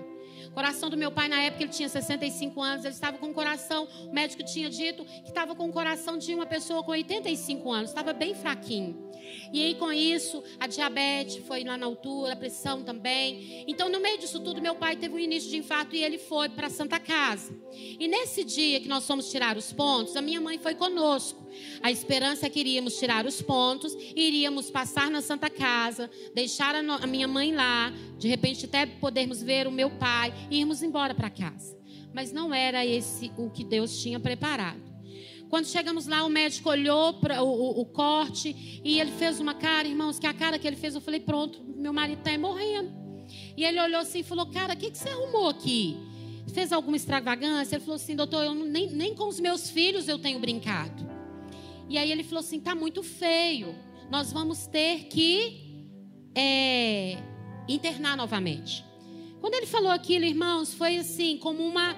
O 0.48 0.52
coração 0.52 0.90
do 0.90 0.98
meu 0.98 1.10
pai, 1.10 1.30
na 1.30 1.42
época, 1.42 1.64
ele 1.64 1.72
tinha 1.72 1.88
65 1.88 2.62
anos, 2.62 2.84
ele 2.84 2.94
estava 2.94 3.18
com 3.18 3.30
o 3.30 3.34
coração, 3.34 3.88
o 4.10 4.14
médico 4.14 4.44
tinha 4.44 4.70
dito 4.70 5.06
que 5.06 5.30
estava 5.30 5.56
com 5.56 5.70
o 5.70 5.72
coração 5.72 6.18
de 6.18 6.36
uma 6.36 6.46
pessoa 6.46 6.84
com 6.84 6.92
85 6.92 7.72
anos, 7.72 7.92
estava 7.92 8.12
bem 8.12 8.36
fraquinho. 8.36 9.10
E 9.52 9.62
aí, 9.62 9.76
com 9.76 9.92
isso, 9.92 10.44
a 10.60 10.68
diabetes 10.68 11.38
foi 11.46 11.64
lá 11.64 11.78
na 11.78 11.86
altura, 11.86 12.34
a 12.34 12.36
pressão 12.36 12.84
também. 12.84 13.64
Então, 13.68 13.90
no 13.90 14.00
meio 14.00 14.18
disso 14.18 14.40
tudo, 14.40 14.62
meu 14.62 14.76
pai 14.76 14.96
teve 14.96 15.14
um 15.14 15.20
início 15.20 15.50
de 15.50 15.58
infarto 15.58 15.96
e 15.96 16.04
ele 16.04 16.18
foi 16.18 16.50
para 16.50 16.68
a 16.68 16.70
Santa 16.70 17.00
Casa. 17.00 17.56
E 17.72 18.08
nesse 18.08 18.44
dia 18.44 18.80
que 18.80 18.88
nós 18.88 19.06
fomos 19.06 19.30
tirar 19.30 19.58
os 19.58 19.72
pontos, 19.72 20.16
a 20.16 20.22
minha 20.22 20.42
mãe 20.42 20.58
foi 20.58 20.76
conosco. 20.76 21.44
A 21.82 21.92
esperança 21.92 22.48
é 22.48 22.50
que 22.50 22.60
iríamos 22.60 22.98
tirar 22.98 23.26
os 23.26 23.42
pontos, 23.42 23.96
iríamos 24.16 24.72
passar 24.72 25.12
na 25.12 25.22
Santa 25.22 25.50
Casa, 25.50 26.10
deixar 26.34 26.76
a, 26.76 27.08
minha 27.08 27.28
mãe 27.28 27.54
lá, 27.54 27.94
de 28.18 28.28
repente 28.28 28.66
até 28.66 28.86
podermos 28.86 29.42
ver 29.42 29.68
o 29.68 29.72
meu 29.72 29.90
pai 29.92 30.34
e 30.50 30.60
irmos 30.60 30.82
embora 30.82 31.14
para 31.14 31.30
casa. 31.30 31.78
Mas 32.14 32.32
não 32.32 32.54
era 32.54 32.86
esse 32.86 33.32
o 33.38 33.50
que 33.50 33.64
Deus 33.64 34.02
tinha 34.02 34.20
preparado. 34.20 34.93
Quando 35.54 35.68
chegamos 35.68 36.08
lá, 36.08 36.26
o 36.26 36.30
médico 36.30 36.68
olhou 36.68 37.14
para 37.14 37.44
o, 37.44 37.48
o, 37.48 37.82
o, 37.82 37.86
corte 37.86 38.82
e 38.84 39.00
ele 39.00 39.12
fez 39.12 39.40
uma 39.40 39.54
cara, 39.54 39.88
irmãos, 39.88 40.18
que 40.18 40.26
a 40.26 40.34
cara 40.34 40.58
que 40.58 40.66
ele 40.68 40.76
fez, 40.76 40.96
eu 40.96 41.00
falei, 41.00 41.20
pronto, 41.20 41.64
meu 41.64 41.94
marido 41.94 42.18
está 42.18 42.36
morrendo. 42.40 42.92
E 43.56 43.64
ele 43.64 43.80
olhou 43.80 44.02
assim 44.02 44.22
e 44.22 44.24
falou, 44.24 44.48
cara, 44.48 44.74
o 44.74 44.76
que, 44.76 44.90
que 44.90 44.98
você 44.98 45.10
arrumou 45.10 45.48
aqui? 45.48 45.96
Fez 46.56 46.74
alguma 46.74 46.98
extravagância? 46.98 47.76
Ele 47.76 47.84
falou 47.84 47.98
assim, 47.98 48.16
doutor, 48.16 48.44
eu 48.44 48.56
nem, 48.56 48.90
nem 48.90 49.14
com 49.14 49.28
os 49.28 49.40
meus 49.40 49.70
filhos 49.70 50.08
eu 50.08 50.18
tenho 50.18 50.40
brincado. 50.40 51.08
E 51.88 52.00
aí 52.00 52.12
ele 52.12 52.24
falou 52.24 52.40
assim, 52.40 52.60
tá 52.60 52.74
muito 52.74 53.04
feio. 53.04 53.76
Nós 54.10 54.34
vamos 54.34 54.66
ter 54.66 55.04
que 55.04 55.94
é, 56.34 57.20
internar 57.68 58.18
novamente. 58.18 58.84
Quando 59.40 59.54
ele 59.54 59.68
falou 59.68 59.92
aquilo, 59.92 60.26
irmãos, 60.26 60.74
foi 60.74 60.98
assim, 60.98 61.38
como 61.38 61.64
uma 61.64 61.96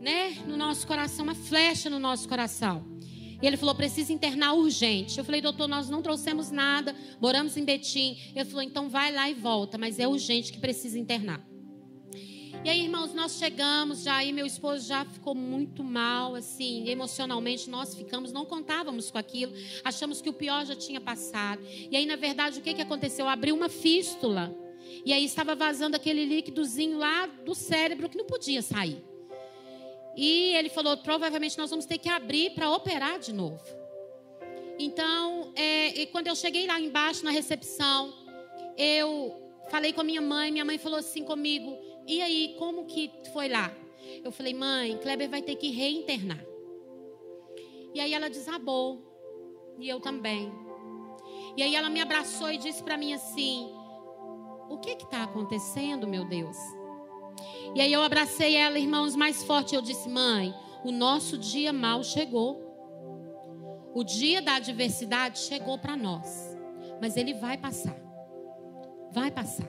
né, 0.00 0.30
no 0.46 0.56
nosso 0.56 0.86
coração, 0.86 1.24
uma 1.24 1.34
flecha 1.34 1.90
no 1.90 1.98
nosso 1.98 2.28
coração. 2.28 2.98
E 3.42 3.46
ele 3.46 3.56
falou: 3.56 3.74
precisa 3.74 4.12
internar 4.12 4.54
urgente. 4.54 5.18
Eu 5.18 5.24
falei, 5.24 5.40
doutor, 5.40 5.68
nós 5.68 5.88
não 5.88 6.02
trouxemos 6.02 6.50
nada, 6.50 6.94
moramos 7.20 7.56
em 7.56 7.64
Betim. 7.64 8.16
Ele 8.34 8.44
falou: 8.44 8.62
então 8.62 8.88
vai 8.88 9.12
lá 9.12 9.30
e 9.30 9.34
volta, 9.34 9.78
mas 9.78 9.98
é 9.98 10.08
urgente 10.08 10.52
que 10.52 10.58
precisa 10.58 10.98
internar. 10.98 11.46
E 12.62 12.68
aí, 12.68 12.82
irmãos, 12.82 13.14
nós 13.14 13.38
chegamos, 13.38 14.02
já 14.02 14.16
aí 14.16 14.34
meu 14.34 14.44
esposo 14.44 14.86
já 14.86 15.02
ficou 15.06 15.34
muito 15.34 15.82
mal, 15.82 16.34
assim, 16.34 16.86
emocionalmente 16.90 17.70
nós 17.70 17.94
ficamos, 17.94 18.32
não 18.32 18.44
contávamos 18.44 19.10
com 19.10 19.16
aquilo, 19.16 19.54
achamos 19.82 20.20
que 20.20 20.28
o 20.28 20.32
pior 20.34 20.66
já 20.66 20.76
tinha 20.76 21.00
passado. 21.00 21.62
E 21.90 21.96
aí, 21.96 22.04
na 22.04 22.16
verdade, 22.16 22.58
o 22.58 22.62
que, 22.62 22.74
que 22.74 22.82
aconteceu? 22.82 23.26
Abriu 23.26 23.56
uma 23.56 23.70
fístula. 23.70 24.54
E 25.06 25.12
aí 25.12 25.24
estava 25.24 25.54
vazando 25.54 25.96
aquele 25.96 26.26
líquidozinho 26.26 26.98
lá 26.98 27.26
do 27.26 27.54
cérebro 27.54 28.10
que 28.10 28.18
não 28.18 28.26
podia 28.26 28.60
sair. 28.60 29.02
E 30.22 30.54
ele 30.54 30.68
falou: 30.68 30.98
provavelmente 30.98 31.56
nós 31.56 31.70
vamos 31.70 31.86
ter 31.86 31.96
que 31.96 32.06
abrir 32.06 32.50
para 32.50 32.70
operar 32.70 33.18
de 33.18 33.32
novo. 33.32 33.64
Então, 34.78 35.50
é, 35.56 36.04
quando 36.12 36.26
eu 36.26 36.36
cheguei 36.36 36.66
lá 36.66 36.78
embaixo 36.78 37.24
na 37.24 37.30
recepção, 37.30 38.12
eu 38.76 39.34
falei 39.70 39.94
com 39.94 40.02
a 40.02 40.04
minha 40.04 40.20
mãe. 40.20 40.52
Minha 40.52 40.64
mãe 40.66 40.76
falou 40.76 40.98
assim 40.98 41.24
comigo: 41.24 41.74
e 42.06 42.20
aí, 42.20 42.54
como 42.58 42.84
que 42.84 43.10
foi 43.32 43.48
lá? 43.48 43.74
Eu 44.22 44.30
falei: 44.30 44.52
mãe, 44.52 44.98
Kleber 44.98 45.30
vai 45.30 45.40
ter 45.40 45.56
que 45.56 45.70
reinternar. 45.70 46.44
E 47.94 47.98
aí 47.98 48.12
ela 48.12 48.28
desabou. 48.28 49.02
E 49.78 49.88
eu 49.88 50.00
também. 50.00 50.52
E 51.56 51.62
aí 51.62 51.74
ela 51.74 51.88
me 51.88 51.98
abraçou 52.02 52.52
e 52.52 52.58
disse 52.58 52.82
para 52.82 52.98
mim 52.98 53.14
assim: 53.14 53.72
O 54.68 54.76
que 54.76 54.90
está 54.90 55.24
acontecendo, 55.24 56.06
meu 56.06 56.26
Deus? 56.26 56.58
E 57.74 57.80
aí 57.80 57.92
eu 57.92 58.02
abracei 58.02 58.56
ela, 58.56 58.78
irmãos, 58.78 59.14
mais 59.14 59.42
forte. 59.44 59.74
Eu 59.74 59.82
disse: 59.82 60.08
Mãe, 60.08 60.54
o 60.84 60.90
nosso 60.90 61.38
dia 61.38 61.72
mal 61.72 62.02
chegou. 62.02 62.68
O 63.94 64.04
dia 64.04 64.40
da 64.40 64.54
adversidade 64.54 65.38
chegou 65.38 65.78
para 65.78 65.96
nós. 65.96 66.56
Mas 67.00 67.16
ele 67.16 67.34
vai 67.34 67.56
passar. 67.56 67.96
Vai 69.12 69.30
passar. 69.30 69.68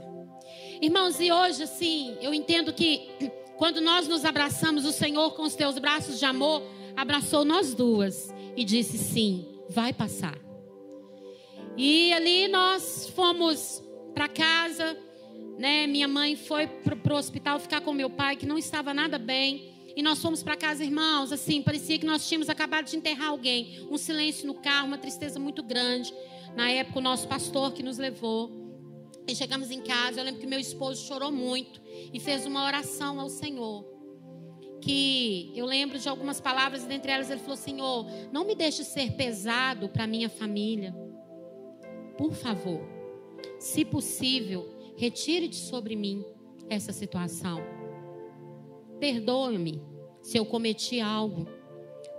Irmãos, 0.82 1.19
e 1.19 1.32
hoje, 1.32 1.63
assim, 1.63 2.17
eu 2.22 2.34
entendo 2.34 2.74
que 2.74 3.09
quando 3.57 3.82
nós 3.82 4.07
nos 4.07 4.26
abraçamos, 4.26 4.86
o 4.86 4.91
Senhor, 4.91 5.36
com 5.36 5.43
os 5.43 5.55
teus 5.55 5.78
braços 5.78 6.19
de 6.19 6.26
amor, 6.26 6.61
abraçou 6.95 7.45
nós 7.45 7.74
duas 7.74 8.34
e 8.55 8.63
disse: 8.63 8.97
Sim, 8.97 9.59
vai 9.69 9.93
passar. 9.93 10.38
E 11.78 12.11
ali 12.13 12.47
nós 12.47 13.09
fomos 13.15 13.82
para 14.13 14.28
casa 14.28 14.97
né? 15.62 15.86
Minha 15.86 16.07
mãe 16.07 16.36
foi 16.36 16.66
para 16.66 17.14
o 17.14 17.16
hospital 17.16 17.59
ficar 17.59 17.82
com 17.82 17.93
meu 17.93 18.09
pai, 18.09 18.36
que 18.36 18.47
não 18.47 18.57
estava 18.57 18.95
nada 18.95 19.20
bem. 19.20 19.72
E 19.95 20.01
nós 20.01 20.20
fomos 20.20 20.41
para 20.41 20.55
casa, 20.57 20.84
irmãos, 20.84 21.32
assim, 21.32 21.62
parecia 21.62 21.99
que 21.99 22.05
nós 22.05 22.28
tínhamos 22.28 22.49
acabado 22.49 22.86
de 22.86 22.97
enterrar 22.97 23.30
alguém. 23.30 23.88
Um 23.91 23.97
silêncio 23.97 24.47
no 24.47 24.55
carro, 24.55 24.88
uma 24.88 24.97
tristeza 24.97 25.39
muito 25.39 25.62
grande. 25.62 26.12
Na 26.55 26.72
época, 26.72 26.97
o 26.97 27.01
nosso 27.01 27.28
pastor 27.28 27.74
que 27.74 27.84
nos 27.84 27.99
levou. 27.99 28.59
E 29.28 29.36
chegamos 29.36 29.70
em 29.70 29.82
casa, 29.82 30.20
eu 30.20 30.24
lembro 30.26 30.41
que 30.41 30.47
meu 30.47 30.59
esposo 30.59 31.05
chorou 31.05 31.32
muito 31.32 31.80
e 32.12 32.20
fez 32.20 32.47
uma 32.47 32.66
oração 32.66 33.20
ao 33.20 33.30
Senhor. 33.30 33.86
Que 34.82 35.53
eu 35.55 35.68
lembro 35.68 35.99
de 35.99 36.09
algumas 36.09 36.41
palavras, 36.41 36.84
e 36.84 36.88
dentre 36.88 37.12
elas 37.12 37.30
ele 37.30 37.39
falou: 37.39 37.55
Senhor, 37.55 38.07
não 38.32 38.43
me 38.45 38.55
deixe 38.55 38.84
ser 38.84 39.12
pesado 39.12 39.89
para 39.89 40.07
minha 40.07 40.28
família. 40.28 40.91
por 42.18 42.34
favor, 42.34 42.82
se 43.59 43.86
possível, 43.86 44.80
retire 45.01 45.47
de 45.47 45.55
sobre 45.55 45.95
mim 45.95 46.23
essa 46.69 46.93
situação. 46.93 47.59
Perdoe-me 48.99 49.81
se 50.21 50.37
eu 50.37 50.45
cometi 50.45 50.99
algo, 50.99 51.47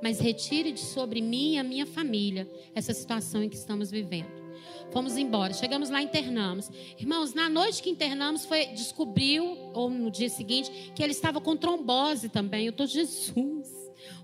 mas 0.03 0.19
retire 0.19 0.73
de 0.73 0.81
sobre 0.81 1.21
mim 1.23 1.53
e 1.53 1.59
a 1.59 1.63
minha 1.63 1.87
família 1.87 2.51
essa 2.75 2.93
situação 2.93 3.41
em 3.41 3.49
que 3.49 3.55
estamos 3.55 3.89
vivendo. 3.89 4.43
Fomos 4.91 5.17
embora, 5.17 5.55
chegamos 5.55 5.91
lá, 5.91 6.03
internamos. 6.03 6.69
Irmãos, 6.99 7.35
na 7.35 7.49
noite 7.49 7.81
que 7.81 7.89
internamos, 7.89 8.45
foi 8.45 8.67
descobriu, 8.67 9.45
ou 9.73 9.89
no 9.89 10.11
dia 10.11 10.29
seguinte, 10.29 10.93
que 10.93 11.05
ele 11.05 11.13
estava 11.13 11.41
com 11.41 11.57
trombose 11.57 12.29
também. 12.29 12.67
Eu 12.67 12.73
tô 12.73 12.85
Jesus. 12.85 13.69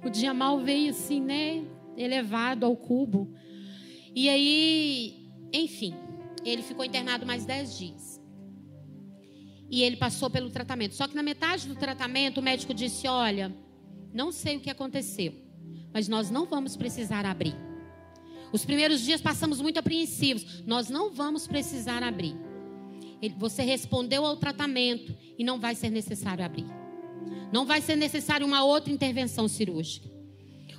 O 0.04 0.10
dia 0.10 0.34
mal 0.34 0.58
veio 0.58 0.90
assim, 0.90 1.20
né? 1.20 1.64
Elevado 1.96 2.66
ao 2.66 2.76
cubo. 2.76 3.32
E 4.12 4.28
aí, 4.28 5.30
enfim, 5.52 5.94
ele 6.44 6.62
ficou 6.62 6.84
internado 6.84 7.24
mais 7.24 7.46
dez 7.46 7.78
dias. 7.78 8.17
E 9.70 9.82
ele 9.82 9.96
passou 9.96 10.30
pelo 10.30 10.50
tratamento. 10.50 10.94
Só 10.94 11.06
que 11.06 11.14
na 11.14 11.22
metade 11.22 11.68
do 11.68 11.74
tratamento, 11.74 12.38
o 12.38 12.42
médico 12.42 12.72
disse: 12.72 13.06
Olha, 13.06 13.54
não 14.12 14.32
sei 14.32 14.56
o 14.56 14.60
que 14.60 14.70
aconteceu, 14.70 15.34
mas 15.92 16.08
nós 16.08 16.30
não 16.30 16.46
vamos 16.46 16.76
precisar 16.76 17.26
abrir. 17.26 17.54
Os 18.52 18.64
primeiros 18.64 19.02
dias 19.02 19.20
passamos 19.20 19.60
muito 19.60 19.78
apreensivos. 19.78 20.62
Nós 20.66 20.88
não 20.88 21.10
vamos 21.10 21.46
precisar 21.46 22.02
abrir. 22.02 22.34
Você 23.36 23.62
respondeu 23.62 24.24
ao 24.24 24.36
tratamento 24.36 25.14
e 25.38 25.44
não 25.44 25.58
vai 25.58 25.74
ser 25.74 25.90
necessário 25.90 26.44
abrir. 26.44 26.66
Não 27.52 27.66
vai 27.66 27.80
ser 27.80 27.96
necessário 27.96 28.46
uma 28.46 28.64
outra 28.64 28.92
intervenção 28.92 29.48
cirúrgica. 29.48 30.08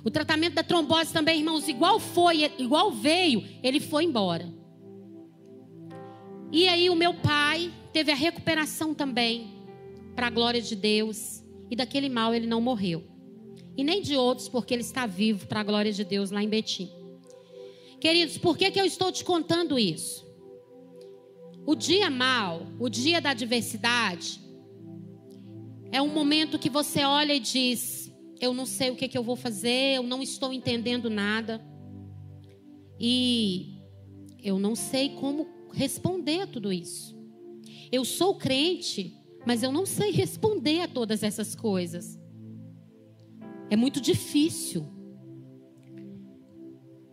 O 0.02 0.10
tratamento 0.10 0.54
da 0.54 0.62
trombose 0.62 1.12
também, 1.12 1.38
irmãos, 1.38 1.68
igual 1.68 2.00
foi, 2.00 2.50
igual 2.58 2.90
veio, 2.90 3.44
ele 3.62 3.78
foi 3.78 4.04
embora. 4.04 4.52
E 6.50 6.66
aí 6.66 6.88
o 6.88 6.96
meu 6.96 7.14
pai 7.14 7.70
teve 7.92 8.10
a 8.10 8.14
recuperação 8.14 8.94
também, 8.94 9.60
para 10.14 10.26
a 10.26 10.30
glória 10.30 10.60
de 10.60 10.76
Deus. 10.76 11.42
E 11.70 11.76
daquele 11.76 12.08
mal 12.08 12.34
ele 12.34 12.46
não 12.46 12.60
morreu. 12.60 13.04
E 13.76 13.84
nem 13.84 14.02
de 14.02 14.16
outros, 14.16 14.48
porque 14.48 14.74
ele 14.74 14.82
está 14.82 15.06
vivo 15.06 15.46
para 15.46 15.60
a 15.60 15.64
glória 15.64 15.92
de 15.92 16.04
Deus 16.04 16.30
lá 16.30 16.42
em 16.42 16.48
Betim. 16.48 16.90
Queridos, 18.00 18.38
por 18.38 18.56
que, 18.56 18.70
que 18.70 18.80
eu 18.80 18.84
estou 18.84 19.12
te 19.12 19.24
contando 19.24 19.78
isso? 19.78 20.26
O 21.66 21.74
dia 21.74 22.10
mal, 22.10 22.66
o 22.78 22.88
dia 22.88 23.20
da 23.20 23.30
adversidade, 23.30 24.40
é 25.92 26.00
um 26.00 26.08
momento 26.08 26.58
que 26.58 26.70
você 26.70 27.04
olha 27.04 27.34
e 27.34 27.40
diz: 27.40 28.12
Eu 28.40 28.54
não 28.54 28.64
sei 28.64 28.90
o 28.90 28.96
que, 28.96 29.06
que 29.06 29.18
eu 29.18 29.22
vou 29.22 29.36
fazer, 29.36 29.96
eu 29.96 30.02
não 30.02 30.22
estou 30.22 30.52
entendendo 30.52 31.10
nada. 31.10 31.64
E 32.98 33.78
eu 34.42 34.58
não 34.58 34.74
sei 34.74 35.10
como 35.10 35.46
responder 35.72 36.46
tudo 36.46 36.72
isso. 36.72 37.19
Eu 37.92 38.04
sou 38.04 38.34
crente, 38.36 39.16
mas 39.46 39.62
eu 39.62 39.72
não 39.72 39.84
sei 39.84 40.10
responder 40.10 40.82
a 40.82 40.88
todas 40.88 41.22
essas 41.22 41.54
coisas. 41.54 42.18
É 43.68 43.76
muito 43.76 44.00
difícil. 44.00 44.86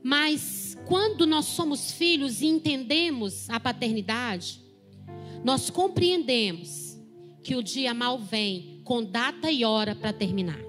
Mas 0.04 0.78
quando 0.86 1.26
nós 1.26 1.46
somos 1.46 1.92
filhos 1.92 2.42
e 2.42 2.48
entendemos 2.48 3.50
a 3.50 3.60
paternidade, 3.60 4.62
nós 5.44 5.70
compreendemos 5.70 6.98
que 7.44 7.56
o 7.56 7.64
dia 7.64 7.94
mal 7.94 8.20
vem 8.20 8.82
com 8.84 9.04
data 9.04 9.50
e 9.50 9.64
hora 9.64 9.96
para 9.96 10.14
terminar. 10.14 10.60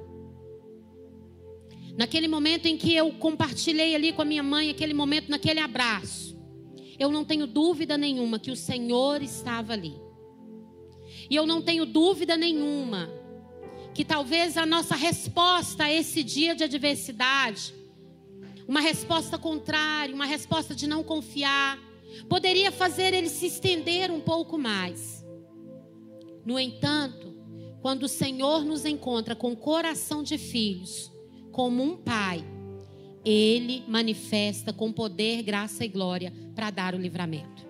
Naquele 1.96 2.28
momento 2.28 2.66
em 2.66 2.76
que 2.76 2.94
eu 2.94 3.12
compartilhei 3.14 3.94
ali 3.94 4.12
com 4.12 4.22
a 4.22 4.24
minha 4.24 4.42
mãe, 4.42 4.70
aquele 4.70 4.94
momento, 4.94 5.28
naquele 5.28 5.58
abraço, 5.58 6.37
eu 6.98 7.10
não 7.10 7.24
tenho 7.24 7.46
dúvida 7.46 7.96
nenhuma 7.96 8.38
que 8.38 8.50
o 8.50 8.56
Senhor 8.56 9.22
estava 9.22 9.72
ali. 9.72 9.94
E 11.30 11.34
eu 11.34 11.46
não 11.46 11.62
tenho 11.62 11.86
dúvida 11.86 12.36
nenhuma 12.36 13.10
que 13.94 14.04
talvez 14.04 14.56
a 14.56 14.64
nossa 14.64 14.94
resposta 14.94 15.84
a 15.84 15.92
esse 15.92 16.22
dia 16.22 16.54
de 16.54 16.64
adversidade 16.64 17.78
uma 18.68 18.80
resposta 18.80 19.38
contrária, 19.38 20.14
uma 20.14 20.26
resposta 20.26 20.74
de 20.74 20.86
não 20.86 21.02
confiar, 21.02 21.78
poderia 22.28 22.70
fazer 22.70 23.14
ele 23.14 23.30
se 23.30 23.46
estender 23.46 24.10
um 24.10 24.20
pouco 24.20 24.58
mais. 24.58 25.24
No 26.44 26.58
entanto, 26.58 27.34
quando 27.80 28.02
o 28.02 28.08
Senhor 28.08 28.62
nos 28.66 28.84
encontra 28.84 29.34
com 29.34 29.56
coração 29.56 30.22
de 30.22 30.36
filhos, 30.36 31.10
como 31.50 31.82
um 31.82 31.96
pai, 31.96 32.44
ele 33.30 33.84
manifesta 33.86 34.72
com 34.72 34.92
poder, 34.92 35.42
graça 35.42 35.84
e 35.84 35.88
glória 35.88 36.32
para 36.54 36.70
dar 36.70 36.94
o 36.94 36.98
livramento. 36.98 37.66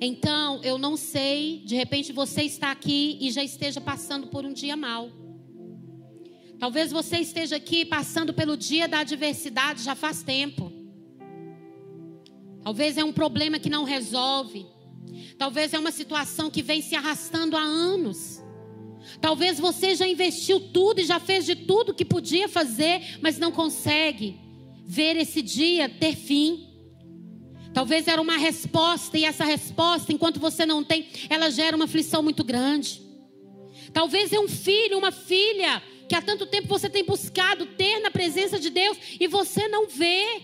Então, 0.00 0.60
eu 0.62 0.78
não 0.78 0.96
sei, 0.96 1.62
de 1.64 1.76
repente 1.76 2.12
você 2.12 2.42
está 2.42 2.70
aqui 2.70 3.18
e 3.20 3.30
já 3.30 3.44
esteja 3.44 3.80
passando 3.80 4.26
por 4.28 4.44
um 4.44 4.52
dia 4.52 4.76
mal. 4.76 5.10
Talvez 6.58 6.90
você 6.90 7.18
esteja 7.18 7.56
aqui 7.56 7.84
passando 7.84 8.34
pelo 8.34 8.56
dia 8.56 8.88
da 8.88 9.00
adversidade 9.00 9.82
já 9.82 9.94
faz 9.94 10.22
tempo. 10.22 10.72
Talvez 12.62 12.98
é 12.98 13.04
um 13.04 13.12
problema 13.12 13.58
que 13.58 13.70
não 13.70 13.84
resolve. 13.84 14.66
Talvez 15.38 15.72
é 15.72 15.78
uma 15.78 15.92
situação 15.92 16.50
que 16.50 16.62
vem 16.62 16.82
se 16.82 16.94
arrastando 16.94 17.56
há 17.56 17.62
anos. 17.62 18.39
Talvez 19.20 19.58
você 19.58 19.94
já 19.94 20.06
investiu 20.06 20.60
tudo 20.60 21.00
e 21.00 21.04
já 21.04 21.18
fez 21.18 21.46
de 21.46 21.54
tudo 21.54 21.94
que 21.94 22.04
podia 22.04 22.48
fazer, 22.48 23.18
mas 23.20 23.38
não 23.38 23.50
consegue 23.50 24.38
ver 24.86 25.16
esse 25.16 25.40
dia 25.40 25.88
ter 25.88 26.16
fim. 26.16 26.68
Talvez 27.72 28.08
era 28.08 28.20
uma 28.20 28.36
resposta 28.36 29.16
e 29.16 29.24
essa 29.24 29.44
resposta, 29.44 30.12
enquanto 30.12 30.40
você 30.40 30.66
não 30.66 30.82
tem, 30.82 31.06
ela 31.28 31.50
gera 31.50 31.76
uma 31.76 31.84
aflição 31.84 32.22
muito 32.22 32.42
grande. 32.42 33.00
Talvez 33.92 34.32
é 34.32 34.38
um 34.38 34.48
filho, 34.48 34.98
uma 34.98 35.12
filha 35.12 35.82
que 36.08 36.14
há 36.14 36.20
tanto 36.20 36.46
tempo 36.46 36.66
você 36.66 36.90
tem 36.90 37.04
buscado 37.04 37.66
ter 37.66 38.00
na 38.00 38.10
presença 38.10 38.58
de 38.58 38.70
Deus 38.70 38.98
e 39.18 39.28
você 39.28 39.68
não 39.68 39.86
vê. 39.86 40.42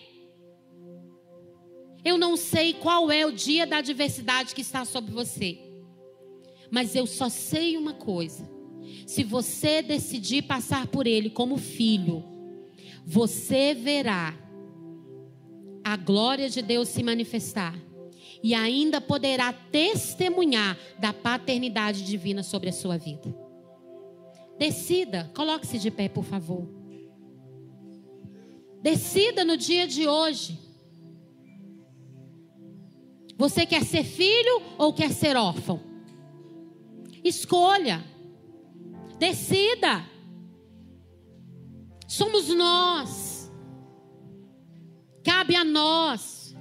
Eu 2.04 2.16
não 2.16 2.36
sei 2.36 2.72
qual 2.72 3.10
é 3.10 3.26
o 3.26 3.32
dia 3.32 3.66
da 3.66 3.78
adversidade 3.78 4.54
que 4.54 4.60
está 4.60 4.84
sobre 4.84 5.10
você, 5.10 5.58
mas 6.70 6.94
eu 6.94 7.04
só 7.04 7.28
sei 7.28 7.76
uma 7.76 7.94
coisa: 7.94 8.48
se 9.06 9.22
você 9.22 9.82
decidir 9.82 10.42
passar 10.42 10.86
por 10.86 11.06
ele 11.06 11.30
como 11.30 11.56
filho, 11.56 12.24
você 13.04 13.74
verá 13.74 14.34
a 15.84 15.96
glória 15.96 16.50
de 16.50 16.60
Deus 16.62 16.88
se 16.88 17.02
manifestar 17.02 17.74
e 18.42 18.54
ainda 18.54 19.00
poderá 19.00 19.52
testemunhar 19.52 20.76
da 20.98 21.12
paternidade 21.12 22.04
divina 22.04 22.42
sobre 22.42 22.68
a 22.68 22.72
sua 22.72 22.96
vida. 22.98 23.34
Decida, 24.58 25.30
coloque-se 25.34 25.78
de 25.78 25.90
pé, 25.90 26.08
por 26.08 26.24
favor. 26.24 26.68
Decida 28.82 29.44
no 29.44 29.56
dia 29.56 29.86
de 29.86 30.06
hoje. 30.06 30.58
Você 33.36 33.66
quer 33.66 33.84
ser 33.84 34.04
filho 34.04 34.62
ou 34.78 34.92
quer 34.92 35.10
ser 35.12 35.36
órfão? 35.36 35.80
Escolha. 37.22 38.02
Decida. 39.18 40.04
Somos 42.06 42.48
nós. 42.48 43.52
Cabe 45.24 45.56
a 45.56 45.64
nós. 45.64 46.56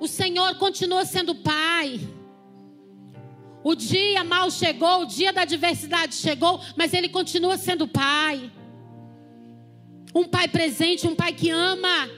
O 0.00 0.08
Senhor 0.08 0.56
continua 0.56 1.04
sendo 1.04 1.34
Pai. 1.34 2.00
O 3.62 3.74
dia 3.74 4.22
mal 4.22 4.50
chegou, 4.50 5.00
o 5.00 5.06
dia 5.06 5.32
da 5.32 5.40
adversidade 5.40 6.14
chegou, 6.14 6.60
mas 6.76 6.92
ele 6.92 7.08
continua 7.08 7.56
sendo 7.56 7.88
pai. 7.88 8.52
Um 10.14 10.24
pai 10.24 10.46
presente, 10.48 11.08
um 11.08 11.16
pai 11.16 11.32
que 11.32 11.48
ama. 11.48 12.10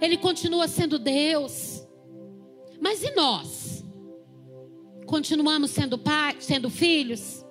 Ele 0.00 0.16
continua 0.16 0.66
sendo 0.66 0.98
Deus. 0.98 1.86
Mas 2.80 3.02
e 3.02 3.14
nós? 3.14 3.84
Continuamos 5.04 5.70
sendo 5.70 5.98
pai, 5.98 6.36
sendo 6.40 6.70
filhos? 6.70 7.44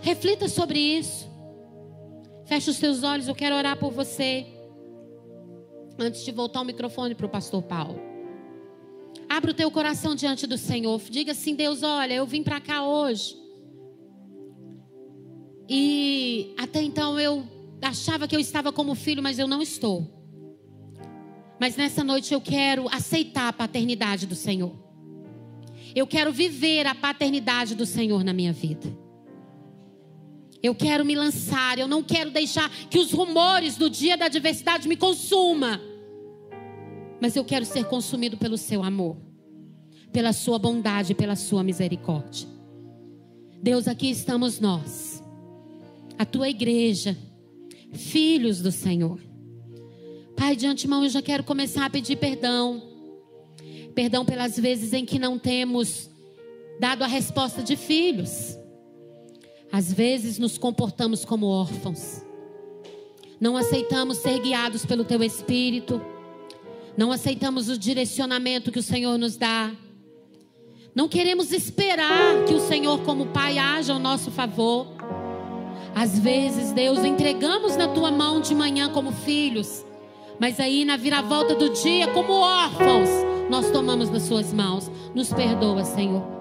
Reflita 0.00 0.48
sobre 0.48 0.78
isso. 0.78 1.28
Feche 2.46 2.70
os 2.70 2.76
seus 2.76 3.02
olhos, 3.02 3.28
eu 3.28 3.34
quero 3.34 3.54
orar 3.54 3.76
por 3.76 3.92
você. 3.92 4.46
Antes 5.98 6.24
de 6.24 6.32
voltar 6.32 6.60
o 6.60 6.64
microfone 6.64 7.14
para 7.14 7.26
o 7.26 7.28
pastor 7.28 7.62
Paulo. 7.62 8.00
Abra 9.28 9.50
o 9.50 9.54
teu 9.54 9.70
coração 9.70 10.14
diante 10.14 10.46
do 10.46 10.56
Senhor. 10.56 11.00
Diga 11.10 11.32
assim: 11.32 11.54
Deus, 11.54 11.82
olha, 11.82 12.14
eu 12.14 12.26
vim 12.26 12.42
para 12.42 12.60
cá 12.60 12.86
hoje. 12.86 13.36
E 15.68 16.54
até 16.56 16.80
então 16.80 17.20
eu 17.20 17.46
achava 17.82 18.26
que 18.26 18.34
eu 18.34 18.40
estava 18.40 18.72
como 18.72 18.94
filho, 18.94 19.22
mas 19.22 19.38
eu 19.38 19.46
não 19.46 19.60
estou. 19.60 20.18
Mas 21.60 21.76
nessa 21.76 22.02
noite 22.02 22.32
eu 22.32 22.40
quero 22.40 22.88
aceitar 22.88 23.48
a 23.48 23.52
paternidade 23.52 24.26
do 24.26 24.34
Senhor. 24.34 24.72
Eu 25.94 26.06
quero 26.06 26.32
viver 26.32 26.86
a 26.86 26.94
paternidade 26.94 27.74
do 27.74 27.84
Senhor 27.84 28.22
na 28.24 28.32
minha 28.32 28.52
vida. 28.52 28.96
Eu 30.62 30.74
quero 30.74 31.04
me 31.04 31.14
lançar, 31.14 31.78
eu 31.78 31.86
não 31.86 32.02
quero 32.02 32.30
deixar 32.30 32.68
que 32.88 32.98
os 32.98 33.12
rumores 33.12 33.76
do 33.76 33.88
dia 33.88 34.16
da 34.16 34.26
adversidade 34.26 34.88
me 34.88 34.96
consuma. 34.96 35.80
mas 37.20 37.34
eu 37.34 37.44
quero 37.44 37.64
ser 37.64 37.84
consumido 37.86 38.36
pelo 38.36 38.56
seu 38.56 38.80
amor, 38.82 39.16
pela 40.12 40.32
sua 40.32 40.56
bondade, 40.58 41.14
pela 41.14 41.34
sua 41.34 41.64
misericórdia. 41.64 42.48
Deus, 43.60 43.88
aqui 43.88 44.08
estamos 44.08 44.60
nós, 44.60 45.20
a 46.16 46.24
tua 46.24 46.48
igreja, 46.48 47.16
filhos 47.92 48.62
do 48.62 48.70
Senhor. 48.70 49.18
Pai, 50.36 50.54
de 50.54 50.66
antemão 50.66 51.02
eu 51.02 51.10
já 51.10 51.20
quero 51.20 51.42
começar 51.42 51.86
a 51.86 51.90
pedir 51.90 52.16
perdão. 52.16 52.80
Perdão 53.96 54.24
pelas 54.24 54.56
vezes 54.56 54.92
em 54.92 55.04
que 55.04 55.18
não 55.18 55.36
temos 55.40 56.08
dado 56.78 57.02
a 57.02 57.08
resposta 57.08 57.64
de 57.64 57.74
filhos. 57.74 58.56
Às 59.70 59.92
vezes 59.92 60.38
nos 60.38 60.56
comportamos 60.56 61.24
como 61.24 61.46
órfãos. 61.46 62.22
Não 63.40 63.56
aceitamos 63.56 64.18
ser 64.18 64.40
guiados 64.40 64.84
pelo 64.84 65.04
teu 65.04 65.22
espírito. 65.22 66.00
Não 66.96 67.12
aceitamos 67.12 67.68
o 67.68 67.78
direcionamento 67.78 68.72
que 68.72 68.78
o 68.78 68.82
Senhor 68.82 69.16
nos 69.18 69.36
dá. 69.36 69.70
Não 70.94 71.06
queremos 71.06 71.52
esperar 71.52 72.44
que 72.46 72.54
o 72.54 72.60
Senhor, 72.60 73.02
como 73.02 73.26
Pai, 73.26 73.58
haja 73.58 73.92
ao 73.92 73.98
nosso 73.98 74.30
favor. 74.30 74.88
Às 75.94 76.18
vezes, 76.18 76.72
Deus, 76.72 77.04
entregamos 77.04 77.76
na 77.76 77.88
tua 77.88 78.10
mão 78.10 78.40
de 78.40 78.54
manhã 78.54 78.88
como 78.88 79.12
filhos, 79.12 79.84
mas 80.40 80.58
aí 80.58 80.84
na 80.84 80.96
viravolta 80.96 81.54
do 81.54 81.70
dia, 81.70 82.08
como 82.08 82.32
órfãos, 82.32 83.08
nós 83.48 83.70
tomamos 83.70 84.10
nas 84.10 84.22
suas 84.22 84.52
mãos. 84.52 84.90
Nos 85.14 85.32
perdoa, 85.32 85.84
Senhor. 85.84 86.37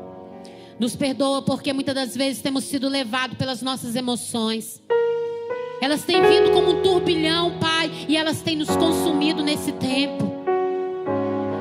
Nos 0.80 0.96
perdoa 0.96 1.42
porque 1.42 1.74
muitas 1.74 1.96
das 1.96 2.16
vezes 2.16 2.42
temos 2.42 2.64
sido 2.66 2.88
levados 2.88 3.38
pelas 3.38 3.62
nossas 3.62 3.96
emoções. 3.96 4.82
Elas 5.82 6.04
têm 6.04 6.22
vindo 6.22 6.52
como 6.52 6.72
um 6.72 6.82
turbilhão, 6.82 7.58
Pai, 7.60 7.92
e 8.08 8.16
elas 8.16 8.42
têm 8.42 8.56
nos 8.56 8.70
consumido 8.70 9.44
nesse 9.44 9.72
tempo. 9.72 10.32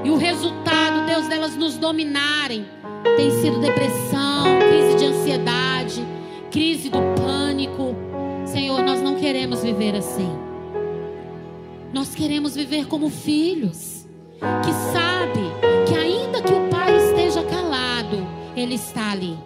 E 0.04 0.10
o 0.10 0.16
resultado, 0.16 1.06
Deus, 1.06 1.26
delas 1.28 1.56
nos 1.56 1.76
dominarem, 1.78 2.66
tem 3.16 3.30
sido 3.40 3.60
depressão, 3.60 4.44
crise 4.68 4.98
de 4.98 5.04
ansiedade, 5.06 6.04
crise 6.50 6.90
do 6.90 6.98
pânico. 7.16 7.96
Senhor, 8.44 8.82
nós 8.82 9.00
não 9.00 9.16
queremos 9.16 9.62
viver 9.62 9.96
assim. 9.96 10.30
Nós 11.92 12.14
queremos 12.14 12.54
viver 12.54 12.86
como 12.86 13.08
filhos, 13.08 14.06
que 14.62 14.72
sabe 14.92 15.45
ele 18.56 18.74
está 18.74 19.12
ali. 19.12 19.36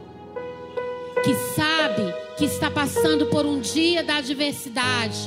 Que 1.25 1.35
sabe 1.35 2.15
que 2.39 2.45
está 2.47 2.71
passando 2.71 3.27
por 3.27 3.45
um 3.45 3.61
dia 3.61 4.03
da 4.03 4.17
adversidade, 4.17 5.27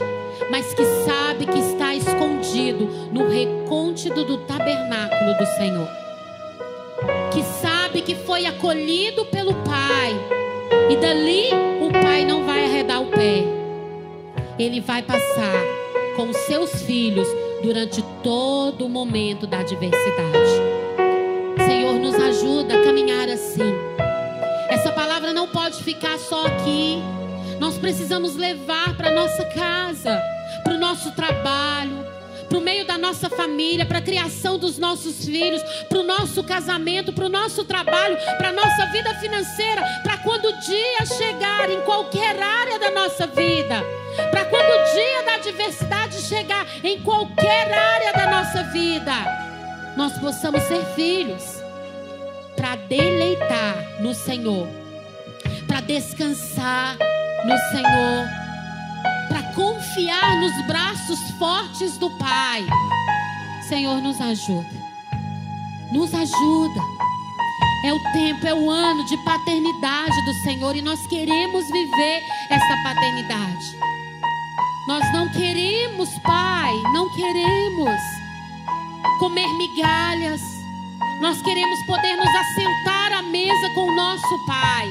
mas 0.49 0.73
que 0.73 0.83
sabe 1.05 1.45
que 1.45 1.59
está 1.59 1.93
escondido 1.93 2.85
no 3.11 3.27
recôndito 3.27 4.23
do 4.23 4.39
tabernáculo 4.39 5.37
do 5.37 5.45
Senhor. 5.57 5.87
Que 7.31 7.43
sabe 7.61 8.01
que 8.01 8.15
foi 8.15 8.45
acolhido 8.45 9.25
pelo 9.25 9.53
Pai, 9.53 10.15
e 10.89 10.95
dali 10.95 11.49
o 11.81 11.91
Pai 11.91 12.25
não 12.25 12.43
vai 12.45 12.65
arredar 12.65 13.01
o 13.01 13.07
pé, 13.07 13.43
ele 14.57 14.79
vai 14.79 15.03
passar 15.03 15.63
com 16.15 16.33
seus 16.33 16.81
filhos 16.83 17.27
durante 17.61 18.01
todo 18.23 18.85
o 18.85 18.89
momento 18.89 19.45
da 19.45 19.59
adversidade. 19.59 21.02
Nos 22.03 22.15
ajuda 22.15 22.75
a 22.75 22.83
caminhar 22.83 23.29
assim 23.29 23.73
essa 24.73 24.91
palavra 24.91 25.31
não 25.31 25.47
pode 25.47 25.83
ficar 25.83 26.17
só 26.17 26.47
aqui. 26.47 26.99
Nós 27.59 27.77
precisamos 27.77 28.35
levar 28.35 28.97
para 28.97 29.11
nossa 29.11 29.45
casa, 29.45 30.19
para 30.63 30.73
o 30.73 30.79
nosso 30.79 31.11
trabalho, 31.11 32.03
para 32.49 32.57
o 32.57 32.61
meio 32.61 32.83
da 32.85 32.97
nossa 32.97 33.29
família, 33.29 33.85
para 33.85 33.99
a 33.99 34.01
criação 34.01 34.57
dos 34.57 34.79
nossos 34.79 35.23
filhos, 35.23 35.61
para 35.87 35.99
o 35.99 36.03
nosso 36.03 36.43
casamento, 36.43 37.13
para 37.13 37.25
o 37.25 37.29
nosso 37.29 37.63
trabalho, 37.63 38.17
para 38.37 38.49
a 38.49 38.51
nossa 38.51 38.87
vida 38.87 39.13
financeira, 39.19 39.83
para 40.01 40.17
quando 40.17 40.45
o 40.45 40.59
dia 40.59 41.05
chegar 41.05 41.69
em 41.69 41.81
qualquer 41.81 42.41
área 42.41 42.79
da 42.79 42.91
nossa 42.91 43.27
vida, 43.27 43.83
para 44.31 44.45
quando 44.45 44.65
o 44.65 44.93
dia 44.95 45.23
da 45.23 45.35
adversidade 45.35 46.19
chegar 46.21 46.65
em 46.83 46.99
qualquer 47.01 47.71
área 47.71 48.13
da 48.13 48.31
nossa 48.31 48.63
vida, 48.71 49.13
nós 49.95 50.17
possamos 50.17 50.63
ser 50.63 50.83
filhos 50.95 51.62
para 52.63 52.77
deleitar 52.77 53.75
no 53.99 54.13
Senhor, 54.13 54.65
para 55.67 55.81
descansar 55.81 56.97
no 57.43 57.57
Senhor, 57.71 58.25
para 59.27 59.43
confiar 59.53 60.37
nos 60.39 60.65
braços 60.65 61.19
fortes 61.37 61.97
do 61.97 62.09
Pai. 62.11 62.65
Senhor, 63.67 64.01
nos 64.01 64.21
ajuda, 64.21 64.69
nos 65.91 66.13
ajuda. 66.13 66.79
É 67.85 67.91
o 67.91 67.99
tempo, 68.13 68.47
é 68.47 68.53
o 68.53 68.69
ano 68.69 69.05
de 69.07 69.17
paternidade 69.25 70.25
do 70.25 70.33
Senhor 70.45 70.73
e 70.73 70.81
nós 70.81 71.05
queremos 71.07 71.69
viver 71.69 72.23
essa 72.49 72.77
paternidade. 72.81 73.77
Nós 74.87 75.03
não 75.11 75.29
queremos, 75.33 76.07
Pai, 76.19 76.71
não 76.93 77.13
queremos 77.13 77.99
comer 79.19 79.49
migalhas 79.57 80.52
nós 81.21 81.41
queremos 81.41 81.79
poder 81.85 82.15
nos 82.15 82.35
assentar 82.35 83.13
à 83.13 83.21
mesa 83.21 83.69
com 83.73 83.81
o 83.81 83.95
nosso 83.95 84.45
Pai. 84.45 84.89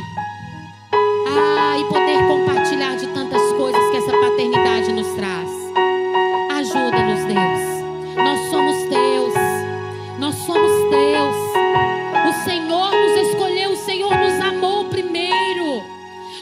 Ah, 1.26 1.78
e 1.78 1.84
poder 1.84 2.26
compartilhar 2.26 2.96
de 2.96 3.06
tantas 3.08 3.52
coisas 3.52 3.90
que 3.90 3.96
essa 3.96 4.12
paternidade 4.12 4.92
nos 4.92 5.08
traz. 5.14 5.48
Ajuda-nos, 6.50 7.24
Deus. 7.24 8.14
Nós 8.16 8.50
somos 8.50 8.76
teus. 8.88 9.34
Nós 10.18 10.34
somos 10.46 10.72
teus. 10.90 11.36
O 12.28 12.44
Senhor 12.44 12.90
nos 12.92 13.28
escolheu, 13.28 13.70
o 13.72 13.76
Senhor 13.76 14.14
nos 14.16 14.40
amou 14.40 14.84
primeiro. 14.86 15.82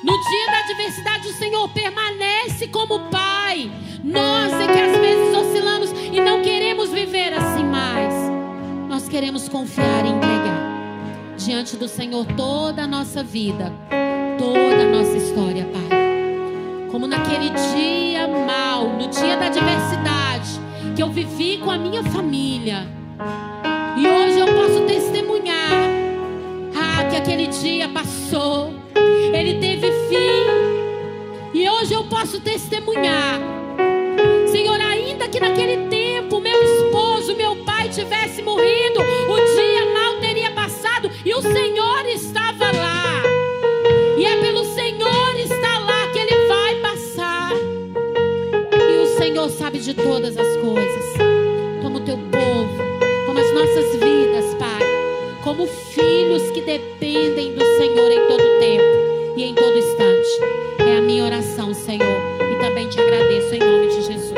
No 0.03 0.13
dia 0.13 0.47
da 0.47 0.59
adversidade, 0.61 1.29
o 1.29 1.35
Senhor 1.35 1.69
permanece 1.71 2.69
como 2.69 3.11
Pai. 3.11 3.71
Nós 4.05 4.53
é 4.53 4.67
que 4.67 4.81
às 4.81 4.97
vezes 4.99 5.35
oscilamos 5.35 5.91
e 6.13 6.21
não 6.21 6.43
queremos 6.43 6.91
viver 6.91 7.33
assim 7.33 7.65
mais 7.65 8.20
queremos 9.11 9.49
confiar 9.49 10.07
e 10.07 10.09
entregar 10.09 11.35
diante 11.37 11.77
do 11.77 11.89
Senhor 11.89 12.25
toda 12.37 12.83
a 12.83 12.87
nossa 12.87 13.25
vida, 13.25 13.73
toda 14.39 14.85
a 14.85 14.89
nossa 14.89 15.17
história, 15.17 15.65
Pai. 15.65 16.89
Como 16.93 17.09
naquele 17.09 17.51
dia 17.51 18.29
mal, 18.29 18.85
no 18.85 19.09
dia 19.09 19.37
da 19.37 19.47
adversidade, 19.47 20.61
que 20.95 21.03
eu 21.03 21.11
vivi 21.11 21.59
com 21.59 21.73
a 21.73 21.79
minha 21.79 22.05
família. 22.05 22.87
E 23.99 24.07
hoje 24.07 24.39
eu 24.39 24.47
posso 24.47 24.81
testemunhar 24.87 25.73
ah, 26.77 27.05
que 27.11 27.17
aquele 27.17 27.49
dia 27.49 27.89
passou, 27.89 28.73
ele 29.35 29.59
teve 29.59 29.91
fim. 30.09 31.59
E 31.59 31.69
hoje 31.69 31.95
eu 31.95 32.05
posso 32.05 32.41
testemunhar, 32.41 33.41
Senhor, 34.53 34.81
ainda 34.81 35.29
que 35.29 35.41
naquele 35.41 35.89
tempo 35.89 36.00
tempo 36.31 36.41
meu 36.41 36.63
esposo, 36.63 37.35
meu 37.35 37.57
pai 37.65 37.89
tivesse 37.89 38.41
morrido, 38.41 39.01
o 39.01 39.37
dia 39.37 39.87
mal 39.93 40.21
teria 40.21 40.53
passado 40.53 41.11
e 41.25 41.35
o 41.35 41.43
Senhor 41.43 42.07
estava 42.07 42.71
lá. 42.71 43.23
E 44.17 44.25
é 44.25 44.37
pelo 44.41 44.65
Senhor 44.65 45.37
estar 45.37 45.85
lá 45.85 46.07
que 46.13 46.19
ele 46.21 46.47
vai 46.47 46.75
passar. 46.77 47.51
E 47.53 49.03
o 49.03 49.07
Senhor 49.19 49.51
sabe 49.51 49.81
de 49.81 49.93
todas 49.93 50.37
as 50.37 50.57
coisas. 50.59 51.05
Toma 51.83 51.99
o 51.99 52.05
teu 52.05 52.17
povo, 52.17 52.79
toma 53.27 53.41
as 53.41 53.53
nossas 53.53 53.97
vidas, 53.97 54.55
Pai, 54.55 54.85
como 55.43 55.67
filhos 55.67 56.49
que 56.53 56.61
dependem 56.61 57.55
do 57.55 57.65
Senhor 57.77 58.09
em 58.09 58.29
todo 58.29 58.61
tempo 58.61 59.37
e 59.37 59.43
em 59.43 59.55
todo 59.55 59.77
instante. 59.77 60.31
É 60.79 60.97
a 60.97 61.01
minha 61.01 61.25
oração, 61.25 61.75
Senhor, 61.75 62.21
e 62.53 62.61
também 62.61 62.89
te 62.89 63.01
agradeço 63.01 63.53
em 63.53 63.59
nome 63.59 63.89
de 63.89 64.03
Jesus. 64.03 64.30